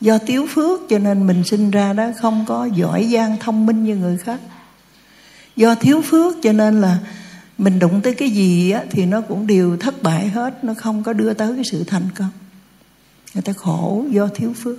Do 0.00 0.18
thiếu 0.18 0.46
phước 0.50 0.80
cho 0.88 0.98
nên 0.98 1.26
mình 1.26 1.44
sinh 1.44 1.70
ra 1.70 1.92
đó 1.92 2.10
không 2.20 2.44
có 2.48 2.64
giỏi 2.64 3.08
giang 3.12 3.36
thông 3.40 3.66
minh 3.66 3.84
như 3.84 3.96
người 3.96 4.18
khác. 4.18 4.40
Do 5.56 5.74
thiếu 5.74 6.02
phước 6.02 6.36
cho 6.42 6.52
nên 6.52 6.80
là 6.80 6.98
mình 7.58 7.78
đụng 7.78 8.00
tới 8.02 8.14
cái 8.14 8.30
gì 8.30 8.70
á, 8.70 8.82
thì 8.90 9.06
nó 9.06 9.20
cũng 9.20 9.46
đều 9.46 9.76
thất 9.76 10.02
bại 10.02 10.28
hết 10.28 10.64
nó 10.64 10.74
không 10.74 11.02
có 11.02 11.12
đưa 11.12 11.34
tới 11.34 11.54
cái 11.54 11.64
sự 11.70 11.84
thành 11.84 12.08
công. 12.14 12.30
Người 13.34 13.42
ta 13.42 13.52
khổ 13.52 14.04
do 14.10 14.28
thiếu 14.34 14.54
phước. 14.62 14.76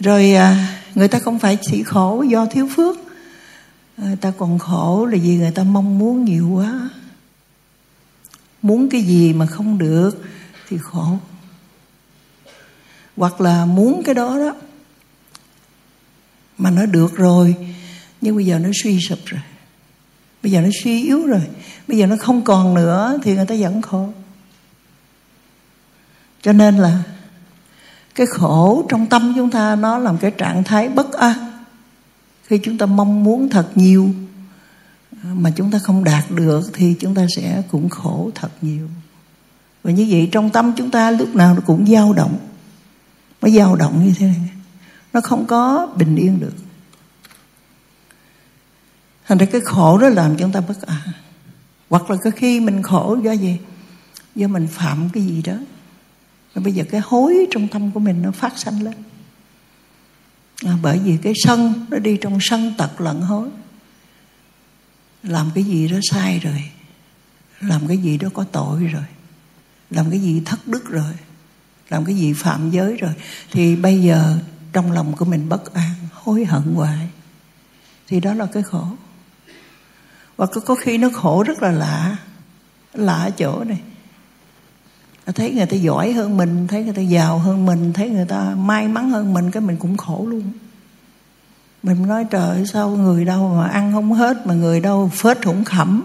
Rồi 0.00 0.32
à, 0.32 0.79
người 0.94 1.08
ta 1.08 1.18
không 1.18 1.38
phải 1.38 1.58
chỉ 1.62 1.82
khổ 1.82 2.22
do 2.22 2.46
thiếu 2.46 2.68
phước. 2.76 2.96
Người 3.96 4.16
ta 4.16 4.32
còn 4.38 4.58
khổ 4.58 5.06
là 5.06 5.18
vì 5.22 5.36
người 5.36 5.50
ta 5.50 5.62
mong 5.62 5.98
muốn 5.98 6.24
nhiều 6.24 6.48
quá. 6.48 6.90
Muốn 8.62 8.88
cái 8.88 9.02
gì 9.02 9.32
mà 9.32 9.46
không 9.46 9.78
được 9.78 10.24
thì 10.68 10.78
khổ. 10.78 11.18
Hoặc 13.16 13.40
là 13.40 13.66
muốn 13.66 14.02
cái 14.04 14.14
đó 14.14 14.38
đó 14.38 14.54
mà 16.58 16.70
nó 16.70 16.86
được 16.86 17.16
rồi, 17.16 17.54
nhưng 18.20 18.36
bây 18.36 18.46
giờ 18.46 18.58
nó 18.58 18.68
suy 18.82 19.00
sụp 19.00 19.18
rồi. 19.24 19.40
Bây 20.42 20.52
giờ 20.52 20.60
nó 20.60 20.68
suy 20.82 21.02
yếu 21.02 21.26
rồi. 21.26 21.42
Bây 21.88 21.98
giờ 21.98 22.06
nó 22.06 22.16
không 22.20 22.44
còn 22.44 22.74
nữa 22.74 23.18
thì 23.22 23.34
người 23.34 23.46
ta 23.46 23.54
vẫn 23.58 23.82
khổ. 23.82 24.12
Cho 26.42 26.52
nên 26.52 26.76
là 26.76 27.02
cái 28.20 28.26
khổ 28.26 28.84
trong 28.88 29.06
tâm 29.06 29.32
chúng 29.36 29.50
ta, 29.50 29.76
nó 29.76 29.98
làm 29.98 30.18
cái 30.18 30.30
trạng 30.30 30.64
thái 30.64 30.88
bất 30.88 31.12
an. 31.12 31.32
Khi 32.42 32.60
chúng 32.64 32.78
ta 32.78 32.86
mong 32.86 33.24
muốn 33.24 33.48
thật 33.48 33.68
nhiều 33.74 34.10
mà 35.22 35.50
chúng 35.56 35.70
ta 35.70 35.78
không 35.78 36.04
đạt 36.04 36.30
được 36.30 36.70
thì 36.72 36.94
chúng 37.00 37.14
ta 37.14 37.26
sẽ 37.36 37.62
cũng 37.70 37.88
khổ 37.88 38.30
thật 38.34 38.50
nhiều. 38.62 38.88
Và 39.82 39.90
như 39.90 40.06
vậy 40.10 40.28
trong 40.32 40.50
tâm 40.50 40.72
chúng 40.76 40.90
ta 40.90 41.10
lúc 41.10 41.34
nào 41.34 41.54
nó 41.54 41.60
cũng 41.66 41.86
dao 41.86 42.12
động. 42.12 42.38
Nó 43.42 43.48
dao 43.48 43.76
động 43.76 44.06
như 44.06 44.14
thế 44.18 44.26
này. 44.26 44.50
Nó 45.12 45.20
không 45.20 45.46
có 45.46 45.88
bình 45.96 46.16
yên 46.16 46.40
được. 46.40 46.54
Thành 49.26 49.38
ra 49.38 49.46
cái 49.46 49.60
khổ 49.60 49.98
đó 49.98 50.08
làm 50.08 50.36
chúng 50.36 50.52
ta 50.52 50.60
bất 50.60 50.82
an. 50.86 51.12
Hoặc 51.90 52.10
là 52.10 52.16
cái 52.22 52.32
khi 52.36 52.60
mình 52.60 52.82
khổ 52.82 53.18
do 53.22 53.32
gì? 53.32 53.56
Do 54.34 54.48
mình 54.48 54.66
phạm 54.66 55.08
cái 55.12 55.22
gì 55.22 55.42
đó 55.42 55.54
và 56.54 56.62
bây 56.62 56.72
giờ 56.72 56.84
cái 56.90 57.00
hối 57.04 57.46
trong 57.50 57.68
tâm 57.68 57.90
của 57.90 58.00
mình 58.00 58.22
nó 58.22 58.30
phát 58.30 58.58
sanh 58.58 58.82
lên. 58.82 58.94
À, 60.66 60.76
bởi 60.82 60.98
vì 60.98 61.16
cái 61.22 61.32
sân 61.44 61.86
nó 61.90 61.98
đi 61.98 62.16
trong 62.16 62.38
sân 62.40 62.74
tật 62.78 63.00
lẫn 63.00 63.20
hối. 63.20 63.48
Làm 65.22 65.50
cái 65.54 65.64
gì 65.64 65.88
đó 65.88 65.98
sai 66.10 66.38
rồi 66.38 66.70
làm 67.60 67.88
cái 67.88 67.98
gì 67.98 68.18
đó 68.18 68.28
có 68.34 68.44
tội 68.44 68.84
rồi 68.84 69.04
làm 69.90 70.10
cái 70.10 70.20
gì 70.20 70.42
thất 70.44 70.68
đức 70.68 70.88
rồi 70.88 71.14
làm 71.88 72.04
cái 72.04 72.14
gì 72.14 72.32
phạm 72.32 72.70
giới 72.70 72.96
rồi 72.96 73.12
thì 73.50 73.76
bây 73.76 74.02
giờ 74.02 74.38
trong 74.72 74.92
lòng 74.92 75.16
của 75.16 75.24
mình 75.24 75.48
bất 75.48 75.74
an 75.74 75.94
hối 76.12 76.44
hận 76.44 76.62
hoài. 76.62 77.08
Thì 78.08 78.20
đó 78.20 78.34
là 78.34 78.46
cái 78.46 78.62
khổ. 78.62 78.86
Và 80.36 80.46
có, 80.46 80.60
có 80.60 80.74
khi 80.74 80.98
nó 80.98 81.08
khổ 81.14 81.42
rất 81.46 81.62
là 81.62 81.72
lạ 81.72 82.16
lạ 82.92 83.30
chỗ 83.38 83.64
này 83.64 83.80
thấy 85.26 85.50
người 85.50 85.66
ta 85.66 85.76
giỏi 85.76 86.12
hơn 86.12 86.36
mình 86.36 86.66
thấy 86.66 86.84
người 86.84 86.94
ta 86.94 87.02
giàu 87.02 87.38
hơn 87.38 87.66
mình 87.66 87.92
thấy 87.92 88.10
người 88.10 88.26
ta 88.26 88.54
may 88.58 88.88
mắn 88.88 89.10
hơn 89.10 89.32
mình 89.32 89.50
cái 89.50 89.60
mình 89.60 89.76
cũng 89.76 89.96
khổ 89.96 90.26
luôn. 90.30 90.52
Mình 91.82 92.06
nói 92.06 92.24
trời 92.30 92.66
sao 92.66 92.90
người 92.90 93.24
đâu 93.24 93.54
mà 93.56 93.68
ăn 93.68 93.92
không 93.92 94.12
hết 94.12 94.46
mà 94.46 94.54
người 94.54 94.80
đâu 94.80 95.10
phết 95.14 95.44
hủng 95.44 95.64
khẩm? 95.64 96.02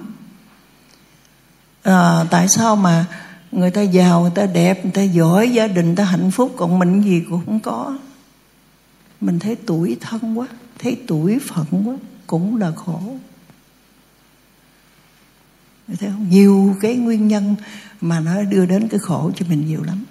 À, 1.84 2.26
tại 2.32 2.47
sao 2.47 2.76
mà 2.76 3.05
người 3.51 3.72
ta 3.72 3.82
giàu 3.82 4.22
người 4.22 4.32
ta 4.36 4.45
đẹp 4.45 4.84
người 4.84 4.93
ta 4.93 5.01
giỏi 5.01 5.51
gia 5.51 5.68
đình 5.68 5.86
người 5.86 5.95
ta 5.95 6.03
hạnh 6.03 6.32
phúc 6.32 6.53
còn 6.57 6.80
mình 6.80 7.01
gì 7.01 7.24
cũng 7.30 7.41
không 7.45 7.59
có? 7.59 7.97
Mình 9.22 9.39
thấy 9.39 9.55
tuổi 9.55 9.97
thân 10.01 10.39
quá 10.39 10.47
thấy 10.80 10.97
tuổi 11.07 11.39
phận 11.39 11.66
quá 11.86 11.95
cũng 12.28 12.57
là 12.57 12.72
khổ. 12.72 13.01
Thấy 15.88 16.09
không? 16.11 16.30
nhiều 16.30 16.76
cái 16.82 16.95
nguyên 16.95 17.28
nhân 17.28 17.55
mà 18.02 18.20
nó 18.20 18.43
đưa 18.43 18.66
đến 18.66 18.88
cái 18.88 19.00
khổ 19.00 19.32
cho 19.36 19.46
mình 19.50 19.66
nhiều 19.66 19.84
lắm. 19.84 20.04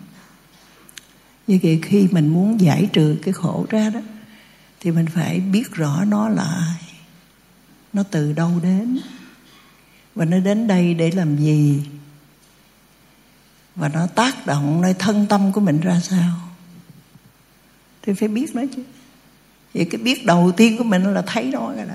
Như 1.46 1.58
vậy 1.62 1.80
khi 1.82 2.08
mình 2.10 2.28
muốn 2.28 2.60
giải 2.60 2.88
trừ 2.92 3.16
cái 3.22 3.34
khổ 3.34 3.66
ra 3.70 3.90
đó, 3.90 4.00
thì 4.80 4.90
mình 4.90 5.06
phải 5.06 5.40
biết 5.40 5.72
rõ 5.72 6.04
nó 6.04 6.28
là 6.28 6.42
ai. 6.42 6.80
Nó 7.92 8.02
từ 8.02 8.32
đâu 8.32 8.60
đến, 8.62 8.98
và 10.14 10.24
nó 10.24 10.38
đến 10.38 10.66
đây 10.66 10.94
để 10.94 11.10
làm 11.10 11.36
gì, 11.36 11.84
và 13.76 13.88
nó 13.88 14.06
tác 14.06 14.46
động 14.46 14.80
nơi 14.80 14.94
thân 14.94 15.26
tâm 15.28 15.52
của 15.52 15.60
mình 15.60 15.80
ra 15.80 16.00
sao. 16.00 16.36
Thì 18.02 18.12
phải 18.14 18.28
biết 18.28 18.54
nó 18.54 18.62
chứ. 18.76 18.82
Vậy 19.74 19.86
cái 19.90 20.00
biết 20.00 20.26
đầu 20.26 20.52
tiên 20.56 20.78
của 20.78 20.84
mình 20.84 21.14
là 21.14 21.22
thấy 21.26 21.44
nó 21.44 21.72
rồi 21.72 21.86
đó. 21.86 21.94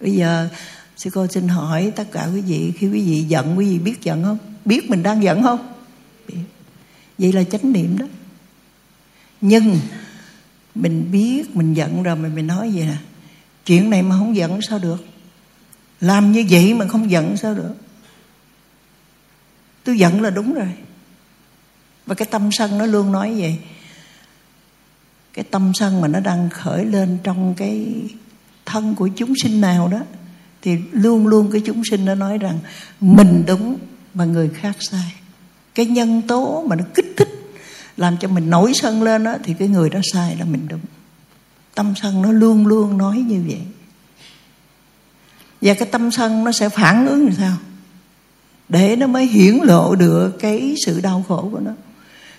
Bây 0.00 0.12
giờ 0.12 0.48
sư 0.96 1.10
cô 1.14 1.26
xin 1.26 1.48
hỏi 1.48 1.92
tất 1.96 2.12
cả 2.12 2.28
quý 2.34 2.40
vị, 2.40 2.72
khi 2.78 2.86
quý 2.86 3.02
vị 3.02 3.24
giận, 3.28 3.58
quý 3.58 3.66
vị 3.66 3.78
biết 3.78 4.02
giận 4.02 4.24
không? 4.24 4.38
Biết 4.64 4.90
mình 4.90 5.02
đang 5.02 5.22
giận 5.22 5.42
không? 5.42 5.72
Biết. 6.28 6.38
vậy 7.18 7.32
là 7.32 7.44
chánh 7.44 7.72
niệm 7.72 7.98
đó. 7.98 8.06
Nhưng 9.40 9.78
mình 10.74 11.08
biết, 11.12 11.56
mình 11.56 11.74
giận 11.74 12.02
rồi 12.02 12.16
mà 12.16 12.28
mình 12.28 12.46
nói 12.46 12.72
vậy 12.74 12.84
nè, 12.86 12.96
chuyện 13.66 13.90
này 13.90 14.02
mà 14.02 14.18
không 14.18 14.36
giận 14.36 14.62
sao 14.62 14.78
được? 14.78 15.04
Làm 16.00 16.32
như 16.32 16.44
vậy 16.50 16.74
mà 16.74 16.88
không 16.88 17.10
giận 17.10 17.36
sao 17.36 17.54
được? 17.54 17.74
Tôi 19.84 19.98
giận 19.98 20.22
là 20.22 20.30
đúng 20.30 20.54
rồi. 20.54 20.68
Và 22.06 22.14
cái 22.14 22.28
tâm 22.30 22.48
sân 22.52 22.78
nó 22.78 22.86
luôn 22.86 23.12
nói 23.12 23.34
vậy. 23.38 23.58
Cái 25.32 25.44
tâm 25.50 25.72
sân 25.74 26.00
mà 26.00 26.08
nó 26.08 26.20
đang 26.20 26.50
khởi 26.50 26.84
lên 26.84 27.18
trong 27.22 27.54
cái 27.54 27.86
thân 28.64 28.94
của 28.94 29.08
chúng 29.16 29.32
sinh 29.42 29.60
nào 29.60 29.88
đó 29.88 30.00
thì 30.66 30.78
luôn 30.92 31.26
luôn 31.26 31.50
cái 31.52 31.62
chúng 31.64 31.82
sinh 31.84 32.04
nó 32.04 32.14
nói 32.14 32.38
rằng 32.38 32.58
mình 33.00 33.44
đúng 33.46 33.78
mà 34.14 34.24
người 34.24 34.48
khác 34.48 34.76
sai. 34.80 35.14
Cái 35.74 35.86
nhân 35.86 36.22
tố 36.22 36.64
mà 36.68 36.76
nó 36.76 36.84
kích 36.94 37.14
thích, 37.16 37.28
làm 37.96 38.16
cho 38.16 38.28
mình 38.28 38.50
nổi 38.50 38.72
sân 38.74 39.02
lên 39.02 39.24
đó 39.24 39.36
thì 39.44 39.54
cái 39.54 39.68
người 39.68 39.90
đó 39.90 40.00
sai 40.12 40.36
là 40.36 40.44
mình 40.44 40.66
đúng. 40.68 40.80
Tâm 41.74 41.94
sân 42.02 42.22
nó 42.22 42.32
luôn 42.32 42.66
luôn 42.66 42.98
nói 42.98 43.16
như 43.16 43.42
vậy. 43.46 43.60
Và 45.60 45.74
cái 45.74 45.88
tâm 45.92 46.10
sân 46.10 46.44
nó 46.44 46.52
sẽ 46.52 46.68
phản 46.68 47.06
ứng 47.06 47.24
làm 47.24 47.34
sao? 47.34 47.56
Để 48.68 48.96
nó 48.96 49.06
mới 49.06 49.26
hiển 49.26 49.54
lộ 49.62 49.94
được 49.94 50.30
cái 50.40 50.74
sự 50.86 51.00
đau 51.00 51.24
khổ 51.28 51.48
của 51.52 51.60
nó. 51.60 51.72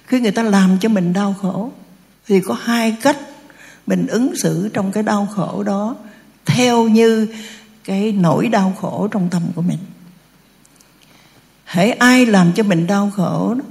Khi 0.06 0.20
người 0.20 0.32
ta 0.32 0.44
làm 0.44 0.78
cho 0.80 0.90
mình 0.90 1.14
đau 1.14 1.36
khổ, 1.42 1.72
thì 2.28 2.42
có 2.42 2.54
hai 2.54 2.96
cách 3.02 3.18
mình 3.86 4.08
ứng 4.08 4.36
xử 4.36 4.70
trong 4.74 4.92
cái 4.92 5.04
đau 5.04 5.28
khổ 5.36 5.64
đó 5.64 5.96
theo 6.46 6.88
như 6.88 7.28
cái 7.88 8.12
nỗi 8.12 8.48
đau 8.48 8.78
khổ 8.82 9.08
trong 9.12 9.30
tâm 9.30 9.44
của 9.56 9.62
mình. 9.62 9.78
Hãy 11.64 11.92
ai 11.92 12.26
làm 12.26 12.54
cho 12.54 12.64
mình 12.64 12.88
đau 12.88 13.12
khổ 13.16 13.54
đó, 13.54 13.66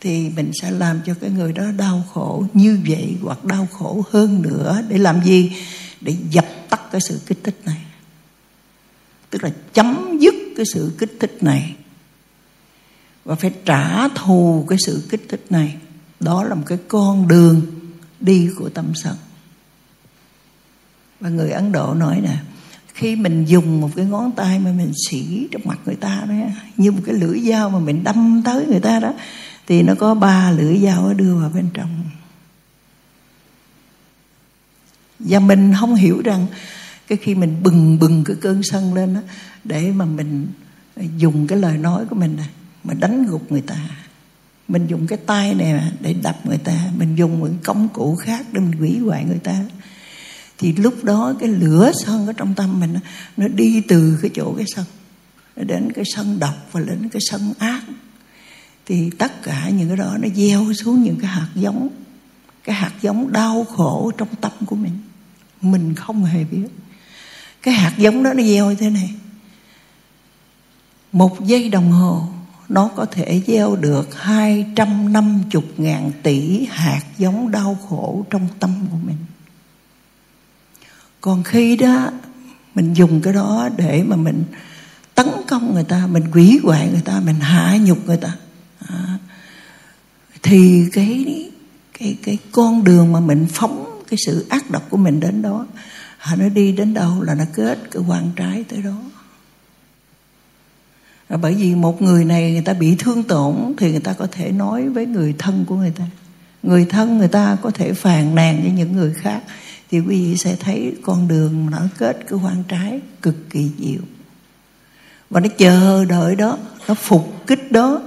thì 0.00 0.28
mình 0.36 0.50
sẽ 0.62 0.70
làm 0.70 1.00
cho 1.06 1.14
cái 1.20 1.30
người 1.30 1.52
đó 1.52 1.64
đau 1.78 2.04
khổ 2.12 2.44
như 2.54 2.80
vậy 2.88 3.16
hoặc 3.22 3.44
đau 3.44 3.68
khổ 3.72 4.04
hơn 4.10 4.42
nữa 4.42 4.82
để 4.88 4.98
làm 4.98 5.24
gì? 5.24 5.52
Để 6.00 6.16
dập 6.30 6.46
tắt 6.70 6.80
cái 6.92 7.00
sự 7.00 7.20
kích 7.26 7.38
thích 7.44 7.60
này. 7.64 7.82
Tức 9.30 9.44
là 9.44 9.50
chấm 9.74 10.18
dứt 10.20 10.34
cái 10.56 10.66
sự 10.74 10.92
kích 10.98 11.16
thích 11.20 11.38
này. 11.40 11.74
Và 13.24 13.34
phải 13.34 13.52
trả 13.64 14.08
thù 14.08 14.66
cái 14.68 14.78
sự 14.86 15.06
kích 15.10 15.26
thích 15.28 15.46
này. 15.50 15.76
Đó 16.20 16.44
là 16.44 16.54
một 16.54 16.64
cái 16.66 16.78
con 16.88 17.28
đường 17.28 17.66
đi 18.20 18.50
của 18.56 18.68
tâm 18.68 18.92
sân. 18.94 19.16
Và 21.20 21.28
người 21.28 21.50
ấn 21.50 21.72
độ 21.72 21.94
nói 21.94 22.20
nè 22.22 22.36
khi 22.98 23.16
mình 23.16 23.44
dùng 23.44 23.80
một 23.80 23.90
cái 23.96 24.04
ngón 24.04 24.32
tay 24.32 24.58
mà 24.58 24.72
mình 24.72 24.92
xỉ 25.08 25.48
trong 25.50 25.62
mặt 25.64 25.78
người 25.86 25.94
ta 25.94 26.24
đó, 26.28 26.34
như 26.76 26.92
một 26.92 27.00
cái 27.06 27.14
lưỡi 27.14 27.40
dao 27.40 27.70
mà 27.70 27.78
mình 27.78 28.04
đâm 28.04 28.42
tới 28.44 28.66
người 28.66 28.80
ta 28.80 29.00
đó, 29.00 29.14
thì 29.66 29.82
nó 29.82 29.94
có 29.94 30.14
ba 30.14 30.50
lưỡi 30.50 30.78
dao 30.78 31.14
đưa 31.14 31.34
vào 31.34 31.50
bên 31.54 31.68
trong. 31.74 32.04
Và 35.18 35.38
mình 35.38 35.74
không 35.80 35.94
hiểu 35.94 36.22
rằng 36.24 36.46
cái 37.08 37.18
khi 37.22 37.34
mình 37.34 37.56
bừng 37.62 37.98
bừng 37.98 38.24
cái 38.24 38.36
cơn 38.40 38.62
sân 38.62 38.94
lên 38.94 39.14
đó, 39.14 39.20
để 39.64 39.92
mà 39.92 40.04
mình 40.04 40.46
dùng 41.16 41.46
cái 41.46 41.58
lời 41.58 41.78
nói 41.78 42.06
của 42.10 42.16
mình 42.16 42.36
này 42.36 42.48
mà 42.84 42.94
đánh 42.94 43.26
gục 43.26 43.52
người 43.52 43.62
ta. 43.62 43.78
Mình 44.68 44.86
dùng 44.86 45.06
cái 45.06 45.18
tay 45.26 45.54
này 45.54 45.92
để 46.00 46.14
đập 46.22 46.46
người 46.46 46.58
ta, 46.58 46.90
mình 46.96 47.16
dùng 47.16 47.42
những 47.42 47.58
công 47.64 47.88
cụ 47.88 48.16
khác 48.16 48.46
để 48.52 48.60
mình 48.60 48.72
hủy 48.72 48.98
hoại 48.98 49.24
người 49.24 49.38
ta 49.38 49.64
thì 50.58 50.72
lúc 50.72 51.04
đó 51.04 51.34
cái 51.40 51.48
lửa 51.48 51.92
sân 52.04 52.26
ở 52.26 52.32
trong 52.32 52.54
tâm 52.54 52.80
mình 52.80 52.94
nó 53.36 53.48
đi 53.48 53.82
từ 53.88 54.18
cái 54.22 54.30
chỗ 54.34 54.54
cái 54.56 54.66
sân, 54.74 54.84
nó 55.56 55.64
đến 55.64 55.92
cái 55.92 56.04
sân 56.14 56.38
độc 56.38 56.54
và 56.72 56.80
đến 56.80 57.08
cái 57.08 57.20
sân 57.30 57.52
ác. 57.58 57.82
Thì 58.86 59.10
tất 59.18 59.42
cả 59.42 59.68
những 59.68 59.88
cái 59.88 59.96
đó 59.96 60.16
nó 60.20 60.28
gieo 60.34 60.72
xuống 60.72 61.02
những 61.02 61.16
cái 61.20 61.30
hạt 61.30 61.48
giống, 61.54 61.88
cái 62.64 62.76
hạt 62.76 62.92
giống 63.02 63.32
đau 63.32 63.64
khổ 63.64 64.12
trong 64.18 64.28
tâm 64.40 64.52
của 64.66 64.76
mình. 64.76 64.98
Mình 65.60 65.94
không 65.94 66.24
hề 66.24 66.44
biết. 66.44 66.68
Cái 67.62 67.74
hạt 67.74 67.94
giống 67.98 68.22
đó 68.22 68.32
nó 68.32 68.42
gieo 68.42 68.70
như 68.70 68.74
thế 68.74 68.90
này. 68.90 69.14
Một 71.12 71.44
giây 71.44 71.68
đồng 71.68 71.90
hồ, 71.90 72.28
nó 72.68 72.88
có 72.96 73.04
thể 73.04 73.42
gieo 73.46 73.76
được 73.76 74.22
250 74.22 75.62
ngàn 75.76 76.10
tỷ 76.22 76.66
hạt 76.70 77.02
giống 77.18 77.50
đau 77.50 77.78
khổ 77.88 78.26
trong 78.30 78.48
tâm 78.60 78.86
của 78.90 78.96
mình. 79.06 79.16
Còn 81.20 81.42
khi 81.42 81.76
đó 81.76 82.10
mình 82.74 82.94
dùng 82.94 83.20
cái 83.20 83.32
đó 83.32 83.68
để 83.76 84.02
mà 84.06 84.16
mình 84.16 84.44
tấn 85.14 85.26
công 85.48 85.74
người 85.74 85.84
ta, 85.84 86.06
mình 86.06 86.24
quỷ 86.32 86.60
hoại 86.62 86.88
người 86.90 87.02
ta, 87.04 87.20
mình 87.20 87.40
hạ 87.40 87.76
nhục 87.80 88.06
người 88.06 88.16
ta. 88.16 88.34
À, 88.88 89.18
thì 90.42 90.88
cái 90.92 91.44
cái 91.98 92.16
cái 92.22 92.38
con 92.52 92.84
đường 92.84 93.12
mà 93.12 93.20
mình 93.20 93.46
phóng 93.52 94.02
cái 94.10 94.18
sự 94.26 94.46
ác 94.48 94.70
độc 94.70 94.90
của 94.90 94.96
mình 94.96 95.20
đến 95.20 95.42
đó, 95.42 95.66
nó 96.36 96.48
đi 96.48 96.72
đến 96.72 96.94
đâu 96.94 97.22
là 97.22 97.34
nó 97.34 97.44
kết 97.54 97.78
cái 97.90 98.02
quan 98.08 98.30
trái 98.36 98.64
tới 98.68 98.82
đó. 98.82 98.96
À, 101.28 101.36
bởi 101.36 101.54
vì 101.54 101.74
một 101.74 102.02
người 102.02 102.24
này 102.24 102.52
người 102.52 102.62
ta 102.62 102.72
bị 102.72 102.96
thương 102.98 103.22
tổn 103.22 103.74
thì 103.78 103.90
người 103.90 104.00
ta 104.00 104.12
có 104.12 104.26
thể 104.32 104.52
nói 104.52 104.88
với 104.88 105.06
người 105.06 105.34
thân 105.38 105.64
của 105.68 105.74
người 105.74 105.92
ta. 105.98 106.04
Người 106.62 106.84
thân 106.84 107.18
người 107.18 107.28
ta 107.28 107.56
có 107.62 107.70
thể 107.70 107.92
phàn 107.92 108.34
nàn 108.34 108.62
với 108.62 108.70
những 108.70 108.92
người 108.92 109.14
khác 109.14 109.42
thì 109.90 110.00
quý 110.00 110.06
vị 110.06 110.36
sẽ 110.36 110.56
thấy 110.56 110.94
con 111.02 111.28
đường 111.28 111.70
nó 111.70 111.78
kết 111.98 112.18
cái 112.28 112.38
hoang 112.38 112.64
trái 112.68 113.00
cực 113.22 113.50
kỳ 113.50 113.70
nhiều. 113.78 114.00
Và 115.30 115.40
nó 115.40 115.48
chờ 115.58 116.04
đợi 116.04 116.36
đó, 116.36 116.58
nó 116.88 116.94
phục 116.94 117.46
kích 117.46 117.72
đó, 117.72 118.02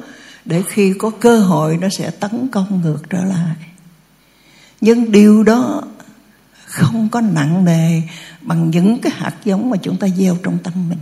để 0.46 0.64
khi 0.68 0.94
có 1.00 1.10
cơ 1.10 1.40
hội 1.40 1.78
nó 1.78 1.90
sẽ 1.90 2.12
tấn 2.12 2.48
công 2.52 2.82
ngược 2.82 3.10
trở 3.10 3.24
lại. 3.24 3.56
Nhưng 4.82 5.12
điều 5.12 5.44
đó 5.44 5.84
không 6.66 7.10
có 7.10 7.22
nặng 7.22 7.66
nề 7.66 8.02
bằng 8.42 8.70
những 8.70 9.02
cái 9.02 9.12
hạt 9.16 9.36
giống 9.44 9.70
mà 9.70 9.78
chúng 9.78 9.98
ta 9.98 10.08
gieo 10.08 10.38
trong 10.44 10.58
tâm 10.64 10.90
mình. 10.90 11.00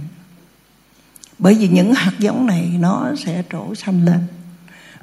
Bởi 1.40 1.54
vì 1.54 1.68
những 1.68 1.94
hạt 1.94 2.14
giống 2.20 2.46
này 2.46 2.72
nó 2.80 3.12
sẽ 3.26 3.44
trổ 3.52 3.76
xanh 3.76 4.06
lên 4.06 4.20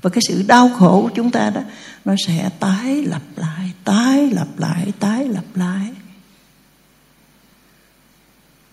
và 0.07 0.11
cái 0.11 0.23
sự 0.29 0.43
đau 0.43 0.69
khổ 0.69 1.03
của 1.03 1.11
chúng 1.15 1.31
ta 1.31 1.51
đó 1.51 1.61
nó 2.05 2.15
sẽ 2.27 2.51
tái 2.61 3.03
lặp 3.03 3.23
lại 3.37 3.73
tái 3.85 4.31
lặp 4.31 4.59
lại 4.59 4.93
tái 5.01 5.29
lặp 5.29 5.45
lại. 5.55 5.93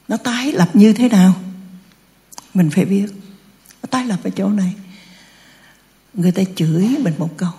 Nó 0.07 0.17
tái 0.17 0.51
lập 0.51 0.69
như 0.73 0.93
thế 0.93 1.09
nào? 1.09 1.33
Mình 2.53 2.69
phải 2.69 2.85
biết. 2.85 3.05
Nó 3.81 3.87
tái 3.89 4.05
lập 4.05 4.19
ở 4.23 4.29
chỗ 4.29 4.49
này. 4.49 4.73
Người 6.13 6.31
ta 6.31 6.43
chửi 6.55 6.97
mình 6.99 7.13
một 7.17 7.37
câu 7.37 7.53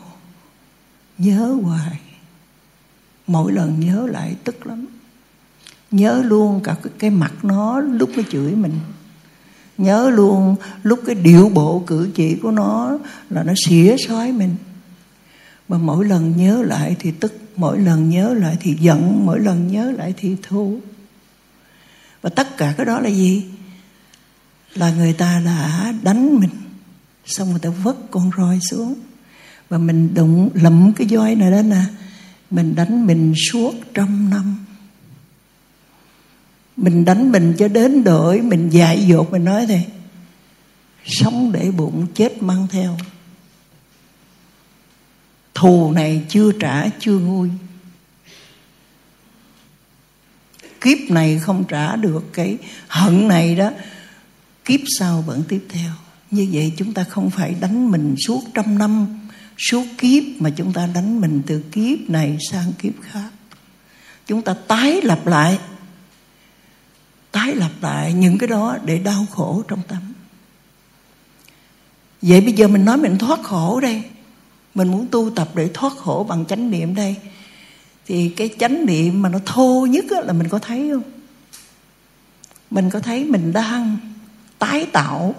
nhớ 1.19 1.57
hoài. 1.63 2.01
Mỗi 3.27 3.53
lần 3.53 3.81
nhớ 3.81 4.07
lại 4.11 4.37
tức 4.45 4.67
lắm. 4.67 4.87
Nhớ 5.91 6.23
luôn 6.25 6.61
cả 6.65 6.77
cái, 6.83 6.93
cái 6.99 7.11
mặt 7.11 7.33
nó 7.43 7.81
lúc 7.81 8.11
nó 8.17 8.23
chửi 8.31 8.55
mình 8.55 8.81
nhớ 9.79 10.11
luôn, 10.11 10.57
lúc 10.83 11.01
cái 11.07 11.15
điệu 11.15 11.49
bộ 11.49 11.83
cử 11.87 12.11
chỉ 12.15 12.35
của 12.35 12.51
nó 12.51 12.99
là 13.31 13.43
nó 13.43 13.53
xỉa 13.67 13.97
xói 14.09 14.33
mình. 14.33 14.57
Mà 15.69 15.79
mỗi 15.79 16.05
lần 16.05 16.37
nhớ 16.37 16.63
lại 16.63 16.97
thì 16.99 17.11
tức, 17.11 17.35
mỗi 17.57 17.79
lần 17.79 18.11
nhớ 18.11 18.35
lại 18.35 18.57
thì 18.61 18.77
giận, 18.81 19.27
mỗi 19.27 19.41
lần 19.41 19.69
nhớ 19.73 19.91
lại 19.91 20.15
thì 20.17 20.37
thù. 20.43 20.79
Và 22.23 22.31
tất 22.31 22.57
cả 22.57 22.75
cái 22.77 22.87
đó 22.87 23.01
là 23.01 23.09
gì? 23.09 23.45
Là 24.75 24.91
người 24.91 25.13
ta 25.13 25.43
đã 25.45 25.95
đánh 26.03 26.41
mình, 26.41 26.51
xong 27.27 27.51
người 27.51 27.61
ta 27.61 27.71
vứt 27.71 27.97
con 28.11 28.31
roi 28.39 28.59
xuống. 28.71 28.95
Và 29.69 29.79
mình 29.79 30.15
đụng 30.15 30.51
lẫm 30.55 30.93
cái 30.97 31.09
roi 31.09 31.35
này 31.35 31.51
đó 31.51 31.63
nè, 31.63 31.83
mình 32.51 32.75
đánh 32.75 33.07
mình 33.07 33.35
suốt 33.53 33.75
trăm 33.95 34.31
năm 34.31 34.57
mình 36.77 37.05
đánh 37.05 37.33
mình 37.33 37.55
cho 37.59 37.69
đến 37.69 38.05
đổi, 38.05 38.41
mình 38.41 38.71
dại 38.71 39.05
dột, 39.07 39.33
mình 39.33 39.45
nói 39.45 39.67
thế. 39.67 39.85
Sống 41.05 41.53
để 41.53 41.71
bụng, 41.71 42.07
chết 42.15 42.43
mang 42.43 42.67
theo. 42.71 42.99
Thù 45.55 45.93
này 45.93 46.23
chưa 46.29 46.53
trả, 46.53 46.89
chưa 47.01 47.19
nguôi. 47.19 47.51
Kiếp 50.81 50.99
này 51.11 51.39
không 51.39 51.65
trả 51.69 51.97
được 51.97 52.25
cái 52.33 52.59
hận 52.89 53.29
này 53.29 53.55
đó, 53.57 53.71
kiếp 54.65 54.81
sau 54.99 55.23
vẫn 55.27 55.43
tiếp 55.49 55.67
theo. 55.69 55.91
Như 56.31 56.49
vậy 56.53 56.73
chúng 56.77 56.95
ta 56.95 57.05
không 57.05 57.31
phải 57.31 57.55
đánh 57.61 57.91
mình 57.91 58.15
suốt 58.27 58.41
trăm 58.55 58.79
năm, 58.79 59.07
suốt 59.59 59.85
kiếp 59.99 60.23
mà 60.39 60.51
chúng 60.51 60.73
ta 60.73 60.87
đánh 60.95 61.21
mình 61.21 61.43
từ 61.47 61.61
kiếp 61.73 62.11
này 62.11 62.39
sang 62.51 62.73
kiếp 62.79 62.93
khác. 63.03 63.31
Chúng 64.27 64.43
ta 64.43 64.55
tái 64.69 65.01
lập 65.03 65.27
lại 65.27 65.59
tái 67.35 67.55
lập 67.55 67.71
lại 67.81 68.13
những 68.13 68.39
cái 68.39 68.49
đó 68.49 68.77
để 68.85 68.99
đau 68.99 69.27
khổ 69.31 69.63
trong 69.69 69.81
tâm. 69.89 69.99
Vậy 72.23 72.41
bây 72.41 72.53
giờ 72.53 72.69
mình 72.69 72.85
nói 72.85 72.97
mình 72.97 73.19
thoát 73.19 73.43
khổ 73.43 73.81
đây. 73.81 74.03
Mình 74.75 74.89
muốn 74.89 75.07
tu 75.11 75.31
tập 75.31 75.49
để 75.55 75.71
thoát 75.75 75.93
khổ 75.97 76.27
bằng 76.29 76.45
chánh 76.47 76.71
niệm 76.71 76.95
đây. 76.95 77.17
Thì 78.07 78.29
cái 78.29 78.51
chánh 78.59 78.87
niệm 78.87 79.23
mà 79.23 79.29
nó 79.29 79.39
thô 79.47 79.87
nhất 79.91 80.05
là 80.11 80.33
mình 80.33 80.49
có 80.49 80.59
thấy 80.59 80.91
không? 80.93 81.03
Mình 82.71 82.91
có 82.91 83.01
thấy 83.01 83.25
mình 83.25 83.53
đang 83.53 83.97
tái 84.59 84.87
tạo 84.93 85.35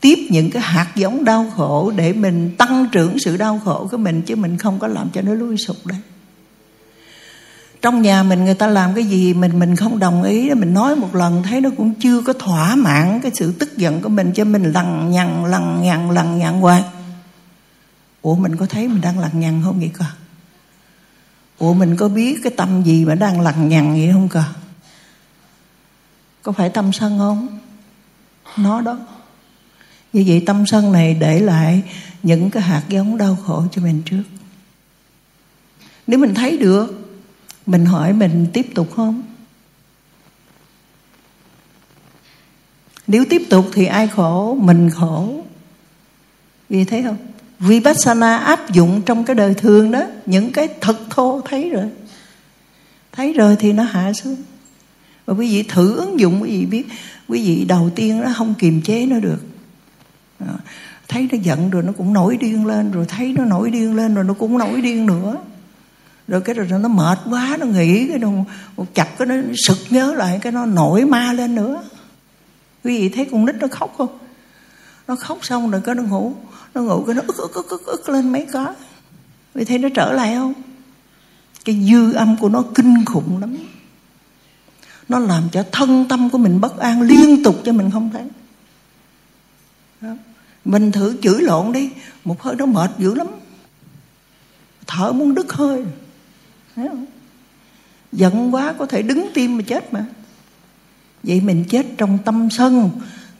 tiếp 0.00 0.26
những 0.30 0.50
cái 0.50 0.62
hạt 0.62 0.92
giống 0.94 1.24
đau 1.24 1.52
khổ 1.56 1.92
để 1.96 2.12
mình 2.12 2.54
tăng 2.58 2.86
trưởng 2.92 3.18
sự 3.18 3.36
đau 3.36 3.60
khổ 3.64 3.88
của 3.90 3.96
mình 3.96 4.22
chứ 4.22 4.36
mình 4.36 4.58
không 4.58 4.78
có 4.78 4.86
làm 4.86 5.10
cho 5.10 5.22
nó 5.22 5.34
lui 5.34 5.56
sụp 5.56 5.86
đấy 5.86 5.98
trong 7.82 8.02
nhà 8.02 8.22
mình 8.22 8.44
người 8.44 8.54
ta 8.54 8.66
làm 8.66 8.94
cái 8.94 9.04
gì, 9.04 9.34
mình 9.34 9.58
mình 9.58 9.76
không 9.76 9.98
đồng 9.98 10.22
ý. 10.22 10.54
Mình 10.54 10.74
nói 10.74 10.96
một 10.96 11.14
lần 11.14 11.42
thấy 11.42 11.60
nó 11.60 11.70
cũng 11.76 11.94
chưa 11.94 12.22
có 12.22 12.32
thỏa 12.32 12.76
mãn 12.76 13.20
cái 13.20 13.30
sự 13.34 13.52
tức 13.52 13.76
giận 13.76 14.02
của 14.02 14.08
mình 14.08 14.32
cho 14.32 14.44
mình 14.44 14.72
lằng 14.72 15.10
nhằng 15.10 15.44
lằng 15.44 15.82
nhằng 15.82 16.10
lằng 16.10 16.38
nhằng 16.38 16.60
hoài. 16.60 16.84
Ủa, 18.22 18.34
mình 18.34 18.56
có 18.56 18.66
thấy 18.66 18.88
mình 18.88 19.00
đang 19.00 19.18
lằng 19.18 19.40
nhằng 19.40 19.62
không 19.64 19.78
vậy 19.78 19.90
cơ? 19.98 20.04
Ủa, 21.58 21.72
mình 21.72 21.96
có 21.96 22.08
biết 22.08 22.40
cái 22.42 22.52
tâm 22.56 22.82
gì 22.82 23.04
mà 23.04 23.14
đang 23.14 23.40
lằng 23.40 23.68
nhằng 23.68 23.92
vậy 23.92 24.10
không 24.12 24.28
cơ? 24.28 24.42
Có 26.42 26.52
phải 26.52 26.68
tâm 26.68 26.92
sân 26.92 27.18
không? 27.18 27.58
Nó 28.56 28.80
đó. 28.80 28.98
Như 30.12 30.24
vậy 30.26 30.42
tâm 30.46 30.66
sân 30.66 30.92
này 30.92 31.14
để 31.14 31.40
lại 31.40 31.82
những 32.22 32.50
cái 32.50 32.62
hạt 32.62 32.82
giống 32.88 33.18
đau 33.18 33.38
khổ 33.46 33.64
cho 33.72 33.82
mình 33.82 34.02
trước. 34.04 34.22
Nếu 36.06 36.18
mình 36.18 36.34
thấy 36.34 36.56
được 36.56 37.05
mình 37.66 37.84
hỏi 37.84 38.12
mình 38.12 38.46
tiếp 38.52 38.66
tục 38.74 38.92
không? 38.96 39.22
Nếu 43.06 43.24
tiếp 43.30 43.42
tục 43.50 43.66
thì 43.72 43.86
ai 43.86 44.08
khổ? 44.08 44.58
Mình 44.60 44.90
khổ. 44.90 45.44
Vì 46.68 46.84
thấy 46.84 47.02
không? 47.02 47.16
Vipassana 47.58 48.36
áp 48.36 48.72
dụng 48.72 49.02
trong 49.06 49.24
cái 49.24 49.36
đời 49.36 49.54
thường 49.54 49.90
đó, 49.90 50.02
những 50.26 50.52
cái 50.52 50.68
thật 50.80 50.96
thô 51.10 51.40
thấy 51.44 51.70
rồi. 51.70 51.90
Thấy 53.12 53.32
rồi 53.32 53.56
thì 53.58 53.72
nó 53.72 53.82
hạ 53.82 54.12
xuống. 54.12 54.36
Và 55.26 55.34
quý 55.34 55.48
vị 55.50 55.62
thử 55.62 55.96
ứng 55.96 56.20
dụng, 56.20 56.42
quý 56.42 56.50
vị 56.50 56.66
biết, 56.66 56.86
quý 57.28 57.46
vị 57.46 57.64
đầu 57.64 57.90
tiên 57.94 58.20
nó 58.20 58.32
không 58.36 58.54
kiềm 58.54 58.82
chế 58.82 59.06
nó 59.06 59.18
được. 59.20 59.38
Thấy 61.08 61.28
nó 61.32 61.38
giận 61.42 61.70
rồi 61.70 61.82
nó 61.82 61.92
cũng 61.96 62.12
nổi 62.12 62.36
điên 62.36 62.66
lên, 62.66 62.90
rồi 62.90 63.06
thấy 63.08 63.32
nó 63.32 63.44
nổi 63.44 63.70
điên 63.70 63.96
lên 63.96 64.14
rồi 64.14 64.24
nó 64.24 64.34
cũng 64.34 64.58
nổi 64.58 64.80
điên 64.80 65.06
nữa 65.06 65.36
rồi 66.28 66.40
cái 66.40 66.54
rồi 66.54 66.80
nó 66.80 66.88
mệt 66.88 67.18
quá 67.30 67.56
nó 67.60 67.66
nghĩ 67.66 68.08
cái 68.08 68.18
nó 68.18 68.28
một 68.76 68.86
chặt 68.94 69.08
cái 69.18 69.26
nó 69.26 69.34
sực 69.66 69.78
nhớ 69.90 70.14
lại 70.14 70.38
cái 70.42 70.52
nó 70.52 70.66
nổi 70.66 71.04
ma 71.04 71.32
lên 71.32 71.54
nữa. 71.54 71.82
Quý 72.84 72.98
vị 72.98 73.08
thấy 73.08 73.28
con 73.30 73.46
nít 73.46 73.54
nó 73.54 73.68
khóc 73.70 73.94
không? 73.98 74.18
Nó 75.08 75.16
khóc 75.16 75.38
xong 75.42 75.70
rồi 75.70 75.80
cái 75.84 75.94
nó 75.94 76.02
ngủ 76.02 76.32
nó 76.74 76.82
ngủ 76.82 77.04
cái 77.06 77.14
nó 77.14 77.22
ức 77.26 77.36
ức 77.36 77.54
ức 77.54 77.68
ức, 77.68 77.86
ức 77.86 78.08
lên 78.08 78.32
mấy 78.32 78.46
cái. 78.52 78.74
Vì 79.54 79.64
thấy 79.64 79.78
nó 79.78 79.88
trở 79.94 80.12
lại 80.12 80.34
không? 80.34 80.52
Cái 81.64 81.86
dư 81.90 82.12
âm 82.12 82.36
của 82.36 82.48
nó 82.48 82.64
kinh 82.74 83.04
khủng 83.04 83.40
lắm. 83.40 83.56
Nó 85.08 85.18
làm 85.18 85.42
cho 85.52 85.64
thân 85.72 86.04
tâm 86.08 86.30
của 86.30 86.38
mình 86.38 86.60
bất 86.60 86.78
an 86.78 87.02
liên 87.02 87.44
tục 87.44 87.56
cho 87.64 87.72
mình 87.72 87.90
không 87.90 88.10
thấy. 88.12 88.22
Đó. 90.00 90.16
mình 90.64 90.92
thử 90.92 91.16
chửi 91.22 91.42
lộn 91.42 91.72
đi 91.72 91.90
một 92.24 92.42
hơi 92.42 92.54
nó 92.54 92.66
mệt 92.66 92.90
dữ 92.98 93.14
lắm. 93.14 93.26
Thở 94.86 95.12
muốn 95.12 95.34
đứt 95.34 95.52
hơi. 95.52 95.84
Thấy 96.76 96.88
không? 96.88 97.04
Giận 98.12 98.54
quá 98.54 98.74
có 98.78 98.86
thể 98.86 99.02
đứng 99.02 99.28
tim 99.34 99.56
mà 99.56 99.62
chết 99.66 99.92
mà. 99.92 100.04
Vậy 101.22 101.40
mình 101.40 101.64
chết 101.68 101.86
trong 101.98 102.18
tâm 102.24 102.48
sân 102.50 102.90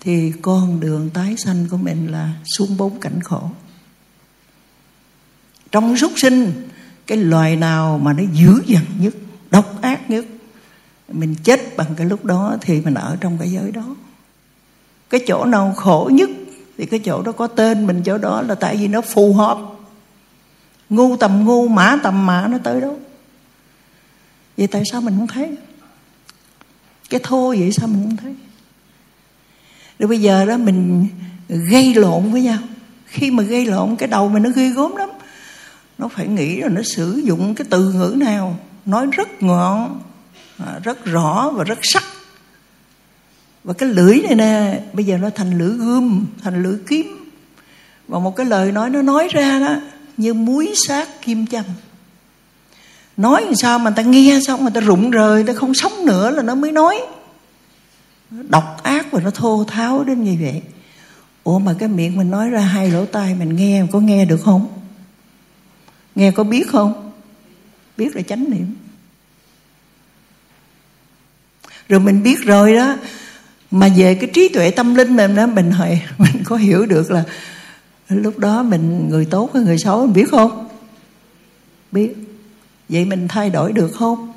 Thì 0.00 0.32
con 0.42 0.80
đường 0.80 1.10
tái 1.10 1.34
sanh 1.36 1.66
của 1.70 1.76
mình 1.76 2.12
là 2.12 2.32
xuống 2.44 2.76
bốn 2.76 3.00
cảnh 3.00 3.20
khổ. 3.24 3.50
Trong 5.72 5.96
súc 5.96 6.12
sinh, 6.16 6.68
Cái 7.06 7.18
loài 7.18 7.56
nào 7.56 7.98
mà 8.02 8.12
nó 8.12 8.22
dữ 8.32 8.62
dằn 8.66 8.84
nhất, 9.00 9.14
Độc 9.50 9.82
ác 9.82 10.10
nhất, 10.10 10.24
Mình 11.08 11.34
chết 11.42 11.76
bằng 11.76 11.94
cái 11.96 12.06
lúc 12.06 12.24
đó 12.24 12.56
Thì 12.60 12.80
mình 12.80 12.94
ở 12.94 13.16
trong 13.20 13.38
cái 13.38 13.50
giới 13.50 13.72
đó. 13.72 13.96
Cái 15.10 15.20
chỗ 15.26 15.44
nào 15.44 15.74
khổ 15.76 16.10
nhất 16.12 16.30
Thì 16.78 16.86
cái 16.86 17.00
chỗ 17.04 17.22
đó 17.22 17.32
có 17.32 17.46
tên 17.46 17.86
mình 17.86 18.02
chỗ 18.02 18.18
đó 18.18 18.42
Là 18.42 18.54
tại 18.54 18.76
vì 18.76 18.88
nó 18.88 19.00
phù 19.00 19.32
hợp. 19.32 19.58
Ngu 20.90 21.16
tầm 21.16 21.44
ngu, 21.44 21.68
mã 21.68 21.96
tầm 22.02 22.26
mã 22.26 22.48
nó 22.50 22.58
tới 22.64 22.80
đó 22.80 22.92
vậy 24.56 24.66
tại 24.66 24.82
sao 24.92 25.00
mình 25.00 25.16
không 25.18 25.26
thấy? 25.26 25.56
Cái 27.10 27.20
thô 27.22 27.48
vậy 27.48 27.72
sao 27.72 27.88
mình 27.88 28.02
không 28.02 28.16
thấy? 28.16 28.34
Rồi 29.98 30.08
bây 30.08 30.20
giờ 30.20 30.44
đó 30.44 30.56
mình 30.56 31.06
gây 31.48 31.94
lộn 31.94 32.32
với 32.32 32.42
nhau. 32.42 32.58
Khi 33.06 33.30
mà 33.30 33.42
gây 33.42 33.66
lộn, 33.66 33.96
cái 33.96 34.08
đầu 34.08 34.28
mình 34.28 34.42
nó 34.42 34.50
ghê 34.50 34.68
gốm 34.68 34.96
lắm. 34.96 35.08
Nó 35.98 36.08
phải 36.08 36.26
nghĩ 36.28 36.56
là 36.56 36.68
nó 36.68 36.82
sử 36.96 37.22
dụng 37.24 37.54
cái 37.54 37.66
từ 37.70 37.92
ngữ 37.92 38.14
nào 38.18 38.58
nói 38.86 39.06
rất 39.12 39.42
ngọn 39.42 40.00
à, 40.58 40.78
rất 40.84 41.04
rõ 41.04 41.50
và 41.54 41.64
rất 41.64 41.78
sắc. 41.82 42.04
Và 43.64 43.72
cái 43.72 43.88
lưỡi 43.88 44.20
này 44.22 44.34
nè, 44.34 44.80
bây 44.92 45.04
giờ 45.04 45.18
nó 45.18 45.30
thành 45.30 45.58
lưỡi 45.58 45.70
gươm, 45.70 46.26
thành 46.42 46.62
lưỡi 46.62 46.78
kiếm. 46.86 47.30
Và 48.08 48.18
một 48.18 48.36
cái 48.36 48.46
lời 48.46 48.72
nói 48.72 48.90
nó 48.90 49.02
nói 49.02 49.28
ra 49.32 49.58
đó, 49.58 49.76
như 50.16 50.34
muối 50.34 50.72
sát 50.86 51.08
kim 51.22 51.46
châm 51.46 51.64
nói 53.16 53.44
làm 53.44 53.54
sao 53.54 53.78
mà 53.78 53.90
ta 53.90 54.02
nghe 54.02 54.40
xong 54.46 54.64
mà 54.64 54.70
ta 54.70 54.80
rụng 54.80 55.10
rời 55.10 55.44
ta 55.44 55.52
không 55.52 55.74
sống 55.74 55.92
nữa 56.06 56.30
là 56.30 56.42
nó 56.42 56.54
mới 56.54 56.72
nói. 56.72 57.00
Độc 58.30 58.80
ác 58.82 59.12
và 59.12 59.20
nó 59.20 59.30
thô 59.30 59.64
tháo 59.68 60.04
đến 60.04 60.24
như 60.24 60.36
vậy. 60.40 60.62
Ủa 61.44 61.58
mà 61.58 61.74
cái 61.78 61.88
miệng 61.88 62.16
mình 62.16 62.30
nói 62.30 62.50
ra 62.50 62.60
hai 62.60 62.90
lỗ 62.90 63.04
tai 63.04 63.34
mình 63.34 63.56
nghe 63.56 63.82
có 63.92 64.00
nghe 64.00 64.24
được 64.24 64.40
không? 64.44 64.66
Nghe 66.14 66.30
có 66.30 66.44
biết 66.44 66.68
không? 66.68 67.12
Biết 67.96 68.16
là 68.16 68.22
chánh 68.22 68.50
niệm. 68.50 68.74
Rồi 71.88 72.00
mình 72.00 72.22
biết 72.22 72.38
rồi 72.44 72.74
đó. 72.74 72.96
Mà 73.70 73.88
về 73.96 74.14
cái 74.14 74.30
trí 74.34 74.48
tuệ 74.48 74.70
tâm 74.70 74.94
linh 74.94 75.16
mình 75.16 75.34
đó, 75.34 75.46
mình 75.46 75.70
hồi 75.70 76.00
mình 76.18 76.44
có 76.44 76.56
hiểu 76.56 76.86
được 76.86 77.10
là 77.10 77.24
lúc 78.08 78.38
đó 78.38 78.62
mình 78.62 79.08
người 79.08 79.24
tốt 79.24 79.50
hay 79.54 79.62
người 79.62 79.78
xấu, 79.78 80.04
mình 80.04 80.14
biết 80.14 80.30
không? 80.30 80.68
Biết 81.92 82.25
vậy 82.88 83.04
mình 83.04 83.28
thay 83.28 83.50
đổi 83.50 83.72
được 83.72 83.92
không? 83.94 84.32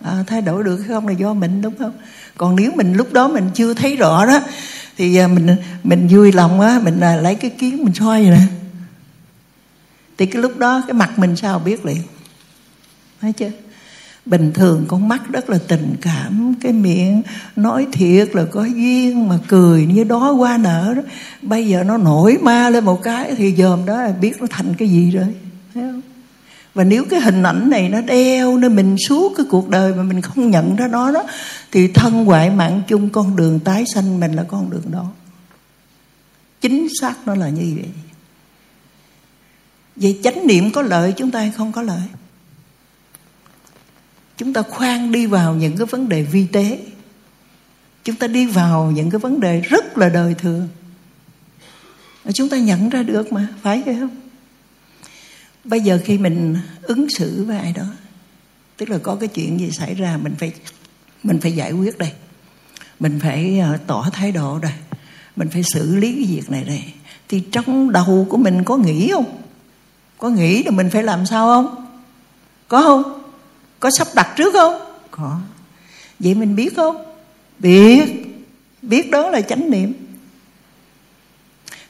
À, 0.00 0.24
thay 0.26 0.42
đổi 0.42 0.64
được 0.64 0.84
không 0.88 1.06
là 1.06 1.12
do 1.12 1.34
mình 1.34 1.62
đúng 1.62 1.74
không? 1.78 1.92
Còn 2.36 2.56
nếu 2.56 2.72
mình 2.76 2.92
lúc 2.92 3.12
đó 3.12 3.28
mình 3.28 3.50
chưa 3.54 3.74
thấy 3.74 3.96
rõ 3.96 4.26
đó 4.26 4.40
thì 4.96 5.16
à, 5.16 5.28
mình 5.28 5.56
mình 5.84 6.08
vui 6.10 6.32
lòng 6.32 6.60
á 6.60 6.80
mình 6.84 7.00
à, 7.00 7.16
lấy 7.16 7.34
cái 7.34 7.50
kiến 7.50 7.84
mình 7.84 7.94
soi 7.94 8.22
vậy 8.22 8.30
nè 8.30 8.46
thì 10.18 10.26
cái 10.26 10.42
lúc 10.42 10.58
đó 10.58 10.82
cái 10.86 10.94
mặt 10.94 11.18
mình 11.18 11.36
sao 11.36 11.58
biết 11.58 11.86
liền? 11.86 12.02
Thấy 13.20 13.32
chưa? 13.32 13.50
Bình 14.26 14.52
thường 14.54 14.84
con 14.88 15.08
mắt 15.08 15.22
rất 15.32 15.50
là 15.50 15.58
tình 15.68 15.94
cảm 16.00 16.54
cái 16.60 16.72
miệng 16.72 17.22
nói 17.56 17.86
thiệt 17.92 18.34
là 18.34 18.44
có 18.44 18.64
duyên 18.64 19.28
mà 19.28 19.38
cười 19.48 19.86
như 19.86 20.04
đó 20.04 20.32
qua 20.32 20.58
nở 20.58 20.92
đó. 20.96 21.02
Bây 21.42 21.66
giờ 21.66 21.84
nó 21.84 21.96
nổi 21.96 22.38
ma 22.42 22.70
lên 22.70 22.84
một 22.84 23.02
cái 23.02 23.34
thì 23.36 23.54
dòm 23.56 23.86
đó 23.86 24.02
là 24.02 24.12
biết 24.20 24.40
nó 24.40 24.46
thành 24.50 24.74
cái 24.78 24.88
gì 24.88 25.10
rồi 25.10 25.26
thấy 25.74 25.82
không? 25.82 26.00
Và 26.76 26.84
nếu 26.84 27.04
cái 27.04 27.20
hình 27.20 27.42
ảnh 27.42 27.70
này 27.70 27.88
nó 27.88 28.00
đeo 28.00 28.58
nên 28.58 28.76
mình 28.76 28.96
suốt 29.08 29.32
cái 29.36 29.46
cuộc 29.48 29.68
đời 29.68 29.94
mà 29.94 30.02
mình 30.02 30.20
không 30.20 30.50
nhận 30.50 30.76
ra 30.76 30.88
nó 30.88 31.12
đó, 31.12 31.24
thì 31.72 31.88
thân 31.88 32.24
hoại 32.24 32.50
mạng 32.50 32.82
chung, 32.88 33.10
con 33.10 33.36
đường 33.36 33.60
tái 33.60 33.84
sanh 33.94 34.20
mình 34.20 34.32
là 34.32 34.42
con 34.42 34.70
đường 34.70 34.90
đó. 34.90 35.12
Chính 36.60 36.88
xác 37.00 37.14
nó 37.26 37.34
là 37.34 37.48
như 37.48 37.72
vậy. 37.76 37.88
Vậy 39.96 40.20
chánh 40.22 40.46
niệm 40.46 40.72
có 40.72 40.82
lợi 40.82 41.12
chúng 41.16 41.30
ta 41.30 41.40
hay 41.40 41.50
không 41.50 41.72
có 41.72 41.82
lợi? 41.82 42.02
Chúng 44.36 44.52
ta 44.52 44.62
khoan 44.62 45.12
đi 45.12 45.26
vào 45.26 45.54
những 45.54 45.76
cái 45.76 45.86
vấn 45.86 46.08
đề 46.08 46.22
vi 46.22 46.46
tế. 46.46 46.78
Chúng 48.04 48.16
ta 48.16 48.26
đi 48.26 48.46
vào 48.46 48.90
những 48.90 49.10
cái 49.10 49.18
vấn 49.18 49.40
đề 49.40 49.60
rất 49.60 49.98
là 49.98 50.08
đời 50.08 50.34
thường. 50.34 50.68
Chúng 52.34 52.48
ta 52.48 52.56
nhận 52.56 52.88
ra 52.88 53.02
được 53.02 53.32
mà, 53.32 53.48
phải 53.62 53.82
vậy 53.86 53.96
không? 54.00 54.25
Bây 55.68 55.80
giờ 55.80 55.98
khi 56.04 56.18
mình 56.18 56.56
ứng 56.82 57.06
xử 57.18 57.44
với 57.44 57.58
ai 57.58 57.72
đó, 57.72 57.86
tức 58.76 58.90
là 58.90 58.98
có 58.98 59.16
cái 59.20 59.28
chuyện 59.28 59.60
gì 59.60 59.70
xảy 59.70 59.94
ra, 59.94 60.16
mình 60.16 60.34
phải 60.38 60.52
mình 61.22 61.40
phải 61.40 61.52
giải 61.52 61.72
quyết 61.72 61.98
đây. 61.98 62.12
Mình 63.00 63.20
phải 63.22 63.58
ờ, 63.58 63.78
tỏ 63.86 64.08
thái 64.12 64.32
độ 64.32 64.58
đây. 64.58 64.72
Mình 65.36 65.48
phải 65.48 65.62
xử 65.62 65.96
lý 65.96 66.12
cái 66.12 66.24
việc 66.36 66.50
này 66.50 66.64
đây. 66.64 66.82
Thì 67.28 67.42
trong 67.52 67.92
đầu 67.92 68.26
của 68.30 68.36
mình 68.36 68.64
có 68.64 68.76
nghĩ 68.76 69.10
không? 69.12 69.40
Có 70.18 70.28
nghĩ 70.28 70.62
là 70.62 70.70
mình 70.70 70.90
phải 70.90 71.02
làm 71.02 71.26
sao 71.26 71.46
không? 71.46 71.86
Có 72.68 72.82
không? 72.82 73.22
Có 73.80 73.90
sắp 73.90 74.08
đặt 74.14 74.28
trước 74.36 74.52
không? 74.52 74.80
Có. 75.10 75.40
Vậy 76.18 76.34
mình 76.34 76.56
biết 76.56 76.76
không? 76.76 76.96
Biết. 77.58 78.04
Biết 78.82 79.10
đó 79.10 79.30
là 79.30 79.40
chánh 79.40 79.70
niệm. 79.70 79.92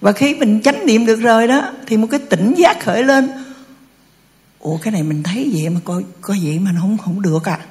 Và 0.00 0.12
khi 0.12 0.34
mình 0.34 0.60
chánh 0.64 0.86
niệm 0.86 1.06
được 1.06 1.20
rồi 1.20 1.46
đó, 1.46 1.72
thì 1.86 1.96
một 1.96 2.06
cái 2.10 2.20
tỉnh 2.20 2.54
giác 2.54 2.80
khởi 2.80 3.04
lên 3.04 3.28
ủa, 4.58 4.78
cái 4.78 4.92
này 4.92 5.02
mình 5.02 5.22
thấy 5.22 5.50
vậy 5.54 5.70
mà 5.70 5.80
coi 5.84 6.04
coi 6.20 6.38
vậy 6.42 6.58
mà 6.58 6.72
nó 6.72 6.80
không 6.80 6.98
không 6.98 7.22
được 7.22 7.44
à. 7.48 7.66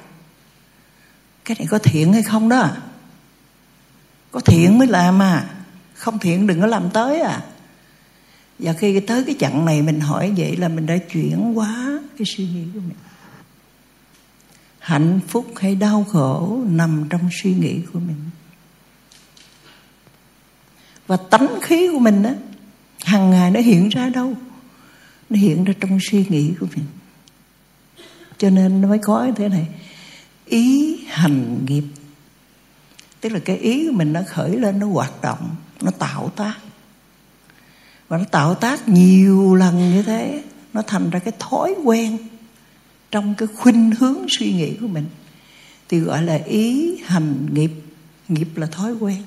Cái 1.44 1.56
này 1.58 1.66
có 1.70 1.78
thiện 1.78 2.12
hay 2.12 2.22
không 2.22 2.48
đó? 2.48 2.70
Có 4.30 4.40
thiện 4.40 4.78
mới 4.78 4.88
làm 4.88 5.22
à. 5.22 5.54
Không 5.94 6.18
thiện 6.18 6.46
đừng 6.46 6.60
có 6.60 6.66
làm 6.66 6.90
tới 6.90 7.20
à. 7.20 7.44
Và 8.58 8.72
khi 8.72 9.00
tới 9.00 9.24
cái 9.24 9.34
chặng 9.38 9.64
này 9.64 9.82
mình 9.82 10.00
hỏi 10.00 10.32
vậy 10.36 10.56
là 10.56 10.68
mình 10.68 10.86
đã 10.86 10.96
chuyển 10.96 11.54
hóa 11.54 11.98
cái 12.18 12.26
suy 12.36 12.44
nghĩ 12.44 12.64
của 12.74 12.80
mình. 12.80 12.96
Hạnh 14.78 15.20
phúc 15.28 15.46
hay 15.56 15.74
đau 15.74 16.04
khổ 16.04 16.60
nằm 16.66 17.04
trong 17.10 17.28
suy 17.42 17.54
nghĩ 17.54 17.80
của 17.92 17.98
mình. 17.98 18.30
Và 21.06 21.16
tánh 21.16 21.58
khí 21.62 21.88
của 21.92 21.98
mình 21.98 22.22
đó 22.22 22.30
hàng 23.04 23.30
ngày 23.30 23.50
nó 23.50 23.60
hiện 23.60 23.88
ra 23.88 24.08
đâu? 24.08 24.34
Nó 25.30 25.38
hiện 25.38 25.64
ra 25.64 25.72
trong 25.80 25.98
suy 26.10 26.24
nghĩ 26.28 26.52
của 26.60 26.66
mình. 26.76 26.84
Cho 28.38 28.50
nên 28.50 28.80
nó 28.80 28.88
mới 28.88 28.98
có 29.02 29.28
thế 29.36 29.48
này. 29.48 29.66
Ý 30.44 30.96
hành 31.08 31.66
nghiệp. 31.66 31.84
Tức 33.20 33.32
là 33.32 33.38
cái 33.38 33.56
ý 33.56 33.86
của 33.86 33.92
mình 33.92 34.12
nó 34.12 34.20
khởi 34.28 34.56
lên, 34.56 34.78
nó 34.78 34.86
hoạt 34.86 35.22
động, 35.22 35.56
nó 35.82 35.90
tạo 35.90 36.32
tác. 36.36 36.54
Và 38.08 38.18
nó 38.18 38.24
tạo 38.24 38.54
tác 38.54 38.88
nhiều 38.88 39.54
lần 39.54 39.90
như 39.90 40.02
thế, 40.02 40.42
nó 40.72 40.82
thành 40.82 41.10
ra 41.10 41.18
cái 41.18 41.32
thói 41.38 41.74
quen 41.84 42.18
trong 43.10 43.34
cái 43.34 43.48
khuynh 43.56 43.90
hướng 43.98 44.26
suy 44.28 44.52
nghĩ 44.52 44.76
của 44.80 44.88
mình. 44.88 45.06
Thì 45.88 45.98
gọi 45.98 46.22
là 46.22 46.34
ý 46.34 46.96
hành 47.04 47.54
nghiệp. 47.54 47.70
Nghiệp 48.28 48.48
là 48.56 48.66
thói 48.66 48.92
quen. 48.92 49.22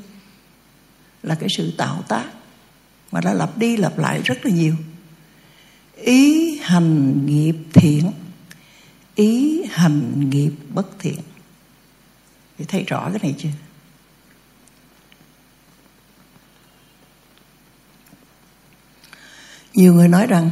Là 1.24 1.36
cái 1.36 1.50
sự 1.58 1.72
tạo 1.78 2.02
tác. 2.08 2.26
Mà 3.12 3.22
đã 3.22 3.34
lặp 3.34 3.58
đi 3.58 3.78
lặp 3.78 3.98
lại 3.98 4.22
rất 4.24 4.46
là 4.46 4.52
nhiều 4.52 4.76
ý 6.04 6.58
hành 6.58 7.26
nghiệp 7.26 7.56
thiện. 7.74 8.12
Ý 9.16 9.64
hành 9.70 10.30
nghiệp 10.30 10.52
bất 10.74 11.00
thiện. 11.00 11.20
Thì 12.58 12.66
thấy 12.66 12.84
rõ 12.84 13.10
cái 13.10 13.20
này 13.24 13.36
chưa? 13.38 13.50
Nhiều 19.74 19.94
người 19.94 20.08
nói 20.08 20.28
rằng, 20.28 20.50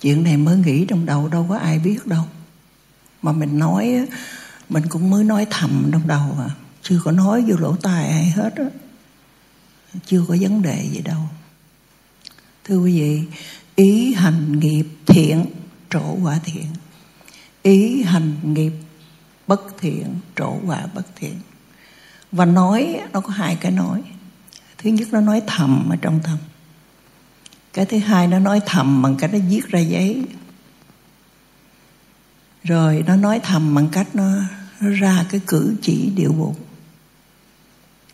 chuyện 0.00 0.22
này 0.24 0.36
mới 0.36 0.56
nghĩ 0.56 0.84
trong 0.88 1.06
đầu, 1.06 1.28
đâu 1.28 1.46
có 1.48 1.56
ai 1.56 1.78
biết 1.78 2.06
đâu. 2.06 2.24
Mà 3.22 3.32
mình 3.32 3.58
nói 3.58 4.06
mình 4.68 4.84
cũng 4.88 5.10
mới 5.10 5.24
nói 5.24 5.46
thầm 5.50 5.88
trong 5.92 6.06
đầu 6.06 6.36
à. 6.38 6.50
Chưa 6.82 7.00
có 7.04 7.12
nói 7.12 7.44
vô 7.48 7.56
lỗ 7.56 7.76
tai 7.76 8.08
ai 8.08 8.30
hết 8.30 8.54
á. 8.56 8.64
Chưa 10.06 10.24
có 10.28 10.36
vấn 10.40 10.62
đề 10.62 10.88
gì 10.92 11.00
đâu 11.00 11.20
thưa 12.70 12.78
quý 12.78 13.00
vị 13.00 13.22
ý 13.76 14.14
hành 14.14 14.60
nghiệp 14.60 14.86
thiện 15.06 15.46
trổ 15.90 16.16
quả 16.22 16.38
thiện. 16.44 16.66
Ý 17.62 18.02
hành 18.02 18.54
nghiệp 18.54 18.72
bất 19.46 19.60
thiện 19.80 20.06
trổ 20.36 20.56
quả 20.66 20.86
bất 20.94 21.06
thiện. 21.16 21.34
Và 22.32 22.44
nói 22.44 23.00
nó 23.12 23.20
có 23.20 23.28
hai 23.28 23.56
cái 23.56 23.72
nói. 23.72 24.02
Thứ 24.78 24.90
nhất 24.90 25.08
nó 25.12 25.20
nói 25.20 25.42
thầm 25.46 25.88
ở 25.90 25.96
trong 25.96 26.20
tâm 26.24 26.38
cái 27.72 27.86
thứ 27.86 27.98
hai 27.98 28.26
nó 28.26 28.38
nói 28.38 28.60
thầm 28.66 29.02
bằng 29.02 29.16
cách 29.16 29.30
nó 29.32 29.38
viết 29.48 29.68
ra 29.68 29.80
giấy. 29.80 30.24
Rồi 32.64 33.04
nó 33.06 33.16
nói 33.16 33.40
thầm 33.42 33.74
bằng 33.74 33.88
cách 33.88 34.08
nó, 34.14 34.28
nó 34.80 34.90
ra 34.90 35.24
cái 35.30 35.40
cử 35.46 35.76
chỉ 35.82 36.10
điệu 36.16 36.32
bộ. 36.32 36.54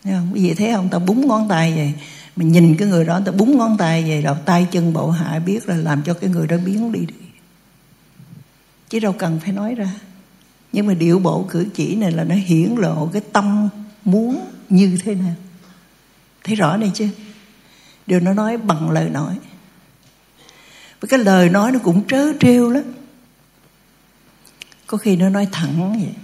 Thấy 0.05 0.13
không? 0.13 0.31
Quý 0.35 0.41
vị 0.41 0.55
thấy 0.55 0.73
không? 0.73 0.89
Ta 0.89 0.99
búng 0.99 1.29
ngón 1.29 1.49
tay 1.49 1.73
vậy. 1.77 1.95
Mình 2.37 2.53
nhìn 2.53 2.77
cái 2.79 2.89
người 2.89 3.05
đó 3.05 3.21
ta 3.27 3.33
búng 3.33 3.59
ngón 3.59 3.77
tay 3.77 4.03
về 4.03 4.23
đầu 4.23 4.37
tay 4.45 4.67
chân 4.71 4.93
bộ 4.93 5.11
hạ 5.11 5.39
biết 5.39 5.69
là 5.69 5.77
làm 5.77 6.03
cho 6.03 6.15
cái 6.15 6.31
người 6.31 6.47
đó 6.47 6.57
biến 6.65 6.93
đi 6.93 7.07
đi. 7.07 7.15
Chứ 8.89 9.01
đâu 9.01 9.13
cần 9.13 9.41
phải 9.41 9.53
nói 9.53 9.75
ra. 9.75 9.91
Nhưng 10.73 10.87
mà 10.87 10.95
điệu 10.95 11.19
bộ 11.19 11.47
cử 11.51 11.67
chỉ 11.75 11.97
này 11.97 12.13
là 12.13 12.25
nó 12.25 12.35
hiển 12.35 12.75
lộ 12.79 13.11
cái 13.13 13.23
tâm 13.33 13.69
muốn 14.05 14.51
như 14.69 14.99
thế 15.05 15.15
nào. 15.15 15.35
Thấy 16.45 16.57
rõ 16.57 16.77
này 16.77 16.91
chưa? 16.95 17.09
Điều 18.07 18.21
nó 18.21 18.33
nói 18.33 18.57
bằng 18.57 18.91
lời 18.91 19.11
nói. 19.11 19.39
Và 21.01 21.07
cái 21.09 21.19
lời 21.19 21.49
nói 21.49 21.73
nó 21.73 21.79
cũng 21.79 22.07
trớ 22.07 22.33
trêu 22.41 22.71
lắm. 22.71 22.85
Có 24.87 24.99
khi 24.99 25.17
nó 25.17 25.29
nói 25.29 25.49
thẳng 25.53 26.01
vậy. 26.01 26.15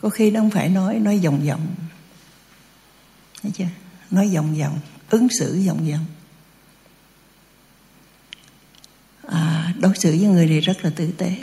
Có 0.00 0.08
khi 0.08 0.30
nó 0.30 0.40
không 0.40 0.50
phải 0.50 0.68
nói 0.68 0.98
Nói 0.98 1.20
vòng 1.24 1.40
vòng. 1.46 1.66
Thấy 3.42 3.52
chưa? 3.54 3.64
Nói 4.12 4.30
vòng 4.34 4.54
vòng 4.58 4.78
Ứng 5.10 5.28
xử 5.38 5.62
vòng 5.66 5.90
vòng. 5.90 6.06
À, 9.28 9.74
Đối 9.80 9.92
xử 9.96 10.10
với 10.10 10.28
người 10.28 10.46
này 10.46 10.60
rất 10.60 10.84
là 10.84 10.90
tử 10.90 11.12
tế. 11.18 11.36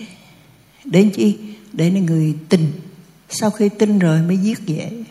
Đến 0.86 1.11
chi? 1.15 1.38
Để 1.74 1.91
người 1.91 2.36
tin 2.49 2.72
Sau 3.30 3.49
khi 3.49 3.70
tin 3.70 3.99
rồi 3.99 4.22
mới 4.22 4.38
giết 4.38 4.59
dễ. 4.65 5.03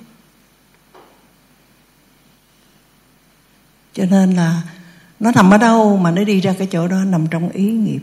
Cho 3.93 4.05
nên 4.05 4.35
là 4.35 4.63
Nó 5.21 5.33
nằm 5.35 5.51
ở 5.51 5.59
đâu 5.59 5.97
mà 5.97 6.11
nó 6.11 6.25
đi 6.25 6.41
ra 6.41 6.55
cái 6.59 6.69
chỗ 6.71 6.89
đó 6.89 7.05
Nằm 7.05 7.27
trong 7.31 7.49
ý 7.49 7.65
nghiệp. 7.65 8.03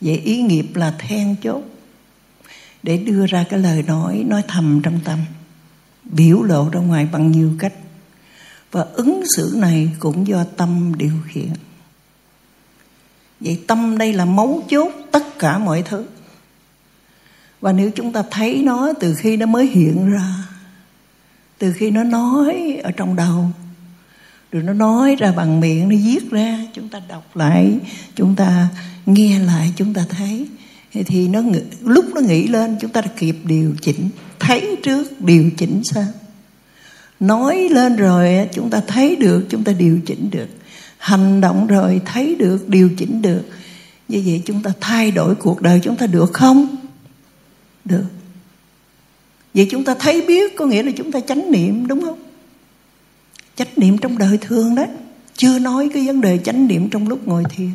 Vậy 0.00 0.16
ý 0.16 0.42
nghiệp 0.42 0.66
là 0.74 0.94
then 0.98 1.36
chốt 1.42 1.62
Để 2.82 2.96
đưa 2.96 3.26
ra 3.26 3.44
cái 3.50 3.60
lời 3.60 3.82
nói 3.82 4.24
Nói 4.26 4.42
thầm 4.48 4.80
trong 4.84 5.00
tâm 5.04 5.18
biểu 6.04 6.42
lộ 6.42 6.68
ra 6.68 6.80
ngoài 6.80 7.08
bằng 7.12 7.30
nhiều 7.30 7.52
cách 7.58 7.72
và 8.72 8.86
ứng 8.94 9.22
xử 9.36 9.54
này 9.58 9.88
cũng 9.98 10.26
do 10.26 10.44
tâm 10.56 10.92
điều 10.96 11.14
khiển. 11.26 11.48
Vậy 13.40 13.60
tâm 13.66 13.98
đây 13.98 14.12
là 14.12 14.24
mấu 14.24 14.62
chốt 14.68 14.92
tất 15.10 15.38
cả 15.38 15.58
mọi 15.58 15.82
thứ. 15.82 16.04
Và 17.60 17.72
nếu 17.72 17.90
chúng 17.94 18.12
ta 18.12 18.22
thấy 18.30 18.62
nó 18.62 18.92
từ 19.00 19.14
khi 19.14 19.36
nó 19.36 19.46
mới 19.46 19.66
hiện 19.66 20.10
ra, 20.10 20.34
từ 21.58 21.72
khi 21.72 21.90
nó 21.90 22.04
nói 22.04 22.80
ở 22.82 22.90
trong 22.90 23.16
đầu, 23.16 23.50
rồi 24.52 24.62
nó 24.62 24.72
nói 24.72 25.16
ra 25.16 25.32
bằng 25.32 25.60
miệng, 25.60 25.88
nó 25.88 25.96
viết 26.04 26.30
ra, 26.30 26.58
chúng 26.74 26.88
ta 26.88 27.00
đọc 27.08 27.36
lại, 27.36 27.78
chúng 28.14 28.36
ta 28.36 28.68
nghe 29.06 29.38
lại, 29.38 29.72
chúng 29.76 29.94
ta 29.94 30.04
thấy, 30.08 30.46
thì 30.92 31.28
nó 31.28 31.42
lúc 31.80 32.04
nó 32.14 32.20
nghĩ 32.20 32.46
lên, 32.48 32.76
chúng 32.80 32.90
ta 32.90 33.00
đã 33.00 33.08
kịp 33.16 33.36
điều 33.44 33.74
chỉnh, 33.80 34.08
thấy 34.38 34.76
trước 34.82 35.20
điều 35.20 35.50
chỉnh 35.56 35.80
sao? 35.84 36.06
Nói 37.22 37.68
lên 37.70 37.96
rồi 37.96 38.48
chúng 38.52 38.70
ta 38.70 38.80
thấy 38.86 39.16
được, 39.16 39.46
chúng 39.48 39.64
ta 39.64 39.72
điều 39.72 40.00
chỉnh 40.06 40.30
được. 40.30 40.48
Hành 40.98 41.40
động 41.40 41.66
rồi 41.66 42.00
thấy 42.04 42.34
được, 42.34 42.68
điều 42.68 42.90
chỉnh 42.96 43.22
được. 43.22 43.42
Như 44.08 44.22
vậy 44.26 44.42
chúng 44.44 44.62
ta 44.62 44.72
thay 44.80 45.10
đổi 45.10 45.34
cuộc 45.34 45.62
đời 45.62 45.80
chúng 45.82 45.96
ta 45.96 46.06
được 46.06 46.32
không? 46.32 46.76
Được. 47.84 48.04
Vậy 49.54 49.68
chúng 49.70 49.84
ta 49.84 49.94
thấy 49.98 50.20
biết 50.20 50.56
có 50.56 50.66
nghĩa 50.66 50.82
là 50.82 50.92
chúng 50.96 51.12
ta 51.12 51.20
chánh 51.20 51.50
niệm, 51.52 51.86
đúng 51.86 52.00
không? 52.00 52.18
Chánh 53.56 53.68
niệm 53.76 53.98
trong 53.98 54.18
đời 54.18 54.38
thường 54.40 54.74
đó. 54.74 54.84
Chưa 55.36 55.58
nói 55.58 55.90
cái 55.94 56.06
vấn 56.06 56.20
đề 56.20 56.38
chánh 56.38 56.66
niệm 56.66 56.90
trong 56.90 57.08
lúc 57.08 57.28
ngồi 57.28 57.44
thiền. 57.56 57.70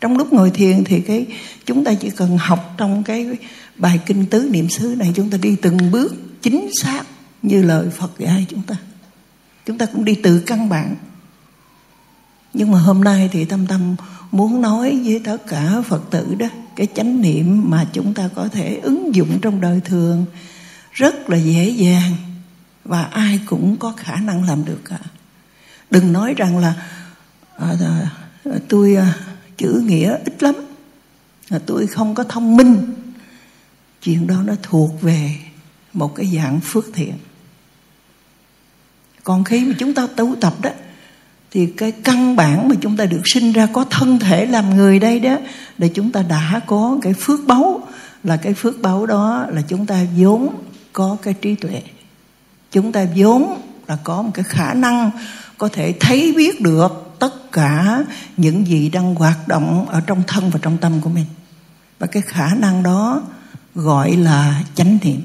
Trong 0.00 0.18
lúc 0.18 0.32
ngồi 0.32 0.50
thiền 0.50 0.84
thì 0.84 1.00
cái, 1.00 1.26
chúng 1.64 1.84
ta 1.84 1.94
chỉ 1.94 2.10
cần 2.10 2.38
học 2.38 2.74
trong 2.78 3.02
cái 3.02 3.26
bài 3.76 4.00
kinh 4.06 4.26
tứ 4.26 4.48
niệm 4.52 4.68
xứ 4.68 4.94
này, 4.98 5.12
chúng 5.16 5.30
ta 5.30 5.38
đi 5.42 5.56
từng 5.62 5.90
bước 5.90 6.14
chính 6.42 6.70
xác 6.82 7.02
như 7.42 7.62
lời 7.62 7.90
Phật 7.90 8.18
dạy 8.18 8.46
chúng 8.48 8.62
ta. 8.62 8.76
Chúng 9.66 9.78
ta 9.78 9.86
cũng 9.86 10.04
đi 10.04 10.14
từ 10.22 10.40
căn 10.40 10.68
bản. 10.68 10.96
Nhưng 12.52 12.70
mà 12.70 12.78
hôm 12.78 13.04
nay 13.04 13.28
thì 13.32 13.44
tâm 13.44 13.66
tâm 13.66 13.96
muốn 14.30 14.62
nói 14.62 15.00
với 15.04 15.20
tất 15.24 15.46
cả 15.46 15.82
phật 15.88 16.02
tử 16.10 16.34
đó 16.34 16.46
cái 16.76 16.88
chánh 16.94 17.20
niệm 17.20 17.70
mà 17.70 17.86
chúng 17.92 18.14
ta 18.14 18.28
có 18.34 18.48
thể 18.48 18.80
ứng 18.82 19.14
dụng 19.14 19.38
trong 19.42 19.60
đời 19.60 19.80
thường 19.84 20.26
rất 20.92 21.30
là 21.30 21.36
dễ 21.36 21.68
dàng 21.68 22.12
và 22.84 23.02
ai 23.02 23.40
cũng 23.46 23.76
có 23.76 23.92
khả 23.96 24.16
năng 24.16 24.44
làm 24.44 24.64
được 24.64 24.80
cả. 24.84 24.98
Đừng 25.90 26.12
nói 26.12 26.34
rằng 26.34 26.58
là 26.58 26.74
à, 27.56 27.72
à, 28.44 28.52
tôi 28.68 28.96
à, 28.96 29.14
chữ 29.56 29.82
nghĩa 29.86 30.18
ít 30.24 30.42
lắm 30.42 30.54
à, 31.50 31.58
tôi 31.66 31.86
không 31.86 32.14
có 32.14 32.24
thông 32.24 32.56
minh. 32.56 32.94
Chuyện 34.02 34.26
đó 34.26 34.42
nó 34.44 34.54
thuộc 34.62 35.02
về 35.02 35.36
một 35.96 36.14
cái 36.14 36.26
dạng 36.36 36.60
phước 36.60 36.84
thiện. 36.94 37.14
Còn 39.24 39.44
khi 39.44 39.64
mà 39.64 39.74
chúng 39.78 39.94
ta 39.94 40.06
tu 40.16 40.36
tập 40.40 40.54
đó, 40.62 40.70
thì 41.50 41.66
cái 41.66 41.92
căn 41.92 42.36
bản 42.36 42.68
mà 42.68 42.74
chúng 42.80 42.96
ta 42.96 43.04
được 43.04 43.22
sinh 43.24 43.52
ra 43.52 43.66
có 43.72 43.84
thân 43.90 44.18
thể 44.18 44.46
làm 44.46 44.76
người 44.76 44.98
đây 44.98 45.20
đó, 45.20 45.36
để 45.78 45.90
chúng 45.94 46.12
ta 46.12 46.22
đã 46.22 46.60
có 46.66 46.98
cái 47.02 47.12
phước 47.12 47.40
báu, 47.46 47.88
là 48.24 48.36
cái 48.36 48.54
phước 48.54 48.82
báu 48.82 49.06
đó 49.06 49.46
là 49.50 49.62
chúng 49.68 49.86
ta 49.86 50.06
vốn 50.16 50.54
có 50.92 51.16
cái 51.22 51.34
trí 51.34 51.54
tuệ. 51.54 51.82
Chúng 52.72 52.92
ta 52.92 53.06
vốn 53.16 53.60
là 53.86 53.98
có 54.04 54.22
một 54.22 54.30
cái 54.34 54.44
khả 54.48 54.74
năng 54.74 55.10
có 55.58 55.68
thể 55.68 55.94
thấy 56.00 56.34
biết 56.36 56.60
được 56.60 57.16
tất 57.18 57.52
cả 57.52 58.04
những 58.36 58.66
gì 58.66 58.88
đang 58.88 59.14
hoạt 59.14 59.48
động 59.48 59.88
ở 59.88 60.00
trong 60.00 60.22
thân 60.26 60.50
và 60.50 60.58
trong 60.62 60.78
tâm 60.78 61.00
của 61.00 61.10
mình. 61.10 61.26
Và 61.98 62.06
cái 62.06 62.22
khả 62.26 62.54
năng 62.54 62.82
đó 62.82 63.22
gọi 63.74 64.16
là 64.16 64.62
chánh 64.74 64.98
niệm 65.02 65.20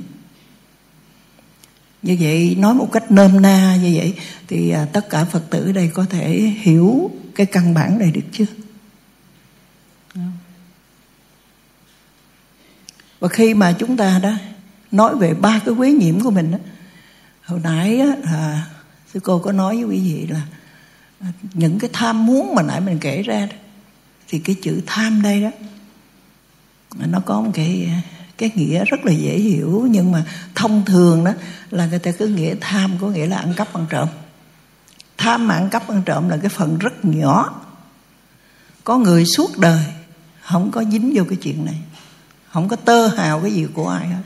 như 2.01 2.17
vậy 2.19 2.55
nói 2.59 2.73
một 2.73 2.89
cách 2.91 3.11
nôm 3.11 3.41
na 3.41 3.75
như 3.75 3.91
vậy 3.95 4.15
thì 4.47 4.69
à, 4.69 4.85
tất 4.93 5.09
cả 5.09 5.25
phật 5.25 5.49
tử 5.49 5.65
ở 5.65 5.71
đây 5.71 5.91
có 5.93 6.05
thể 6.09 6.53
hiểu 6.61 7.11
cái 7.35 7.45
căn 7.45 7.73
bản 7.73 7.99
này 7.99 8.11
được 8.11 8.21
chưa 8.31 8.45
và 13.19 13.27
khi 13.27 13.53
mà 13.53 13.75
chúng 13.79 13.97
ta 13.97 14.19
đã 14.23 14.37
nói 14.91 15.15
về 15.15 15.33
ba 15.33 15.61
cái 15.65 15.75
quế 15.77 15.91
nhiễm 15.91 16.19
của 16.19 16.31
mình 16.31 16.51
đó, 16.51 16.57
hồi 17.43 17.59
nãy 17.63 17.99
á, 17.99 18.07
là 18.23 18.67
sư 19.13 19.19
cô 19.23 19.39
có 19.39 19.51
nói 19.51 19.75
với 19.75 19.83
quý 19.83 20.13
vị 20.13 20.27
là 20.27 20.41
à, 21.19 21.27
những 21.53 21.79
cái 21.79 21.89
tham 21.93 22.25
muốn 22.25 22.55
mà 22.55 22.61
nãy 22.61 22.81
mình 22.81 22.97
kể 23.01 23.23
ra 23.23 23.45
đó, 23.45 23.55
thì 24.27 24.39
cái 24.39 24.55
chữ 24.61 24.81
tham 24.85 25.21
đây 25.21 25.41
đó 25.41 25.49
nó 26.95 27.19
có 27.25 27.41
một 27.41 27.51
cái 27.53 27.87
à, 27.89 28.01
cái 28.37 28.51
nghĩa 28.55 28.85
rất 28.85 29.05
là 29.05 29.11
dễ 29.11 29.37
hiểu, 29.37 29.87
nhưng 29.91 30.11
mà 30.11 30.23
thông 30.55 30.85
thường 30.85 31.23
đó 31.23 31.31
là 31.71 31.85
người 31.85 31.99
ta 31.99 32.11
cứ 32.11 32.27
nghĩa 32.27 32.55
tham 32.61 32.97
có 33.01 33.07
nghĩa 33.07 33.27
là 33.27 33.37
ăn 33.37 33.53
cắp 33.53 33.73
ăn 33.73 33.85
trộm. 33.89 34.07
Tham 35.17 35.47
mà 35.47 35.55
ăn 35.55 35.69
cắp 35.69 35.89
ăn 35.89 36.01
trộm 36.05 36.29
là 36.29 36.37
cái 36.37 36.49
phần 36.49 36.77
rất 36.77 37.05
nhỏ. 37.05 37.61
Có 38.83 38.97
người 38.97 39.25
suốt 39.25 39.57
đời 39.57 39.85
không 40.41 40.71
có 40.71 40.83
dính 40.91 41.11
vô 41.15 41.23
cái 41.29 41.37
chuyện 41.41 41.65
này, 41.65 41.77
không 42.51 42.67
có 42.67 42.75
tơ 42.75 43.07
hào 43.07 43.39
cái 43.39 43.51
gì 43.51 43.67
của 43.73 43.89
ai 43.89 44.07
hết. 44.07 44.21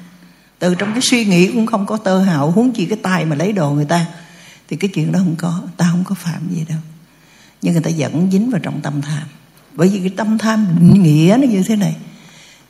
Từ 0.60 0.76
trong 0.76 0.92
cái 0.92 1.02
suy 1.02 1.26
nghĩ 1.26 1.52
cũng 1.52 1.66
không 1.66 1.86
có 1.86 1.98
tơ 1.98 2.20
hào, 2.20 2.52
huống 2.52 2.72
chi 2.72 2.86
cái 2.86 3.00
tay 3.04 3.26
mà 3.26 3.36
lấy 3.36 3.52
đồ 3.52 3.72
người 3.72 3.86
ta, 3.86 4.06
thì 4.68 4.78
cái 4.78 4.90
chuyện 4.94 5.12
đó 5.12 5.20
không 5.20 5.36
có, 5.38 5.62
ta 5.78 5.88
không 5.92 6.04
có 6.04 6.16
phạm 6.16 6.50
gì 6.50 6.66
đâu. 6.70 6.80
Nhưng 7.62 7.74
người 7.74 7.82
ta 7.82 7.92
vẫn 7.98 8.30
dính 8.32 8.50
vào 8.50 8.62
trong 8.64 8.82
tâm 8.82 9.02
tham. 9.02 9.24
Bởi 9.74 9.90
vì 9.90 10.00
cái 10.00 10.10
tâm 10.18 10.38
tham 10.38 10.68
định 10.80 11.04
nghĩa 11.04 11.38
nó 11.42 11.48
như 11.48 11.64
thế 11.64 11.76
này 11.76 11.96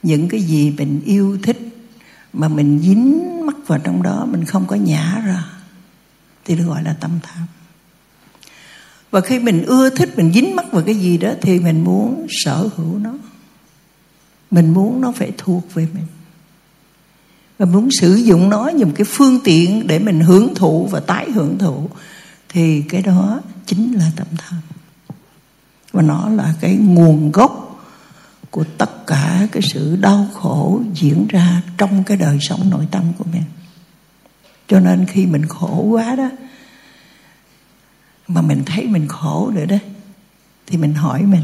những 0.05 0.29
cái 0.29 0.41
gì 0.41 0.73
mình 0.77 1.01
yêu 1.05 1.37
thích 1.43 1.59
mà 2.33 2.47
mình 2.47 2.79
dính 2.79 3.45
mắc 3.45 3.55
vào 3.67 3.79
trong 3.79 4.03
đó, 4.03 4.25
mình 4.31 4.45
không 4.45 4.65
có 4.67 4.75
nhả 4.75 5.21
ra, 5.25 5.45
thì 6.45 6.55
được 6.55 6.63
gọi 6.63 6.83
là 6.83 6.95
tâm 6.99 7.11
tham. 7.23 7.47
Và 9.11 9.21
khi 9.21 9.39
mình 9.39 9.63
ưa 9.63 9.89
thích, 9.89 10.17
mình 10.17 10.31
dính 10.33 10.55
mắc 10.55 10.65
vào 10.71 10.83
cái 10.83 10.95
gì 10.95 11.17
đó, 11.17 11.31
thì 11.41 11.59
mình 11.59 11.83
muốn 11.83 12.25
sở 12.29 12.69
hữu 12.75 12.99
nó. 12.99 13.13
Mình 14.51 14.73
muốn 14.73 15.01
nó 15.01 15.11
phải 15.11 15.31
thuộc 15.37 15.73
về 15.73 15.87
mình. 15.93 16.05
Và 17.57 17.65
muốn 17.65 17.89
sử 18.01 18.15
dụng 18.15 18.49
nó 18.49 18.67
như 18.67 18.85
một 18.85 18.93
cái 18.95 19.05
phương 19.09 19.39
tiện 19.43 19.87
để 19.87 19.99
mình 19.99 20.19
hưởng 20.19 20.55
thụ 20.55 20.87
và 20.91 20.99
tái 20.99 21.31
hưởng 21.31 21.57
thụ, 21.57 21.89
thì 22.49 22.81
cái 22.81 23.01
đó 23.01 23.41
chính 23.65 23.93
là 23.93 24.11
tâm 24.15 24.27
tham. 24.37 24.59
Và 25.91 26.01
nó 26.01 26.29
là 26.29 26.53
cái 26.61 26.75
nguồn 26.75 27.31
gốc 27.31 27.64
của 28.55 28.63
tất 28.77 29.07
cả 29.07 29.47
cái 29.51 29.63
sự 29.73 29.95
đau 29.95 30.27
khổ 30.33 30.81
diễn 30.93 31.27
ra 31.29 31.61
trong 31.77 32.03
cái 32.03 32.17
đời 32.17 32.37
sống 32.41 32.69
nội 32.69 32.87
tâm 32.91 33.03
của 33.17 33.25
mình. 33.33 33.43
Cho 34.67 34.79
nên 34.79 35.05
khi 35.05 35.25
mình 35.25 35.45
khổ 35.45 35.81
quá 35.81 36.15
đó, 36.15 36.29
mà 38.27 38.41
mình 38.41 38.63
thấy 38.65 38.87
mình 38.87 39.07
khổ 39.07 39.51
nữa 39.55 39.65
đó, 39.65 39.75
thì 40.67 40.77
mình 40.77 40.93
hỏi 40.93 41.23
mình, 41.23 41.43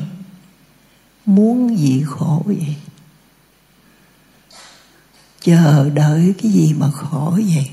muốn 1.26 1.78
gì 1.78 2.04
khổ 2.08 2.44
vậy? 2.46 2.76
Chờ 5.42 5.90
đợi 5.90 6.34
cái 6.42 6.52
gì 6.52 6.74
mà 6.74 6.92
khổ 6.92 7.40
vậy? 7.54 7.70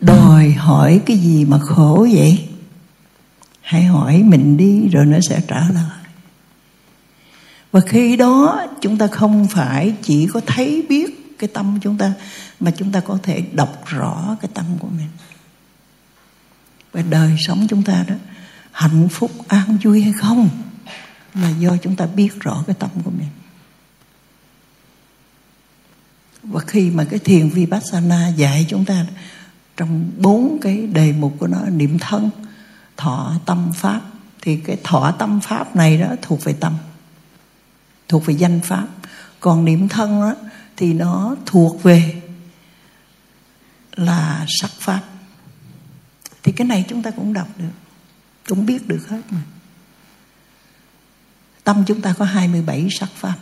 Đòi 0.00 0.50
hỏi 0.50 1.00
cái 1.06 1.16
gì 1.16 1.44
mà 1.44 1.58
khổ 1.58 2.06
vậy? 2.12 2.48
Hãy 3.60 3.84
hỏi 3.84 4.22
mình 4.22 4.56
đi 4.56 4.88
rồi 4.88 5.06
nó 5.06 5.18
sẽ 5.28 5.40
trả 5.48 5.68
lời 5.68 6.01
và 7.72 7.80
khi 7.80 8.16
đó 8.16 8.66
chúng 8.80 8.98
ta 8.98 9.06
không 9.06 9.48
phải 9.48 9.94
chỉ 10.02 10.26
có 10.26 10.40
thấy 10.46 10.86
biết 10.88 11.36
cái 11.38 11.48
tâm 11.54 11.78
chúng 11.82 11.98
ta, 11.98 12.12
mà 12.60 12.70
chúng 12.70 12.92
ta 12.92 13.00
có 13.00 13.18
thể 13.22 13.42
đọc 13.52 13.82
rõ 13.86 14.36
cái 14.40 14.50
tâm 14.54 14.64
của 14.78 14.88
mình. 14.88 15.08
Và 16.92 17.02
đời 17.02 17.36
sống 17.38 17.66
chúng 17.68 17.82
ta 17.82 18.04
đó, 18.08 18.14
hạnh 18.72 19.08
phúc, 19.08 19.30
an 19.48 19.78
vui 19.82 20.02
hay 20.02 20.12
không, 20.12 20.48
là 21.34 21.50
do 21.50 21.76
chúng 21.82 21.96
ta 21.96 22.06
biết 22.06 22.40
rõ 22.40 22.64
cái 22.66 22.76
tâm 22.78 22.90
của 23.04 23.10
mình. 23.10 23.28
Và 26.42 26.60
khi 26.60 26.90
mà 26.90 27.04
cái 27.04 27.18
thiền 27.18 27.48
vipassana 27.48 28.28
dạy 28.28 28.66
chúng 28.68 28.84
ta 28.84 29.06
trong 29.76 30.10
bốn 30.18 30.58
cái 30.60 30.86
đề 30.86 31.12
mục 31.12 31.36
của 31.38 31.46
nó, 31.46 31.58
niệm 31.58 31.98
thân, 31.98 32.30
thọ, 32.96 33.32
tâm, 33.46 33.72
pháp, 33.74 34.00
thì 34.42 34.56
cái 34.56 34.76
thọ, 34.84 35.12
tâm, 35.18 35.40
pháp 35.40 35.76
này 35.76 35.98
đó 35.98 36.06
thuộc 36.22 36.44
về 36.44 36.52
tâm 36.52 36.76
thuộc 38.12 38.26
về 38.26 38.34
danh 38.34 38.60
pháp. 38.60 38.86
Còn 39.40 39.64
niệm 39.64 39.88
thân 39.88 40.20
đó, 40.20 40.34
thì 40.76 40.94
nó 40.94 41.36
thuộc 41.46 41.82
về 41.82 42.22
là 43.96 44.44
sắc 44.48 44.70
pháp. 44.78 45.02
Thì 46.42 46.52
cái 46.52 46.66
này 46.66 46.84
chúng 46.88 47.02
ta 47.02 47.10
cũng 47.10 47.32
đọc 47.32 47.48
được 47.58 47.72
cũng 48.48 48.66
biết 48.66 48.88
được 48.88 49.08
hết 49.08 49.20
mà. 49.30 49.40
Tâm 51.64 51.84
chúng 51.86 52.00
ta 52.00 52.14
có 52.18 52.24
27 52.24 52.88
sắc 52.90 53.08
pháp. 53.14 53.36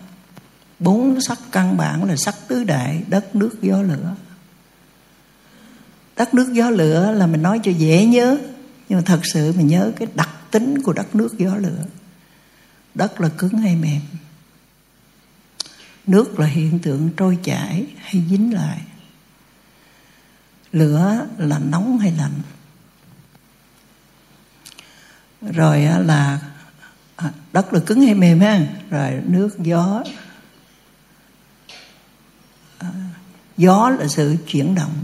Bốn 0.79 1.21
sắc 1.21 1.39
căn 1.53 1.77
bản 1.77 2.05
là 2.05 2.17
sắc 2.17 2.35
tứ 2.49 2.65
đại 2.65 3.03
đất 3.09 3.35
nước 3.35 3.63
gió 3.63 3.83
lửa. 3.83 4.15
Đất 6.17 6.35
nước 6.35 6.53
gió 6.53 6.71
lửa 6.71 7.13
là 7.13 7.27
mình 7.27 7.43
nói 7.43 7.61
cho 7.63 7.71
dễ 7.71 8.07
nhớ 8.07 8.39
nhưng 8.89 8.99
mà 8.99 9.03
thật 9.07 9.21
sự 9.33 9.53
mình 9.57 9.67
nhớ 9.67 9.93
cái 9.97 10.09
đặc 10.15 10.31
tính 10.51 10.83
của 10.83 10.93
đất 10.93 11.15
nước 11.15 11.39
gió 11.39 11.57
lửa. 11.57 11.85
Đất 12.95 13.21
là 13.21 13.29
cứng 13.29 13.59
hay 13.59 13.77
mềm? 13.77 14.01
Nước 16.11 16.41
là 16.41 16.47
hiện 16.47 16.79
tượng 16.79 17.11
trôi 17.17 17.39
chảy 17.43 17.87
hay 17.97 18.23
dính 18.31 18.55
lại? 18.55 18.81
Lửa 20.73 21.27
là 21.39 21.59
nóng 21.59 21.99
hay 21.99 22.13
lạnh? 22.13 22.41
Rồi 25.43 25.81
là 25.81 26.41
à, 27.17 27.33
đất 27.53 27.73
là 27.73 27.81
cứng 27.87 28.01
hay 28.01 28.15
mềm 28.15 28.41
ha? 28.41 28.67
Rồi 28.91 29.23
nước 29.27 29.59
gió. 29.59 30.03
À, 32.79 32.91
gió 33.57 33.91
là 33.91 34.09
sự 34.09 34.37
chuyển 34.47 34.75
động. 34.75 34.95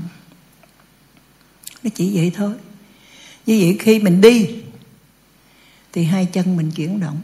Nó 1.83 1.91
chỉ 1.95 2.17
vậy 2.17 2.33
thôi. 2.35 2.55
Như 3.47 3.59
vậy 3.61 3.77
khi 3.81 3.99
mình 3.99 4.21
đi 4.21 4.63
thì 5.93 6.05
hai 6.05 6.27
chân 6.27 6.57
mình 6.57 6.71
chuyển 6.71 7.01
động. 7.01 7.21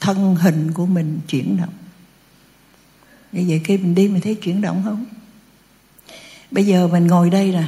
Thân 0.00 0.36
hình 0.36 0.72
của 0.72 0.86
mình 0.86 1.20
chuyển 1.28 1.56
động 1.56 1.74
như 3.32 3.44
vậy 3.48 3.60
khi 3.64 3.78
mình 3.78 3.94
đi 3.94 4.08
mình 4.08 4.20
thấy 4.20 4.34
chuyển 4.34 4.60
động 4.60 4.82
không? 4.84 5.04
Bây 6.50 6.66
giờ 6.66 6.88
mình 6.88 7.06
ngồi 7.06 7.30
đây 7.30 7.52
nè 7.52 7.64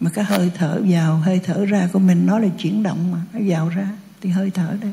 mà 0.00 0.10
cái 0.10 0.24
hơi 0.24 0.50
thở 0.54 0.82
vào 0.88 1.16
hơi 1.16 1.40
thở 1.44 1.64
ra 1.64 1.88
của 1.92 1.98
mình 1.98 2.26
nó 2.26 2.38
là 2.38 2.48
chuyển 2.58 2.82
động 2.82 3.12
mà 3.12 3.18
nó 3.32 3.40
vào 3.48 3.68
ra 3.68 3.88
thì 4.20 4.30
hơi 4.30 4.50
thở 4.50 4.76
đây 4.80 4.92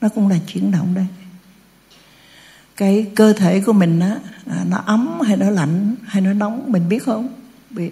nó 0.00 0.08
cũng 0.08 0.28
là 0.28 0.36
chuyển 0.46 0.70
động 0.70 0.94
đây. 0.94 1.06
Cái 2.76 3.06
cơ 3.14 3.32
thể 3.32 3.60
của 3.60 3.72
mình 3.72 4.00
á 4.00 4.18
à, 4.46 4.64
nó 4.68 4.82
ấm 4.86 5.20
hay 5.20 5.36
nó 5.36 5.50
lạnh 5.50 5.94
hay 6.06 6.22
nó 6.22 6.32
nóng 6.32 6.72
mình 6.72 6.88
biết 6.88 7.02
không? 7.02 7.28
Biết. 7.70 7.90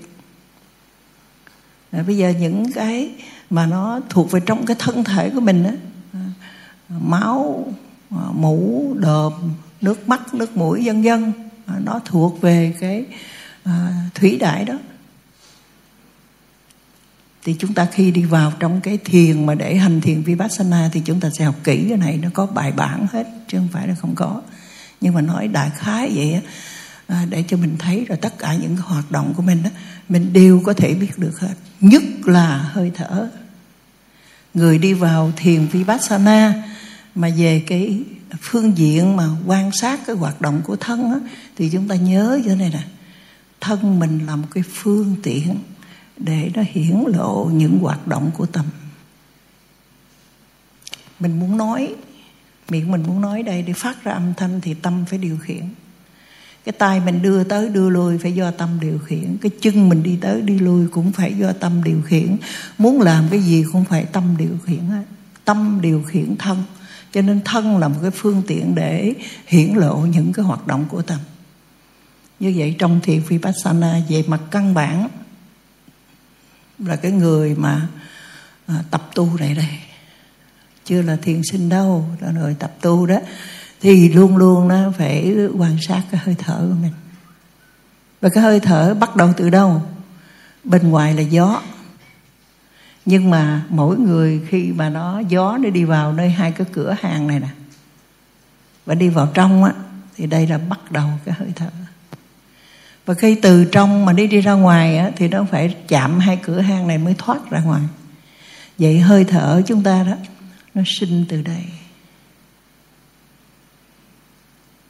À, 1.91 2.03
bây 2.07 2.17
giờ 2.17 2.33
những 2.41 2.73
cái 2.73 3.11
mà 3.51 3.67
nó 3.67 4.01
thuộc 4.09 4.31
về 4.31 4.41
trong 4.47 4.67
cái 4.67 4.77
thân 4.79 5.05
thể 5.05 5.31
của 5.31 5.41
mình 5.41 5.65
á 5.65 5.73
à, 6.13 6.21
máu 6.89 7.67
à, 8.11 8.25
mũ 8.33 8.95
đờm 8.99 9.33
nước 9.87 10.09
mắt 10.09 10.35
nước 10.35 10.57
mũi 10.57 10.83
vân 10.87 11.03
vân. 11.03 11.33
À, 11.67 11.75
nó 11.85 12.01
thuộc 12.05 12.41
về 12.41 12.75
cái 12.81 13.05
à, 13.65 13.93
thủy 14.15 14.37
đại 14.41 14.65
đó. 14.65 14.75
Thì 17.45 17.57
chúng 17.59 17.75
ta 17.75 17.87
khi 17.93 18.11
đi 18.11 18.25
vào 18.25 18.53
trong 18.59 18.81
cái 18.81 18.99
thiền 19.05 19.47
mà 19.47 19.55
để 19.55 19.77
hành 19.77 20.01
thiền 20.01 20.23
vipassana 20.23 20.91
thì 20.93 21.03
chúng 21.05 21.21
ta 21.21 21.31
sẽ 21.39 21.45
học 21.45 21.55
kỹ 21.65 21.87
cái 21.89 21.99
này. 21.99 22.19
Nó 22.23 22.29
có 22.35 22.47
bài 22.47 22.73
bản 22.73 23.07
hết 23.13 23.27
chứ 23.49 23.59
không 23.59 23.69
phải 23.73 23.89
là 23.89 23.95
không 23.95 24.15
có. 24.15 24.43
Nhưng 25.01 25.15
mà 25.15 25.21
nói 25.21 25.49
đại 25.49 25.71
khái 25.77 26.13
vậy 26.15 26.33
á 26.33 26.41
à, 27.07 27.27
để 27.31 27.45
cho 27.49 27.57
mình 27.57 27.77
thấy 27.79 28.05
rồi 28.09 28.19
tất 28.19 28.39
cả 28.39 28.55
những 28.55 28.77
hoạt 28.77 29.11
động 29.11 29.35
của 29.37 29.43
mình 29.43 29.63
đó 29.63 29.71
mình 30.09 30.33
đều 30.33 30.63
có 30.65 30.73
thể 30.73 30.95
biết 30.95 31.19
được 31.19 31.41
hết. 31.41 31.55
Nhất 31.81 32.03
là 32.25 32.59
hơi 32.59 32.93
thở. 32.95 33.29
Người 34.55 34.79
đi 34.79 34.93
vào 34.93 35.33
thiền 35.37 35.67
vipassana 35.67 36.63
mà 37.17 37.29
về 37.37 37.63
cái 37.67 38.03
phương 38.41 38.77
diện 38.77 39.17
mà 39.17 39.29
quan 39.47 39.71
sát 39.73 40.01
cái 40.07 40.17
hoạt 40.17 40.41
động 40.41 40.61
của 40.65 40.77
thân 40.77 41.05
á, 41.05 41.19
thì 41.57 41.71
chúng 41.73 41.89
ta 41.89 41.95
nhớ 41.95 42.41
như 42.43 42.49
thế 42.49 42.55
này 42.55 42.71
nè. 42.73 42.83
Thân 43.61 43.99
mình 43.99 44.27
là 44.27 44.37
một 44.37 44.49
cái 44.55 44.65
phương 44.73 45.17
tiện 45.23 45.59
để 46.17 46.51
nó 46.55 46.63
hiển 46.67 47.05
lộ 47.07 47.51
những 47.53 47.79
hoạt 47.79 48.07
động 48.07 48.31
của 48.37 48.47
tâm. 48.47 48.65
Mình 51.21 51.41
muốn 51.41 51.57
nói 51.57 51.95
miệng 52.71 52.91
mình 52.91 53.03
muốn 53.07 53.21
nói 53.21 53.43
đây 53.43 53.63
để 53.63 53.73
phát 53.73 54.05
ra 54.05 54.13
âm 54.13 54.35
thanh 54.37 54.61
thì 54.61 54.75
tâm 54.75 55.05
phải 55.09 55.19
điều 55.19 55.39
khiển. 55.39 55.63
Cái 56.65 56.73
tay 56.73 57.01
mình 57.01 57.23
đưa 57.23 57.45
tới 57.45 57.69
đưa 57.69 57.91
lui 57.91 58.19
phải 58.19 58.33
do 58.33 58.51
tâm 58.51 58.81
điều 58.81 58.99
khiển. 58.99 59.37
Cái 59.41 59.51
chân 59.61 59.89
mình 59.89 60.03
đi 60.03 60.19
tới 60.21 60.43
đi 60.43 60.59
lui 60.59 60.87
cũng 60.87 61.13
phải 61.13 61.35
do 61.35 61.53
tâm 61.53 61.85
điều 61.85 62.03
khiển. 62.03 62.37
Muốn 62.79 63.01
làm 63.01 63.25
cái 63.31 63.41
gì 63.41 63.65
cũng 63.73 63.85
phải 63.85 64.05
tâm 64.05 64.35
điều 64.39 64.59
khiển 64.65 64.81
tâm 65.47 65.79
điều 65.83 66.03
khiển 66.03 66.37
thân 66.37 66.63
cho 67.17 67.23
nên 67.23 67.41
thân 67.45 67.79
là 67.79 67.89
một 67.89 67.99
cái 68.03 68.11
phương 68.11 68.43
tiện 68.47 68.75
để 68.75 69.15
hiển 69.47 69.75
lộ 69.75 69.97
những 69.97 70.33
cái 70.33 70.45
hoạt 70.45 70.67
động 70.67 70.85
của 70.89 71.03
tâm. 71.03 71.19
Như 72.41 72.55
vậy 72.57 72.77
trong 72.79 73.01
thiền 73.01 73.21
vipassana 73.21 74.01
về 74.09 74.25
mặt 74.27 74.41
căn 74.51 74.75
bản 74.75 75.09
là 76.79 76.97
cái 76.97 77.13
người 77.13 77.55
mà 77.55 77.89
à, 78.67 78.85
tập 78.91 79.11
tu 79.15 79.37
này 79.39 79.55
đây. 79.55 79.69
Chưa 80.85 81.03
là 81.03 81.17
thiền 81.23 81.43
sinh 81.53 81.69
đâu 81.69 82.09
là 82.21 82.31
người 82.31 82.55
tập 82.55 82.75
tu 82.81 83.07
đó. 83.07 83.19
Thì 83.81 84.09
luôn 84.09 84.37
luôn 84.37 84.69
nó 84.69 84.93
phải 84.99 85.37
quan 85.59 85.77
sát 85.89 86.03
cái 86.11 86.21
hơi 86.25 86.35
thở 86.39 86.57
của 86.69 86.77
mình. 86.83 86.93
Và 88.21 88.29
cái 88.29 88.43
hơi 88.43 88.61
thở 88.61 88.95
bắt 88.95 89.17
đầu 89.17 89.33
từ 89.37 89.51
đâu? 89.51 89.83
Bên 90.65 90.89
ngoài 90.89 91.15
là 91.15 91.23
gió 91.23 91.63
nhưng 93.07 93.31
mà 93.31 93.63
mỗi 93.69 93.99
người 93.99 94.41
khi 94.49 94.73
mà 94.73 94.89
nó 94.89 95.21
gió 95.29 95.59
nó 95.63 95.71
đi 95.71 95.85
vào 95.85 96.13
nơi 96.13 96.31
hai 96.31 96.53
cái 96.53 96.67
cửa 96.73 96.97
hàng 97.01 97.27
này 97.27 97.41
nè 97.41 97.49
và 98.87 98.95
đi 98.95 99.09
vào 99.09 99.31
trong 99.35 99.65
á 99.65 99.73
thì 100.17 100.27
đây 100.27 100.47
là 100.47 100.59
bắt 100.59 100.93
đầu 100.93 101.09
cái 101.25 101.35
hơi 101.39 101.49
thở. 101.57 101.71
Và 103.07 103.15
khi 103.15 103.35
từ 103.35 103.65
trong 103.65 104.05
mà 104.05 104.13
đi 104.13 104.27
đi 104.27 104.41
ra 104.41 104.53
ngoài 104.53 104.99
á, 104.99 105.11
thì 105.17 105.29
nó 105.29 105.45
phải 105.51 105.77
chạm 105.89 106.19
hai 106.19 106.37
cửa 106.37 106.61
hang 106.61 106.89
này 106.89 106.99
mới 106.99 107.15
thoát 107.19 107.51
ra 107.51 107.61
ngoài. 107.61 107.83
Vậy 108.79 109.01
hơi 109.01 109.25
thở 109.25 109.63
chúng 109.67 109.83
ta 109.83 110.03
đó 110.03 110.17
nó 110.75 110.83
sinh 110.87 111.25
từ 111.29 111.43
đây. 111.43 111.65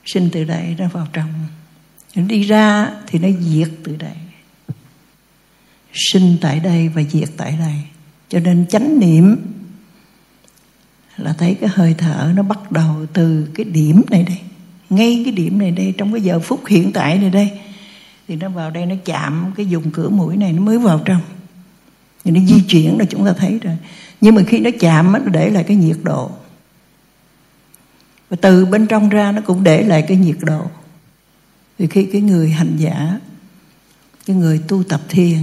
Sinh 0.04 0.28
từ 0.32 0.44
đây 0.44 0.76
nó 0.78 0.88
vào 0.88 1.06
trong. 1.12 1.32
Nó 2.14 2.22
đi 2.22 2.42
ra 2.42 2.90
thì 3.06 3.18
nó 3.18 3.28
diệt 3.40 3.68
từ 3.84 3.96
đây. 3.96 4.16
Sinh 5.92 6.36
tại 6.40 6.60
đây 6.60 6.88
và 6.88 7.02
diệt 7.02 7.28
tại 7.36 7.56
đây 7.58 7.95
cho 8.28 8.40
nên 8.40 8.66
chánh 8.66 9.00
niệm 9.00 9.36
là 11.16 11.32
thấy 11.32 11.54
cái 11.60 11.70
hơi 11.72 11.94
thở 11.98 12.32
nó 12.34 12.42
bắt 12.42 12.72
đầu 12.72 13.06
từ 13.12 13.48
cái 13.54 13.64
điểm 13.64 14.02
này 14.10 14.22
đây. 14.22 14.38
Ngay 14.90 15.22
cái 15.24 15.32
điểm 15.32 15.58
này 15.58 15.70
đây, 15.70 15.94
trong 15.98 16.12
cái 16.12 16.20
giờ 16.20 16.40
phút 16.40 16.66
hiện 16.66 16.92
tại 16.92 17.18
này 17.18 17.30
đây, 17.30 17.50
thì 18.28 18.36
nó 18.36 18.48
vào 18.48 18.70
đây 18.70 18.86
nó 18.86 18.94
chạm 19.04 19.52
cái 19.56 19.66
dùng 19.66 19.90
cửa 19.90 20.08
mũi 20.08 20.36
này 20.36 20.52
nó 20.52 20.62
mới 20.62 20.78
vào 20.78 21.02
trong. 21.04 21.20
Thì 22.24 22.30
nó 22.30 22.40
di 22.46 22.62
chuyển 22.68 22.98
rồi 22.98 23.06
chúng 23.10 23.26
ta 23.26 23.32
thấy 23.32 23.58
rồi. 23.58 23.76
Nhưng 24.20 24.34
mà 24.34 24.42
khi 24.46 24.58
nó 24.58 24.70
chạm 24.80 25.12
nó 25.12 25.18
để 25.18 25.50
lại 25.50 25.64
cái 25.64 25.76
nhiệt 25.76 25.98
độ. 26.02 26.30
Và 28.30 28.36
từ 28.40 28.66
bên 28.66 28.86
trong 28.86 29.08
ra 29.08 29.32
nó 29.32 29.40
cũng 29.40 29.64
để 29.64 29.82
lại 29.82 30.02
cái 30.08 30.16
nhiệt 30.16 30.36
độ. 30.40 30.66
Thì 31.78 31.86
khi 31.86 32.08
cái 32.12 32.20
người 32.20 32.50
hành 32.50 32.76
giả, 32.76 33.20
cái 34.26 34.36
người 34.36 34.60
tu 34.68 34.82
tập 34.82 35.00
thiền, 35.08 35.38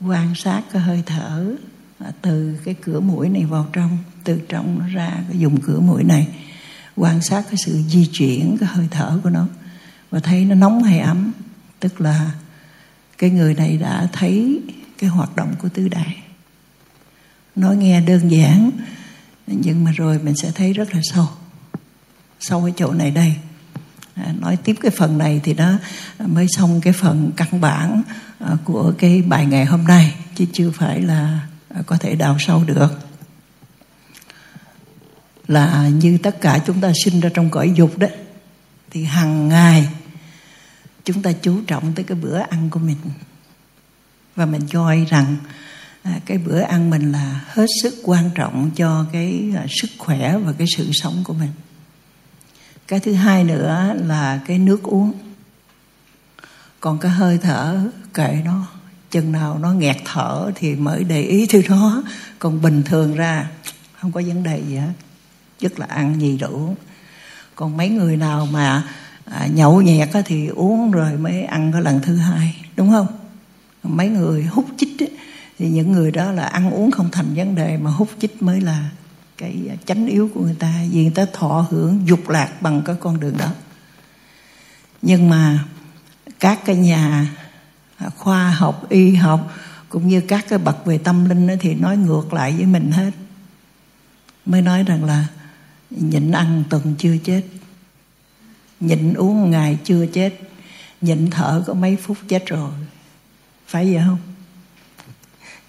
quan 0.00 0.34
sát 0.34 0.62
cái 0.72 0.82
hơi 0.82 1.02
thở 1.06 1.54
À, 1.98 2.12
từ 2.22 2.58
cái 2.64 2.74
cửa 2.74 3.00
mũi 3.00 3.28
này 3.28 3.44
vào 3.44 3.66
trong 3.72 3.98
từ 4.24 4.40
trong 4.48 4.78
nó 4.78 4.86
ra 4.86 5.12
cái 5.28 5.38
dùng 5.38 5.60
cửa 5.60 5.80
mũi 5.80 6.04
này 6.04 6.28
quan 6.96 7.22
sát 7.22 7.44
cái 7.46 7.56
sự 7.56 7.82
di 7.88 8.06
chuyển 8.12 8.56
cái 8.60 8.68
hơi 8.68 8.88
thở 8.90 9.20
của 9.22 9.30
nó 9.30 9.46
và 10.10 10.20
thấy 10.20 10.44
nó 10.44 10.54
nóng 10.54 10.82
hay 10.82 10.98
ấm. 10.98 11.32
Tức 11.80 12.00
là 12.00 12.30
cái 13.18 13.30
người 13.30 13.54
này 13.54 13.76
đã 13.76 14.08
thấy 14.12 14.60
cái 14.98 15.10
hoạt 15.10 15.36
động 15.36 15.54
của 15.58 15.68
tứ 15.68 15.88
đại. 15.88 16.16
Nói 17.56 17.76
nghe 17.76 18.00
đơn 18.00 18.30
giản 18.30 18.70
nhưng 19.46 19.84
mà 19.84 19.90
rồi 19.90 20.18
mình 20.18 20.36
sẽ 20.36 20.50
thấy 20.54 20.72
rất 20.72 20.94
là 20.94 21.00
sâu 21.02 21.28
sâu 22.40 22.64
ở 22.64 22.70
chỗ 22.76 22.92
này 22.92 23.10
đây. 23.10 23.34
À, 24.14 24.34
nói 24.40 24.56
tiếp 24.56 24.76
cái 24.80 24.90
phần 24.90 25.18
này 25.18 25.40
thì 25.44 25.54
nó 25.54 25.72
mới 26.26 26.46
xong 26.56 26.80
cái 26.80 26.92
phần 26.92 27.30
căn 27.36 27.60
bản 27.60 28.02
à, 28.38 28.56
của 28.64 28.92
cái 28.98 29.22
bài 29.22 29.46
ngày 29.46 29.64
hôm 29.64 29.84
nay 29.84 30.14
chứ 30.34 30.44
chưa 30.52 30.70
phải 30.70 31.00
là 31.00 31.40
có 31.86 31.96
thể 31.96 32.14
đào 32.14 32.36
sâu 32.38 32.64
được. 32.64 32.98
Là 35.48 35.88
như 35.88 36.18
tất 36.22 36.40
cả 36.40 36.58
chúng 36.66 36.80
ta 36.80 36.92
sinh 37.04 37.20
ra 37.20 37.30
trong 37.34 37.50
cõi 37.50 37.72
dục 37.74 37.98
đó, 37.98 38.08
thì 38.90 39.04
hàng 39.04 39.48
ngày 39.48 39.88
chúng 41.04 41.22
ta 41.22 41.32
chú 41.32 41.60
trọng 41.66 41.92
tới 41.94 42.04
cái 42.04 42.18
bữa 42.18 42.38
ăn 42.38 42.70
của 42.70 42.80
mình. 42.80 42.96
Và 44.36 44.46
mình 44.46 44.62
coi 44.72 45.06
rằng 45.10 45.36
à, 46.02 46.20
cái 46.26 46.38
bữa 46.38 46.60
ăn 46.60 46.90
mình 46.90 47.12
là 47.12 47.44
hết 47.48 47.66
sức 47.82 47.94
quan 48.04 48.30
trọng 48.34 48.70
cho 48.76 49.06
cái 49.12 49.52
à, 49.56 49.66
sức 49.80 49.90
khỏe 49.98 50.36
và 50.38 50.52
cái 50.58 50.66
sự 50.76 50.90
sống 50.92 51.24
của 51.24 51.34
mình. 51.34 51.50
Cái 52.88 53.00
thứ 53.00 53.12
hai 53.14 53.44
nữa 53.44 53.94
là 54.06 54.40
cái 54.46 54.58
nước 54.58 54.82
uống. 54.82 55.12
Còn 56.80 56.98
cái 56.98 57.10
hơi 57.10 57.38
thở 57.38 57.80
kệ 58.14 58.42
nó 58.44 58.66
chừng 59.10 59.32
nào 59.32 59.58
nó 59.58 59.72
nghẹt 59.72 59.96
thở 60.04 60.50
thì 60.54 60.74
mới 60.74 61.04
để 61.04 61.22
ý 61.22 61.46
thứ 61.46 61.62
đó 61.68 62.02
còn 62.38 62.62
bình 62.62 62.82
thường 62.82 63.14
ra 63.14 63.48
không 64.00 64.12
có 64.12 64.22
vấn 64.26 64.42
đề 64.42 64.62
gì 64.68 64.76
hết. 64.76 64.92
Nhất 65.60 65.78
là 65.78 65.86
ăn 65.86 66.20
gì 66.20 66.38
đủ. 66.38 66.76
Còn 67.54 67.76
mấy 67.76 67.88
người 67.88 68.16
nào 68.16 68.48
mà 68.52 68.82
à, 69.24 69.46
nhậu 69.46 69.82
nhẹt 69.82 70.08
thì 70.24 70.46
uống 70.46 70.90
rồi 70.90 71.12
mới 71.12 71.42
ăn 71.42 71.72
cái 71.72 71.82
lần 71.82 72.00
thứ 72.02 72.16
hai 72.16 72.64
đúng 72.76 72.90
không? 72.90 73.06
Mấy 73.82 74.08
người 74.08 74.42
hút 74.42 74.66
chích 74.76 75.02
ấy, 75.02 75.10
thì 75.58 75.68
những 75.68 75.92
người 75.92 76.10
đó 76.10 76.32
là 76.32 76.44
ăn 76.44 76.70
uống 76.70 76.90
không 76.90 77.08
thành 77.12 77.34
vấn 77.34 77.54
đề 77.54 77.76
mà 77.76 77.90
hút 77.90 78.08
chích 78.20 78.42
mới 78.42 78.60
là 78.60 78.90
cái 79.38 79.56
à, 79.70 79.74
chánh 79.86 80.06
yếu 80.06 80.30
của 80.34 80.40
người 80.40 80.56
ta. 80.58 80.74
Vì 80.90 81.02
người 81.02 81.12
ta 81.14 81.26
thọ 81.32 81.66
hưởng 81.70 82.02
dục 82.06 82.28
lạc 82.28 82.62
bằng 82.62 82.82
cái 82.84 82.96
con 83.00 83.20
đường 83.20 83.36
đó. 83.38 83.50
Nhưng 85.02 85.30
mà 85.30 85.64
các 86.40 86.64
cái 86.64 86.76
nhà 86.76 87.26
khoa 88.16 88.50
học, 88.50 88.88
y 88.88 89.14
học, 89.14 89.52
cũng 89.88 90.08
như 90.08 90.20
các 90.20 90.44
cái 90.48 90.58
bậc 90.58 90.86
về 90.86 90.98
tâm 90.98 91.28
linh 91.28 91.58
thì 91.60 91.74
nói 91.74 91.96
ngược 91.96 92.32
lại 92.32 92.52
với 92.52 92.66
mình 92.66 92.90
hết. 92.90 93.10
Mới 94.46 94.62
nói 94.62 94.82
rằng 94.82 95.04
là 95.04 95.26
nhịn 95.90 96.32
ăn 96.32 96.64
tuần 96.70 96.94
chưa 96.98 97.16
chết, 97.24 97.42
nhịn 98.80 99.14
uống 99.14 99.50
ngày 99.50 99.78
chưa 99.84 100.06
chết, 100.06 100.40
nhịn 101.00 101.30
thở 101.30 101.62
có 101.66 101.74
mấy 101.74 101.96
phút 101.96 102.18
chết 102.28 102.46
rồi. 102.46 102.70
Phải 103.66 103.92
vậy 103.92 104.02
không? 104.06 104.18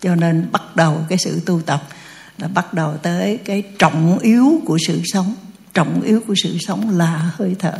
Cho 0.01 0.15
nên 0.15 0.47
bắt 0.51 0.75
đầu 0.75 1.05
cái 1.09 1.17
sự 1.17 1.41
tu 1.45 1.61
tập 1.61 1.87
là 2.37 2.47
bắt 2.47 2.73
đầu 2.73 2.97
tới 2.97 3.37
cái 3.37 3.63
trọng 3.79 4.19
yếu 4.19 4.61
của 4.65 4.77
sự 4.87 5.01
sống. 5.05 5.35
Trọng 5.73 6.01
yếu 6.01 6.21
của 6.27 6.33
sự 6.43 6.57
sống 6.59 6.97
là 6.97 7.31
hơi 7.35 7.55
thở. 7.59 7.79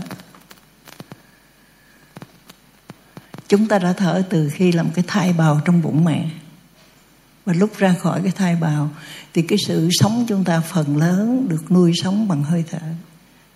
Chúng 3.50 3.68
ta 3.68 3.80
đã 3.80 3.94
thở 3.94 4.24
từ 4.30 4.50
khi 4.50 4.72
làm 4.72 4.90
cái 4.92 5.04
thai 5.08 5.34
bào 5.34 5.62
trong 5.66 5.82
bụng 5.82 6.06
mẹ. 6.06 6.30
Và 7.46 7.54
lúc 7.54 7.78
ra 7.78 7.94
khỏi 7.94 8.22
cái 8.24 8.32
thai 8.32 8.56
bào, 8.56 8.90
thì 9.34 9.42
cái 9.42 9.58
sự 9.68 9.90
sống 9.92 10.26
chúng 10.28 10.44
ta 10.44 10.60
phần 10.60 10.98
lớn 10.98 11.48
được 11.50 11.72
nuôi 11.72 11.92
sống 12.04 12.28
bằng 12.28 12.44
hơi 12.44 12.64
thở. 12.72 12.80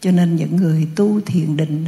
Cho 0.02 0.12
nên 0.12 0.36
những 0.36 0.56
người 0.56 0.88
tu 0.96 1.22
thiền 1.22 1.58
định 1.58 1.86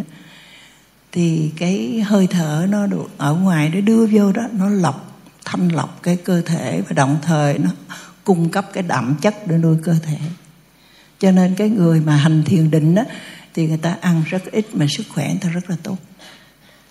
thì 1.12 1.52
cái 1.58 2.02
hơi 2.08 2.28
thở 2.28 2.68
nó 2.70 2.88
được 2.88 3.08
ở 3.18 3.34
ngoài 3.34 3.70
nó 3.70 3.82
đưa 3.82 4.06
vô 4.06 4.32
đó, 4.32 4.44
nó 4.52 4.70
lọc, 4.70 5.22
thanh 5.46 5.70
lọc 5.70 6.04
cái 6.04 6.16
cơ 6.16 6.42
thể 6.42 6.82
và 6.82 6.94
đồng 6.94 7.18
thời 7.22 7.58
nó 7.58 7.70
cung 8.24 8.50
cấp 8.50 8.66
cái 8.74 8.84
đậm 8.84 9.16
chất 9.22 9.48
để 9.48 9.58
nuôi 9.58 9.78
cơ 9.84 9.96
thể. 10.04 10.18
Cho 11.20 11.32
nên 11.32 11.56
cái 11.56 11.70
người 11.70 12.00
mà 12.00 12.16
hành 12.16 12.44
thiền 12.44 12.72
định 12.72 12.96
đó, 12.96 13.04
thì 13.54 13.68
người 13.68 13.78
ta 13.78 13.98
ăn 14.02 14.24
rất 14.30 14.52
ít 14.52 14.66
mà 14.74 14.86
sức 14.90 15.04
khỏe 15.10 15.28
người 15.28 15.40
ta 15.42 15.50
rất 15.50 15.70
là 15.70 15.76
tốt 15.84 15.98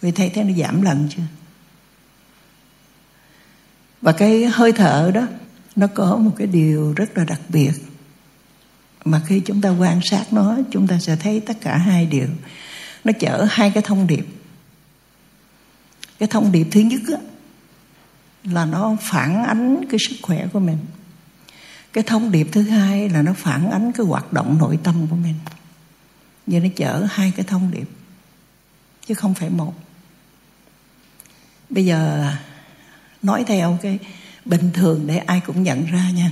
vì 0.04 0.10
thấy 0.10 0.30
thế 0.30 0.44
nó 0.44 0.52
giảm 0.52 0.82
lần 0.82 1.08
chưa? 1.16 1.22
Và 4.00 4.12
cái 4.12 4.44
hơi 4.44 4.72
thở 4.72 5.10
đó 5.14 5.26
nó 5.76 5.86
có 5.86 6.16
một 6.16 6.30
cái 6.36 6.46
điều 6.46 6.92
rất 6.92 7.18
là 7.18 7.24
đặc 7.24 7.40
biệt. 7.48 7.72
Mà 9.04 9.22
khi 9.26 9.40
chúng 9.40 9.60
ta 9.60 9.70
quan 9.70 10.00
sát 10.04 10.32
nó 10.32 10.58
chúng 10.70 10.86
ta 10.86 10.98
sẽ 10.98 11.16
thấy 11.16 11.40
tất 11.40 11.60
cả 11.60 11.76
hai 11.76 12.06
điều. 12.06 12.28
Nó 13.04 13.12
chở 13.20 13.46
hai 13.50 13.70
cái 13.70 13.82
thông 13.82 14.06
điệp. 14.06 14.26
Cái 16.18 16.28
thông 16.28 16.52
điệp 16.52 16.66
thứ 16.70 16.80
nhất 16.80 17.00
đó, 17.08 17.16
là 18.44 18.64
nó 18.64 18.96
phản 19.00 19.44
ánh 19.44 19.84
cái 19.90 19.98
sức 20.08 20.16
khỏe 20.22 20.46
của 20.52 20.60
mình. 20.60 20.78
Cái 21.92 22.04
thông 22.04 22.32
điệp 22.32 22.48
thứ 22.52 22.62
hai 22.62 23.08
là 23.08 23.22
nó 23.22 23.32
phản 23.32 23.70
ánh 23.70 23.92
cái 23.92 24.06
hoạt 24.06 24.32
động 24.32 24.58
nội 24.58 24.78
tâm 24.82 25.06
của 25.10 25.16
mình. 25.16 25.34
Như 26.46 26.60
nó 26.60 26.68
chở 26.76 27.06
hai 27.10 27.32
cái 27.36 27.46
thông 27.48 27.70
điệp 27.70 27.88
chứ 29.06 29.14
không 29.14 29.34
phải 29.34 29.50
một 29.50 29.74
bây 31.74 31.84
giờ 31.84 32.30
nói 33.22 33.44
theo 33.46 33.78
cái 33.82 33.98
bình 34.44 34.70
thường 34.74 35.06
để 35.06 35.16
ai 35.16 35.40
cũng 35.40 35.62
nhận 35.62 35.86
ra 35.86 36.10
nha. 36.10 36.30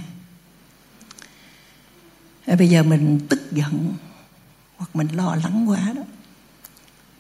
Bây 2.59 2.69
giờ 2.69 2.83
mình 2.83 3.21
tức 3.29 3.53
giận 3.53 3.95
hoặc 4.77 4.97
mình 4.97 5.09
lo 5.09 5.37
lắng 5.37 5.71
quá 5.71 5.93
đó, 5.97 6.03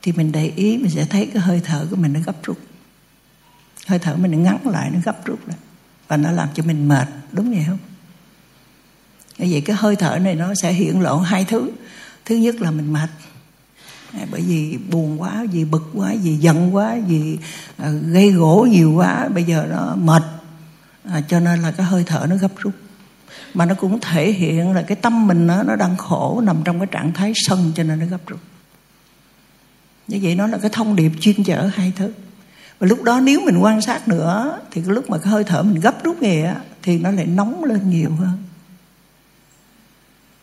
thì 0.02 0.12
mình 0.12 0.32
để 0.32 0.52
ý, 0.56 0.78
mình 0.78 0.90
sẽ 0.90 1.04
thấy 1.04 1.30
cái 1.34 1.42
hơi 1.42 1.60
thở 1.64 1.86
của 1.90 1.96
mình 1.96 2.12
nó 2.12 2.20
gấp 2.20 2.44
rút. 2.44 2.58
Hơi 3.86 3.98
thở 3.98 4.16
mình 4.16 4.30
nó 4.30 4.38
ngắn 4.38 4.68
lại, 4.68 4.90
nó 4.90 4.98
gấp 5.04 5.24
rút 5.24 5.48
lại. 5.48 5.58
Và 6.08 6.16
nó 6.16 6.30
làm 6.30 6.48
cho 6.54 6.62
mình 6.62 6.88
mệt, 6.88 7.08
đúng 7.32 7.50
vậy 7.50 7.64
không? 7.66 7.78
Vậy 9.38 9.62
cái 9.66 9.76
hơi 9.76 9.96
thở 9.96 10.18
này 10.18 10.34
nó 10.34 10.54
sẽ 10.62 10.72
hiện 10.72 11.00
lộ 11.00 11.18
hai 11.18 11.44
thứ. 11.44 11.70
Thứ 12.24 12.36
nhất 12.36 12.60
là 12.60 12.70
mình 12.70 12.92
mệt 12.92 13.10
bởi 14.30 14.40
vì 14.40 14.78
buồn 14.90 15.20
quá 15.20 15.44
vì 15.52 15.64
bực 15.64 15.90
quá 15.94 16.14
vì 16.22 16.36
giận 16.36 16.74
quá 16.74 16.96
vì 17.08 17.38
ờ, 17.76 17.92
gây 17.92 18.30
gỗ 18.30 18.66
nhiều 18.70 18.92
quá 18.92 19.28
bây 19.28 19.44
giờ 19.44 19.66
nó 19.70 19.94
mệt. 19.96 20.22
À, 21.04 21.20
cho 21.28 21.40
nên 21.40 21.62
là 21.62 21.70
cái 21.70 21.86
hơi 21.86 22.04
thở 22.06 22.26
nó 22.30 22.36
gấp 22.36 22.52
rút. 22.58 22.72
Mà 23.54 23.66
nó 23.66 23.74
cũng 23.74 24.00
thể 24.00 24.32
hiện 24.32 24.72
là 24.72 24.82
cái 24.82 24.96
tâm 24.96 25.26
mình 25.26 25.46
nó, 25.46 25.62
nó 25.62 25.76
đang 25.76 25.96
khổ 25.96 26.40
nằm 26.44 26.56
trong 26.64 26.78
cái 26.78 26.86
trạng 26.90 27.12
thái 27.12 27.32
sân 27.34 27.72
cho 27.74 27.82
nên 27.82 27.98
nó 27.98 28.06
gấp 28.06 28.26
rút. 28.26 28.40
Như 30.08 30.18
vậy 30.22 30.34
nó 30.34 30.46
là 30.46 30.58
cái 30.58 30.70
thông 30.72 30.96
điệp 30.96 31.12
chuyên 31.20 31.44
chở 31.44 31.70
hai 31.74 31.92
thứ. 31.96 32.12
Và 32.78 32.86
lúc 32.86 33.02
đó 33.02 33.20
nếu 33.20 33.40
mình 33.40 33.58
quan 33.58 33.80
sát 33.80 34.08
nữa 34.08 34.60
thì 34.70 34.82
cái 34.86 34.94
lúc 34.94 35.10
mà 35.10 35.18
cái 35.18 35.32
hơi 35.32 35.44
thở 35.44 35.62
mình 35.62 35.80
gấp 35.80 36.04
rút 36.04 36.22
nghề 36.22 36.42
á 36.42 36.56
thì 36.82 36.98
nó 36.98 37.10
lại 37.10 37.26
nóng 37.26 37.64
lên 37.64 37.90
nhiều 37.90 38.10
hơn. 38.10 38.42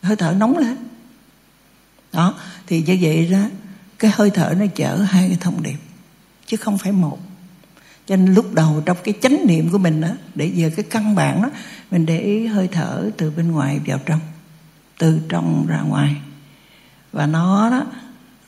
Hơi 0.02 0.16
thở 0.16 0.36
nóng 0.38 0.58
lên 0.58 0.78
đó, 2.14 2.36
thì 2.68 2.82
như 2.82 2.98
vậy 3.02 3.30
đó, 3.32 3.44
cái 4.00 4.12
hơi 4.16 4.30
thở 4.30 4.56
nó 4.60 4.66
chở 4.76 4.96
hai 4.96 5.28
cái 5.28 5.38
thông 5.42 5.64
điệp, 5.64 5.78
chứ 6.46 6.58
không 6.58 6.78
phải 6.78 6.92
một. 6.92 7.20
Cho 8.08 8.16
nên 8.16 8.34
lúc 8.34 8.54
đầu 8.54 8.84
trong 8.86 8.98
cái 9.04 9.14
chánh 9.22 9.38
niệm 9.48 9.70
của 9.70 9.78
mình 9.78 10.02
đó, 10.02 10.10
để 10.36 10.52
về 10.56 10.70
cái 10.70 10.86
căn 10.90 11.16
bản 11.16 11.42
đó, 11.42 11.50
mình 11.92 12.06
để 12.06 12.20
ý 12.20 12.48
hơi 12.48 12.68
thở 12.72 13.10
từ 13.18 13.32
bên 13.32 13.52
ngoài 13.52 13.80
vào 13.86 14.00
trong, 14.06 14.20
từ 15.00 15.20
trong 15.30 15.68
ra 15.68 15.82
ngoài. 15.82 16.16
Và 17.12 17.26
nó 17.26 17.70
đó, 17.70 17.86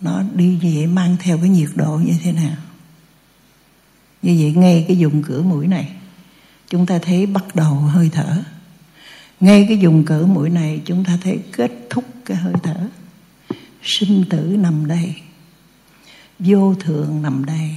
nó 0.01 0.23
đi 0.35 0.59
như 0.61 0.71
vậy, 0.75 0.87
mang 0.87 1.17
theo 1.19 1.37
cái 1.37 1.49
nhiệt 1.49 1.69
độ 1.75 1.97
như 1.97 2.13
thế 2.23 2.31
nào. 2.31 2.55
Như 4.21 4.37
vậy 4.39 4.53
ngay 4.55 4.85
cái 4.87 4.97
dùng 4.97 5.23
cửa 5.23 5.41
mũi 5.41 5.67
này, 5.67 5.91
chúng 6.69 6.85
ta 6.85 6.99
thấy 7.01 7.25
bắt 7.25 7.55
đầu 7.55 7.73
hơi 7.73 8.09
thở. 8.13 8.43
Ngay 9.39 9.65
cái 9.67 9.77
dùng 9.77 10.05
cửa 10.05 10.25
mũi 10.25 10.49
này, 10.49 10.81
chúng 10.85 11.03
ta 11.03 11.17
thấy 11.23 11.39
kết 11.51 11.71
thúc 11.89 12.05
cái 12.25 12.37
hơi 12.37 12.53
thở 12.63 12.75
sinh 13.83 14.25
tử 14.29 14.55
nằm 14.59 14.87
đây. 14.87 15.15
Vô 16.39 16.75
thường 16.79 17.21
nằm 17.21 17.45
đây. 17.45 17.75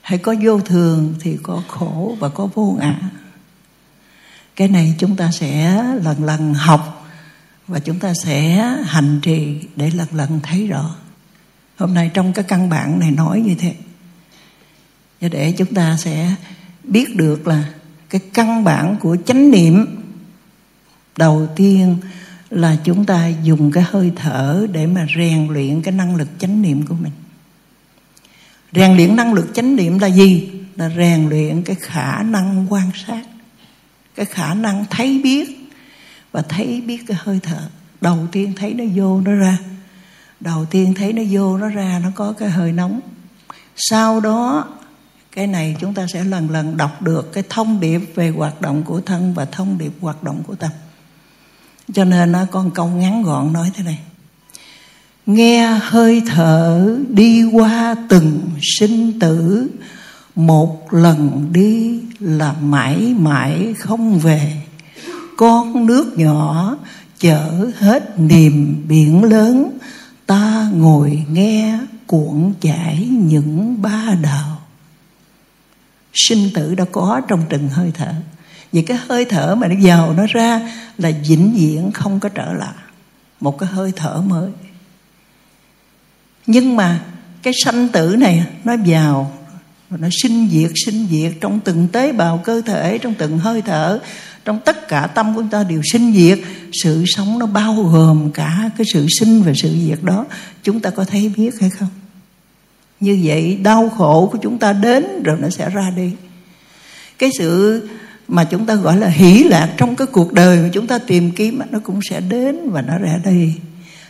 Hãy 0.00 0.18
có 0.18 0.34
vô 0.42 0.60
thường 0.60 1.14
thì 1.20 1.38
có 1.42 1.62
khổ 1.68 2.16
và 2.20 2.28
có 2.28 2.48
vô 2.54 2.76
ngã. 2.80 3.00
Cái 4.56 4.68
này 4.68 4.94
chúng 4.98 5.16
ta 5.16 5.30
sẽ 5.30 5.82
lần 6.02 6.24
lần 6.24 6.54
học 6.54 7.08
và 7.66 7.78
chúng 7.78 7.98
ta 7.98 8.12
sẽ 8.24 8.56
hành 8.84 9.20
trì 9.22 9.60
để 9.76 9.90
lần 9.90 10.08
lần 10.12 10.40
thấy 10.42 10.66
rõ. 10.66 10.96
Hôm 11.76 11.94
nay 11.94 12.10
trong 12.14 12.32
cái 12.32 12.44
căn 12.48 12.68
bản 12.68 12.98
này 12.98 13.10
nói 13.10 13.40
như 13.40 13.54
thế. 13.58 13.74
Và 15.20 15.28
để 15.28 15.54
chúng 15.58 15.74
ta 15.74 15.96
sẽ 15.96 16.34
biết 16.84 17.16
được 17.16 17.46
là 17.46 17.64
cái 18.10 18.20
căn 18.34 18.64
bản 18.64 18.96
của 19.00 19.16
chánh 19.26 19.50
niệm 19.50 19.86
đầu 21.16 21.48
tiên 21.56 21.96
là 22.50 22.76
chúng 22.84 23.04
ta 23.04 23.28
dùng 23.42 23.72
cái 23.72 23.84
hơi 23.86 24.12
thở 24.16 24.66
để 24.72 24.86
mà 24.86 25.06
rèn 25.16 25.48
luyện 25.48 25.82
cái 25.82 25.94
năng 25.94 26.16
lực 26.16 26.28
chánh 26.38 26.62
niệm 26.62 26.86
của 26.86 26.94
mình. 26.94 27.12
Rèn 28.72 28.96
luyện 28.96 29.16
năng 29.16 29.34
lực 29.34 29.54
chánh 29.54 29.76
niệm 29.76 29.98
là 29.98 30.06
gì? 30.06 30.50
Là 30.76 30.90
rèn 30.96 31.28
luyện 31.28 31.62
cái 31.62 31.76
khả 31.80 32.22
năng 32.22 32.66
quan 32.70 32.90
sát, 33.06 33.22
cái 34.14 34.26
khả 34.26 34.54
năng 34.54 34.84
thấy 34.90 35.20
biết 35.24 35.70
và 36.32 36.42
thấy 36.42 36.80
biết 36.80 36.98
cái 37.06 37.16
hơi 37.20 37.40
thở. 37.42 37.68
Đầu 38.00 38.26
tiên 38.32 38.52
thấy 38.56 38.74
nó 38.74 38.84
vô 38.94 39.20
nó 39.20 39.32
ra. 39.32 39.58
Đầu 40.40 40.64
tiên 40.64 40.94
thấy 40.94 41.12
nó 41.12 41.22
vô 41.30 41.56
nó 41.56 41.68
ra, 41.68 42.00
nó 42.02 42.08
có 42.14 42.32
cái 42.32 42.50
hơi 42.50 42.72
nóng. 42.72 43.00
Sau 43.76 44.20
đó, 44.20 44.68
cái 45.32 45.46
này 45.46 45.76
chúng 45.80 45.94
ta 45.94 46.06
sẽ 46.12 46.24
lần 46.24 46.50
lần 46.50 46.76
đọc 46.76 47.02
được 47.02 47.32
cái 47.32 47.44
thông 47.48 47.80
điệp 47.80 47.98
về 48.14 48.30
hoạt 48.30 48.60
động 48.60 48.82
của 48.82 49.00
thân 49.00 49.34
và 49.34 49.44
thông 49.44 49.78
điệp 49.78 49.92
hoạt 50.00 50.22
động 50.22 50.42
của 50.46 50.54
tâm 50.54 50.70
cho 51.92 52.04
nên 52.04 52.32
nó 52.32 52.44
con 52.50 52.70
câu 52.70 52.86
ngắn 52.86 53.22
gọn 53.22 53.52
nói 53.52 53.70
thế 53.74 53.84
này. 53.84 53.98
Nghe 55.26 55.66
hơi 55.82 56.22
thở 56.26 56.96
đi 57.08 57.44
qua 57.52 57.96
từng 58.08 58.40
sinh 58.78 59.20
tử, 59.20 59.68
một 60.34 60.92
lần 60.92 61.48
đi 61.52 62.00
là 62.20 62.52
mãi 62.52 63.14
mãi 63.18 63.74
không 63.78 64.18
về. 64.18 64.62
Con 65.36 65.86
nước 65.86 66.18
nhỏ 66.18 66.76
chở 67.18 67.70
hết 67.78 68.18
niềm 68.18 68.84
biển 68.88 69.24
lớn, 69.24 69.78
ta 70.26 70.70
ngồi 70.72 71.24
nghe 71.30 71.78
cuộn 72.06 72.52
chảy 72.60 73.08
những 73.08 73.82
ba 73.82 74.14
đào. 74.22 74.60
Sinh 76.14 76.50
tử 76.54 76.74
đã 76.74 76.84
có 76.92 77.20
trong 77.28 77.42
từng 77.48 77.68
hơi 77.68 77.92
thở 77.94 78.12
vì 78.76 78.82
cái 78.82 78.98
hơi 79.08 79.24
thở 79.24 79.54
mà 79.54 79.68
nó 79.68 79.74
vào 79.82 80.12
nó 80.12 80.26
ra 80.28 80.60
là 80.98 81.12
vĩnh 81.28 81.52
viễn 81.56 81.90
không 81.94 82.20
có 82.20 82.28
trở 82.28 82.52
lại. 82.52 82.74
Một 83.40 83.58
cái 83.58 83.68
hơi 83.68 83.92
thở 83.96 84.22
mới. 84.26 84.50
Nhưng 86.46 86.76
mà 86.76 87.00
cái 87.42 87.54
sanh 87.64 87.88
tử 87.88 88.16
này 88.18 88.46
nó 88.64 88.76
vào 88.86 89.32
nó 89.90 90.08
sinh 90.22 90.48
diệt 90.50 90.70
sinh 90.74 91.06
diệt 91.10 91.32
trong 91.40 91.60
từng 91.60 91.88
tế 91.88 92.12
bào 92.12 92.40
cơ 92.44 92.60
thể, 92.66 92.98
trong 92.98 93.14
từng 93.14 93.38
hơi 93.38 93.62
thở, 93.62 94.00
trong 94.44 94.60
tất 94.64 94.88
cả 94.88 95.06
tâm 95.06 95.34
của 95.34 95.40
chúng 95.40 95.50
ta 95.50 95.62
đều 95.62 95.80
sinh 95.92 96.14
diệt. 96.14 96.38
Sự 96.82 97.04
sống 97.06 97.38
nó 97.38 97.46
bao 97.46 97.74
gồm 97.74 98.30
cả 98.32 98.70
cái 98.78 98.84
sự 98.92 99.06
sinh 99.20 99.42
và 99.42 99.52
sự 99.56 99.76
diệt 99.86 99.98
đó. 100.02 100.26
Chúng 100.62 100.80
ta 100.80 100.90
có 100.90 101.04
thấy 101.04 101.32
biết 101.36 101.50
hay 101.60 101.70
không? 101.70 101.88
Như 103.00 103.20
vậy 103.22 103.58
đau 103.62 103.88
khổ 103.88 104.28
của 104.32 104.38
chúng 104.42 104.58
ta 104.58 104.72
đến 104.72 105.22
rồi 105.22 105.38
nó 105.40 105.48
sẽ 105.50 105.70
ra 105.70 105.90
đi. 105.96 106.10
Cái 107.18 107.30
sự 107.38 107.82
mà 108.28 108.44
chúng 108.44 108.66
ta 108.66 108.74
gọi 108.74 108.96
là 108.96 109.08
hỷ 109.08 109.42
lạc 109.42 109.74
trong 109.76 109.96
cái 109.96 110.06
cuộc 110.06 110.32
đời 110.32 110.62
mà 110.62 110.68
chúng 110.72 110.86
ta 110.86 110.98
tìm 110.98 111.30
kiếm 111.30 111.60
nó 111.70 111.78
cũng 111.78 112.00
sẽ 112.10 112.20
đến 112.20 112.70
và 112.70 112.82
nó 112.82 112.98
ra 112.98 113.18
đây 113.24 113.54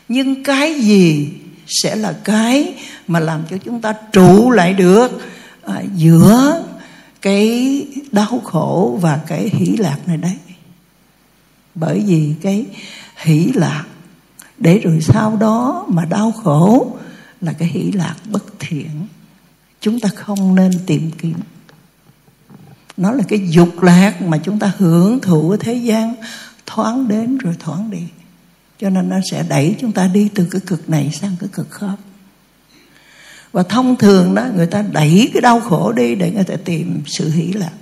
nhưng 0.08 0.44
cái 0.44 0.74
gì 0.74 1.28
sẽ 1.66 1.96
là 1.96 2.12
cái 2.24 2.74
mà 3.06 3.20
làm 3.20 3.42
cho 3.50 3.56
chúng 3.64 3.80
ta 3.80 3.94
trụ 4.12 4.50
lại 4.50 4.72
được 4.74 5.10
à, 5.62 5.82
giữa 5.94 6.64
cái 7.22 7.86
đau 8.12 8.40
khổ 8.44 8.98
và 9.02 9.20
cái 9.26 9.50
hỷ 9.52 9.66
lạc 9.66 9.98
này 10.06 10.16
đấy? 10.16 10.36
Bởi 11.74 12.02
vì 12.06 12.34
cái 12.42 12.66
hỷ 13.16 13.52
lạc 13.54 13.84
để 14.58 14.78
rồi 14.78 15.00
sau 15.00 15.36
đó 15.36 15.84
mà 15.88 16.04
đau 16.04 16.32
khổ 16.32 16.96
là 17.40 17.52
cái 17.52 17.68
hỷ 17.68 17.92
lạc 17.92 18.14
bất 18.30 18.44
thiện. 18.58 19.06
Chúng 19.80 20.00
ta 20.00 20.08
không 20.14 20.54
nên 20.54 20.72
tìm 20.86 21.10
kiếm 21.18 21.34
nó 22.96 23.12
là 23.12 23.24
cái 23.28 23.48
dục 23.48 23.82
lạc 23.82 24.22
mà 24.22 24.38
chúng 24.38 24.58
ta 24.58 24.72
hưởng 24.78 25.20
thụ 25.20 25.50
ở 25.50 25.56
thế 25.60 25.74
gian. 25.74 26.14
Thoáng 26.66 27.08
đến 27.08 27.38
rồi 27.38 27.54
thoáng 27.58 27.90
đi. 27.90 28.02
Cho 28.78 28.90
nên 28.90 29.08
nó 29.08 29.16
sẽ 29.30 29.44
đẩy 29.48 29.76
chúng 29.80 29.92
ta 29.92 30.08
đi 30.08 30.28
từ 30.34 30.46
cái 30.50 30.60
cực 30.66 30.90
này 30.90 31.10
sang 31.12 31.36
cái 31.40 31.48
cực 31.52 31.70
khác. 31.70 31.96
Và 33.52 33.62
thông 33.62 33.96
thường 33.96 34.34
đó, 34.34 34.46
người 34.56 34.66
ta 34.66 34.82
đẩy 34.82 35.30
cái 35.32 35.40
đau 35.40 35.60
khổ 35.60 35.92
đi 35.92 36.14
để 36.14 36.30
người 36.30 36.44
ta 36.44 36.54
tìm 36.64 37.02
sự 37.06 37.30
hỷ 37.30 37.52
lạc. 37.52 37.72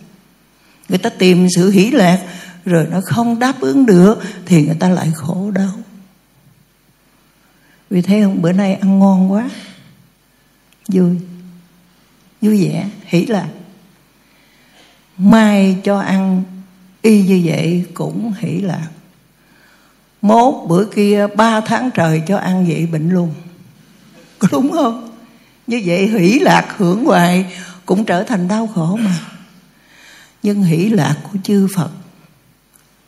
Người 0.89 0.99
ta 0.99 1.11
tìm 1.11 1.47
sự 1.57 1.70
hỷ 1.70 1.91
lạc 1.91 2.20
rồi 2.65 2.86
nó 2.91 3.01
không 3.05 3.39
đáp 3.39 3.61
ứng 3.61 3.86
được 3.86 4.23
thì 4.47 4.66
người 4.66 4.77
ta 4.81 4.89
lại 4.89 5.12
khổ 5.15 5.51
đau. 5.51 5.73
Vì 7.91 8.03
thế 8.03 8.23
không, 8.23 8.43
bữa 8.43 8.53
nay 8.53 8.74
ăn 8.74 8.99
ngon 8.99 9.32
quá. 9.32 9.51
Vui. 10.89 11.16
Vui 12.41 12.65
vẻ. 12.65 12.89
Hỷ 13.05 13.27
lạc 13.27 13.49
mai 15.19 15.77
cho 15.85 15.99
ăn, 15.99 16.43
y 17.03 17.23
như 17.23 17.43
vậy 17.45 17.85
cũng 17.95 18.32
hỷ 18.39 18.61
lạc. 18.61 18.89
Mốt 20.23 20.69
bữa 20.69 20.85
kia 20.85 21.27
ba 21.36 21.61
tháng 21.61 21.91
trời 21.95 22.23
cho 22.27 22.39
ăn 22.39 22.66
vậy 22.69 22.86
bệnh 22.86 23.11
luôn. 23.11 23.35
Có 24.39 24.49
đúng 24.53 24.73
không? 24.73 25.11
Như 25.66 25.82
vậy 25.85 26.07
hỷ 26.07 26.39
lạc 26.39 26.74
hưởng 26.77 27.05
hoài 27.05 27.47
cũng 27.86 28.05
trở 28.05 28.23
thành 28.23 28.49
đau 28.49 28.66
khổ 28.66 28.97
mà. 28.97 29.20
Nhưng 30.43 30.62
hỷ 30.62 30.89
lạc 30.89 31.16
của 31.23 31.39
chư 31.45 31.69
phật 31.77 31.91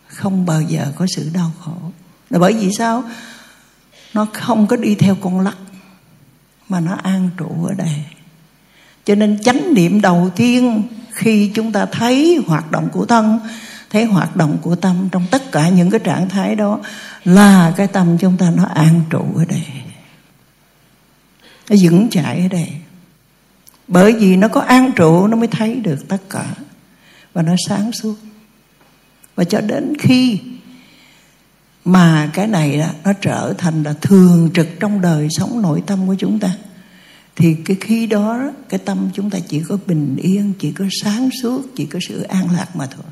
không 0.06 0.46
bao 0.46 0.62
giờ 0.62 0.92
có 0.96 1.06
sự 1.16 1.30
đau 1.34 1.52
khổ. 1.60 1.76
Là 2.30 2.38
bởi 2.38 2.52
vì 2.52 2.70
sao? 2.78 3.04
Nó 4.14 4.26
không 4.32 4.66
có 4.66 4.76
đi 4.76 4.94
theo 4.94 5.16
con 5.20 5.40
lắc, 5.40 5.56
mà 6.68 6.80
nó 6.80 6.96
an 7.02 7.30
trụ 7.36 7.66
ở 7.66 7.74
đây. 7.74 8.04
Cho 9.04 9.14
nên 9.14 9.42
chánh 9.42 9.74
niệm 9.74 10.00
đầu 10.00 10.30
tiên 10.36 10.82
khi 11.16 11.50
chúng 11.54 11.72
ta 11.72 11.86
thấy 11.86 12.40
hoạt 12.46 12.70
động 12.70 12.88
của 12.92 13.06
thân 13.06 13.40
thấy 13.90 14.04
hoạt 14.04 14.36
động 14.36 14.58
của 14.62 14.76
tâm 14.76 15.08
trong 15.12 15.26
tất 15.30 15.52
cả 15.52 15.68
những 15.68 15.90
cái 15.90 16.00
trạng 16.04 16.28
thái 16.28 16.54
đó 16.54 16.80
là 17.24 17.72
cái 17.76 17.86
tâm 17.86 18.18
chúng 18.18 18.36
ta 18.36 18.50
nó 18.56 18.64
an 18.64 19.00
trụ 19.10 19.24
ở 19.36 19.44
đây 19.44 19.62
nó 21.70 21.76
vững 21.82 22.08
chãi 22.10 22.40
ở 22.40 22.48
đây. 22.48 22.72
Bởi 23.88 24.12
vì 24.12 24.36
nó 24.36 24.48
có 24.48 24.60
an 24.60 24.92
trụ 24.96 25.26
nó 25.26 25.36
mới 25.36 25.48
thấy 25.48 25.74
được 25.74 26.08
tất 26.08 26.30
cả 26.30 26.44
và 27.32 27.42
nó 27.42 27.52
sáng 27.68 27.92
suốt. 27.92 28.14
Và 29.34 29.44
cho 29.44 29.60
đến 29.60 29.92
khi 29.98 30.40
mà 31.84 32.30
cái 32.32 32.46
này 32.46 32.78
đó, 32.78 32.86
nó 33.04 33.12
trở 33.12 33.54
thành 33.58 33.82
là 33.82 33.92
thường 34.00 34.50
trực 34.54 34.68
trong 34.80 35.00
đời 35.00 35.28
sống 35.30 35.62
nội 35.62 35.82
tâm 35.86 36.06
của 36.06 36.14
chúng 36.18 36.38
ta 36.38 36.50
thì 37.36 37.54
cái 37.64 37.76
khi 37.80 38.06
đó, 38.06 38.50
cái 38.68 38.80
tâm 38.84 39.10
chúng 39.14 39.30
ta 39.30 39.38
chỉ 39.48 39.62
có 39.68 39.78
bình 39.86 40.16
yên, 40.16 40.52
chỉ 40.58 40.72
có 40.72 40.84
sáng 41.02 41.28
suốt, 41.42 41.62
chỉ 41.76 41.86
có 41.86 41.98
sự 42.08 42.22
an 42.22 42.50
lạc 42.50 42.76
mà 42.76 42.86
thôi. 42.86 43.04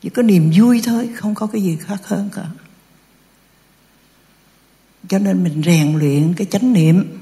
Chỉ 0.00 0.08
có 0.08 0.22
niềm 0.22 0.50
vui 0.56 0.82
thôi, 0.84 1.08
không 1.14 1.34
có 1.34 1.46
cái 1.46 1.62
gì 1.62 1.76
khác 1.80 2.00
hơn 2.04 2.28
cả. 2.34 2.46
Cho 5.08 5.18
nên 5.18 5.44
mình 5.44 5.62
rèn 5.64 5.98
luyện 5.98 6.34
cái 6.34 6.46
chánh 6.50 6.72
niệm 6.72 7.20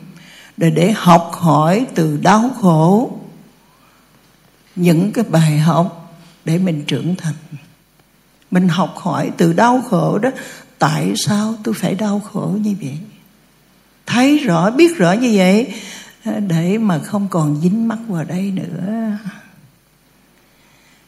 để 0.57 0.71
để 0.71 0.93
học 0.93 1.31
hỏi 1.35 1.87
từ 1.95 2.17
đau 2.17 2.51
khổ 2.61 3.19
những 4.77 5.13
cái 5.13 5.25
bài 5.25 5.59
học 5.59 6.17
để 6.45 6.59
mình 6.59 6.85
trưởng 6.87 7.15
thành. 7.17 7.35
Mình 8.51 8.69
học 8.69 8.95
hỏi 8.97 9.31
từ 9.37 9.53
đau 9.53 9.83
khổ 9.91 10.19
đó, 10.19 10.31
tại 10.79 11.13
sao 11.17 11.55
tôi 11.65 11.75
phải 11.75 11.95
đau 11.95 12.21
khổ 12.21 12.57
như 12.63 12.75
vậy? 12.81 12.99
Thấy 14.13 14.39
rõ, 14.39 14.71
biết 14.71 14.97
rõ 14.97 15.13
như 15.13 15.33
vậy, 15.35 15.75
để 16.49 16.79
mà 16.79 16.99
không 16.99 17.29
còn 17.29 17.61
dính 17.63 17.89
mắc 17.89 17.99
vào 18.09 18.25
đây 18.25 18.53
nữa. 18.55 19.11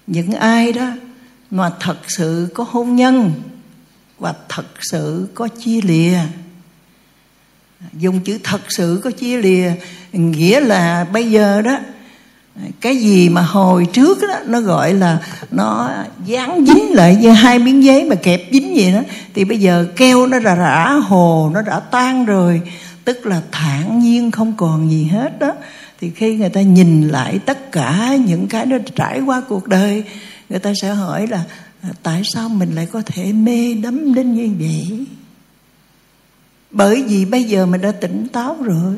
Những 0.06 0.32
ai 0.32 0.72
đó 0.72 0.90
mà 1.50 1.70
thật 1.80 1.98
sự 2.06 2.48
có 2.54 2.66
hôn 2.70 2.96
nhân 2.96 3.32
và 4.18 4.34
thật 4.48 4.66
sự 4.80 5.28
có 5.34 5.48
chia 5.48 5.80
lìa, 5.80 6.18
dùng 7.92 8.20
chữ 8.20 8.38
thật 8.42 8.60
sự 8.68 9.00
có 9.04 9.10
chia 9.10 9.36
lìa 9.36 9.72
nghĩa 10.12 10.60
là 10.60 11.06
bây 11.12 11.30
giờ 11.30 11.62
đó, 11.62 11.78
cái 12.80 12.96
gì 12.96 13.28
mà 13.28 13.42
hồi 13.42 13.86
trước 13.92 14.18
đó, 14.22 14.38
nó 14.46 14.60
gọi 14.60 14.94
là 14.94 15.18
nó 15.50 15.90
dán 16.26 16.66
dính 16.66 16.94
lại 16.94 17.16
như 17.16 17.30
hai 17.30 17.58
miếng 17.58 17.84
giấy 17.84 18.04
mà 18.04 18.14
kẹp 18.14 18.40
dính 18.52 18.76
gì 18.76 18.92
đó, 18.92 19.00
thì 19.34 19.44
bây 19.44 19.60
giờ 19.60 19.86
keo 19.96 20.26
nó 20.26 20.38
đã 20.38 20.54
rã 20.54 20.90
hồ, 20.90 21.50
nó 21.54 21.62
đã 21.62 21.80
tan 21.80 22.24
rồi 22.24 22.62
tức 23.04 23.26
là 23.26 23.42
thản 23.52 23.98
nhiên 23.98 24.30
không 24.30 24.54
còn 24.56 24.90
gì 24.90 25.04
hết 25.04 25.38
đó. 25.38 25.54
Thì 26.00 26.10
khi 26.10 26.36
người 26.36 26.48
ta 26.48 26.60
nhìn 26.60 27.08
lại 27.08 27.38
tất 27.46 27.72
cả 27.72 28.16
những 28.26 28.46
cái 28.46 28.66
nó 28.66 28.76
trải 28.94 29.20
qua 29.20 29.42
cuộc 29.48 29.68
đời, 29.68 30.04
người 30.48 30.58
ta 30.58 30.72
sẽ 30.82 30.94
hỏi 30.94 31.26
là 31.26 31.44
à, 31.82 31.88
tại 32.02 32.22
sao 32.34 32.48
mình 32.48 32.74
lại 32.74 32.88
có 32.92 33.02
thể 33.06 33.32
mê 33.32 33.74
đắm 33.74 34.14
đến 34.14 34.34
như 34.34 34.50
vậy? 34.58 35.06
Bởi 36.70 37.02
vì 37.02 37.24
bây 37.24 37.44
giờ 37.44 37.66
mình 37.66 37.80
đã 37.80 37.92
tỉnh 37.92 38.28
táo 38.32 38.56
rồi. 38.62 38.96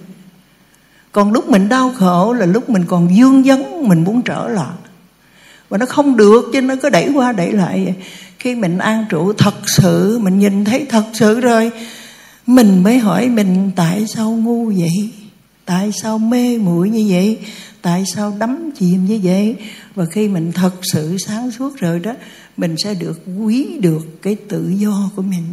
Còn 1.13 1.33
lúc 1.33 1.49
mình 1.49 1.69
đau 1.69 1.93
khổ 1.97 2.33
là 2.33 2.47
lúc 2.47 2.71
mình 2.71 2.85
còn 2.87 3.17
dương 3.17 3.43
vấn 3.43 3.89
mình 3.89 4.05
muốn 4.05 4.23
trở 4.23 4.49
lại. 4.49 4.77
Và 5.69 5.79
nó 5.79 5.87
không 5.87 6.17
được 6.17 6.45
cho 6.53 6.61
nó 6.61 6.75
cứ 6.83 6.91
đẩy 6.91 7.11
qua 7.15 7.33
đẩy 7.33 7.53
lại 7.53 7.85
vậy. 7.85 7.95
khi 8.39 8.55
mình 8.55 8.79
an 8.79 9.05
trụ 9.09 9.33
thật 9.33 9.55
sự, 9.67 10.19
mình 10.23 10.39
nhìn 10.39 10.65
thấy 10.65 10.87
thật 10.89 11.05
sự 11.13 11.41
rồi 11.41 11.71
mình 12.47 12.83
mới 12.83 12.99
hỏi 12.99 13.29
mình, 13.29 13.71
tại 13.77 14.07
sao 14.07 14.31
ngu 14.31 14.67
vậy? 14.67 15.11
Tại 15.65 15.91
sao 16.03 16.19
mê 16.19 16.59
muội 16.59 16.91
như 16.91 17.07
vậy? 17.09 17.39
Tại 17.83 18.05
sao 18.15 18.37
đắm 18.39 18.71
chìm 18.79 19.05
như 19.05 19.21
vậy? 19.23 19.57
Và 19.95 20.05
khi 20.11 20.29
mình 20.29 20.53
thật 20.53 20.75
sự 20.83 21.17
sáng 21.27 21.51
suốt 21.51 21.77
rồi 21.77 21.99
đó, 21.99 22.13
mình 22.57 22.75
sẽ 22.85 22.95
được 22.95 23.23
quý 23.39 23.79
được 23.81 24.23
cái 24.23 24.37
tự 24.49 24.69
do 24.69 25.11
của 25.17 25.23
mình, 25.23 25.45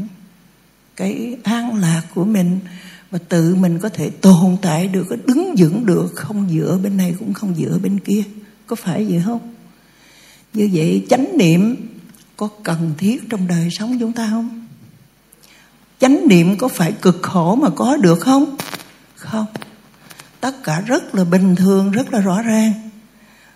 cái 0.96 1.38
an 1.44 1.76
lạc 1.76 2.04
của 2.16 2.26
mình. 2.26 2.60
Và 3.12 3.20
tự 3.30 3.56
mình 3.56 3.80
có 3.80 3.90
thể 3.90 4.10
tồn 4.10 4.58
tại 4.62 4.88
được, 4.88 5.06
có 5.10 5.16
đứng 5.26 5.56
vững 5.58 5.86
được, 5.86 6.12
không 6.16 6.50
dựa 6.50 6.80
bên 6.84 6.98
này 6.98 7.16
cũng 7.20 7.34
không 7.34 7.56
dựa 7.56 7.78
bên 7.84 8.00
kia. 8.00 8.24
Có 8.68 8.76
phải 8.76 9.06
vậy 9.06 9.22
không? 9.26 9.40
Như 10.54 10.70
vậy 10.74 11.06
chánh 11.10 11.38
niệm 11.38 11.76
có 12.38 12.50
cần 12.64 12.94
thiết 12.98 13.30
trong 13.30 13.48
đời 13.48 13.70
sống 13.72 13.98
chúng 14.00 14.12
ta 14.12 14.28
không? 14.30 14.61
Chánh 16.02 16.28
niệm 16.28 16.58
có 16.58 16.68
phải 16.68 16.92
cực 16.92 17.20
khổ 17.22 17.56
mà 17.56 17.70
có 17.70 17.98
được 17.98 18.20
không? 18.20 18.56
Không. 19.16 19.46
Tất 20.40 20.64
cả 20.64 20.82
rất 20.86 21.16
là 21.16 21.24
bình 21.24 21.56
thường, 21.56 21.92
rất 21.92 22.14
là 22.14 22.20
rõ 22.20 22.42
ràng. 22.42 22.74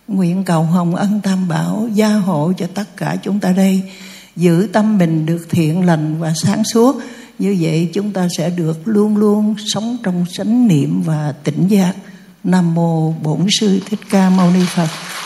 Nguyện 0.07 0.43
cầu 0.43 0.63
hồng 0.63 0.95
ân 0.95 1.21
tam 1.23 1.47
bảo 1.47 1.89
gia 1.93 2.09
hộ 2.09 2.53
cho 2.57 2.67
tất 2.73 2.97
cả 2.97 3.15
chúng 3.23 3.39
ta 3.39 3.51
đây. 3.51 3.81
Giữ 4.35 4.69
tâm 4.73 4.97
mình 4.97 5.25
được 5.25 5.47
thiện 5.49 5.85
lành 5.85 6.19
và 6.19 6.33
sáng 6.35 6.63
suốt. 6.63 7.01
Như 7.39 7.57
vậy 7.59 7.89
chúng 7.93 8.11
ta 8.11 8.27
sẽ 8.37 8.49
được 8.49 8.87
luôn 8.87 9.17
luôn 9.17 9.55
sống 9.73 9.97
trong 10.03 10.25
chánh 10.31 10.67
niệm 10.67 11.01
và 11.01 11.33
tỉnh 11.43 11.67
giác. 11.67 11.93
Nam 12.43 12.75
mô 12.75 13.11
bổn 13.11 13.47
sư 13.59 13.79
thích 13.89 13.99
ca 14.09 14.29
mâu 14.29 14.51
ni 14.51 14.65
phật. 14.65 14.87
Phật 14.87 15.24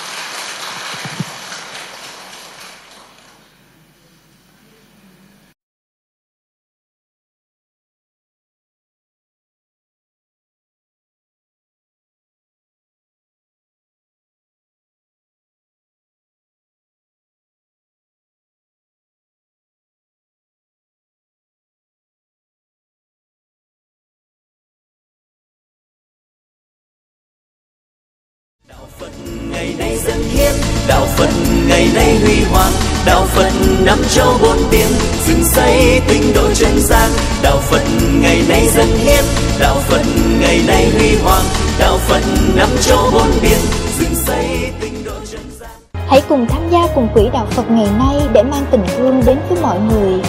châu 34.19 34.33
bốn 34.41 34.57
biển 34.71 34.87
dựng 35.27 35.43
xây 35.43 36.01
tinh 36.07 36.23
độ 36.35 36.41
chân 36.53 36.79
gian. 36.79 37.09
Đạo 37.43 37.57
Phật 37.57 37.81
ngày 38.21 38.43
nay 38.49 38.67
dân 38.67 38.87
hiến 38.87 39.23
đạo 39.59 39.75
Phật 39.75 40.01
ngày 40.41 40.61
nay 40.67 40.91
huy 40.97 41.15
hoàng. 41.23 41.43
Đạo 41.79 41.97
Phật 41.97 42.21
năm 42.55 42.67
châu 42.81 42.97
bốn 43.13 43.27
biển 43.41 43.57
dựng 43.99 44.15
xây 44.15 44.71
tinh 44.81 44.93
độ 45.05 45.11
chân 45.31 45.41
gian. 45.59 45.69
Hãy 46.07 46.21
cùng 46.29 46.45
tham 46.49 46.69
gia 46.69 46.87
cùng 46.95 47.07
quỹ 47.13 47.29
đạo 47.33 47.45
Phật 47.49 47.71
ngày 47.71 47.87
nay 47.99 48.15
để 48.33 48.43
mang 48.43 48.65
tình 48.71 48.81
thương 48.97 49.21
đến 49.25 49.37
với 49.49 49.61
mọi 49.61 49.79
người. 49.79 50.21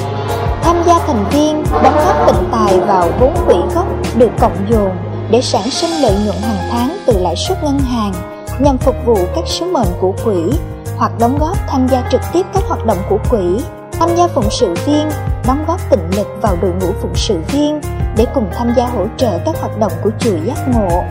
Tham 0.63 0.77
gia 0.87 0.99
thành 1.07 1.25
viên 1.31 1.65
đóng 1.83 1.97
góp 2.07 2.27
tịnh 2.27 2.49
tài 2.53 2.81
vào 2.81 3.13
vốn 3.21 3.35
quỹ 3.47 3.75
gốc 3.75 3.87
được 4.17 4.31
cộng 4.41 4.67
dồn 4.71 4.91
để 5.31 5.41
sản 5.41 5.71
sinh 5.71 5.91
lợi 6.03 6.15
nhuận 6.25 6.37
hàng 6.43 6.69
tháng 6.71 6.97
từ 7.07 7.13
lãi 7.19 7.37
suất 7.37 7.65
ngân 7.65 7.79
hàng 7.79 8.13
nhằm 8.59 8.79
phục 8.79 8.97
vụ 9.07 9.19
các 9.35 9.45
sứ 9.47 9.65
mệnh 9.65 9.89
của 10.01 10.13
quỹ 10.25 10.59
hoặc 10.97 11.13
đóng 11.21 11.39
góp 11.39 11.57
tham 11.69 11.89
gia 11.89 12.09
trực 12.13 12.21
tiếp 12.33 12.47
các 12.55 12.63
hoạt 12.69 12.87
động 12.87 12.99
của 13.09 13.19
quỹ, 13.31 13.61
tham 14.01 14.17
gia 14.17 14.29
phụng 14.29 14.51
sự 14.51 14.75
viên, 14.87 15.09
đóng 15.47 15.65
góp 15.69 15.81
tịnh 15.91 16.11
lực 16.17 16.27
vào 16.43 16.57
đội 16.63 16.73
ngũ 16.81 16.93
phụng 17.03 17.15
sự 17.15 17.41
viên 17.53 17.81
để 18.17 18.27
cùng 18.35 18.51
tham 18.53 18.73
gia 18.77 18.87
hỗ 18.87 19.07
trợ 19.17 19.39
các 19.45 19.57
hoạt 19.61 19.79
động 19.79 19.93
của 20.03 20.11
chùa 20.19 20.37
giác 20.45 20.69
ngộ 20.69 21.03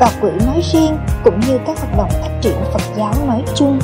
và 0.00 0.10
quỹ 0.20 0.30
nói 0.46 0.60
riêng 0.72 0.98
cũng 1.24 1.40
như 1.40 1.58
các 1.66 1.78
hoạt 1.78 1.96
động 1.98 2.10
phát 2.22 2.30
triển 2.42 2.54
Phật 2.72 2.82
giáo 2.96 3.14
nói 3.26 3.44
chung. 3.54 3.78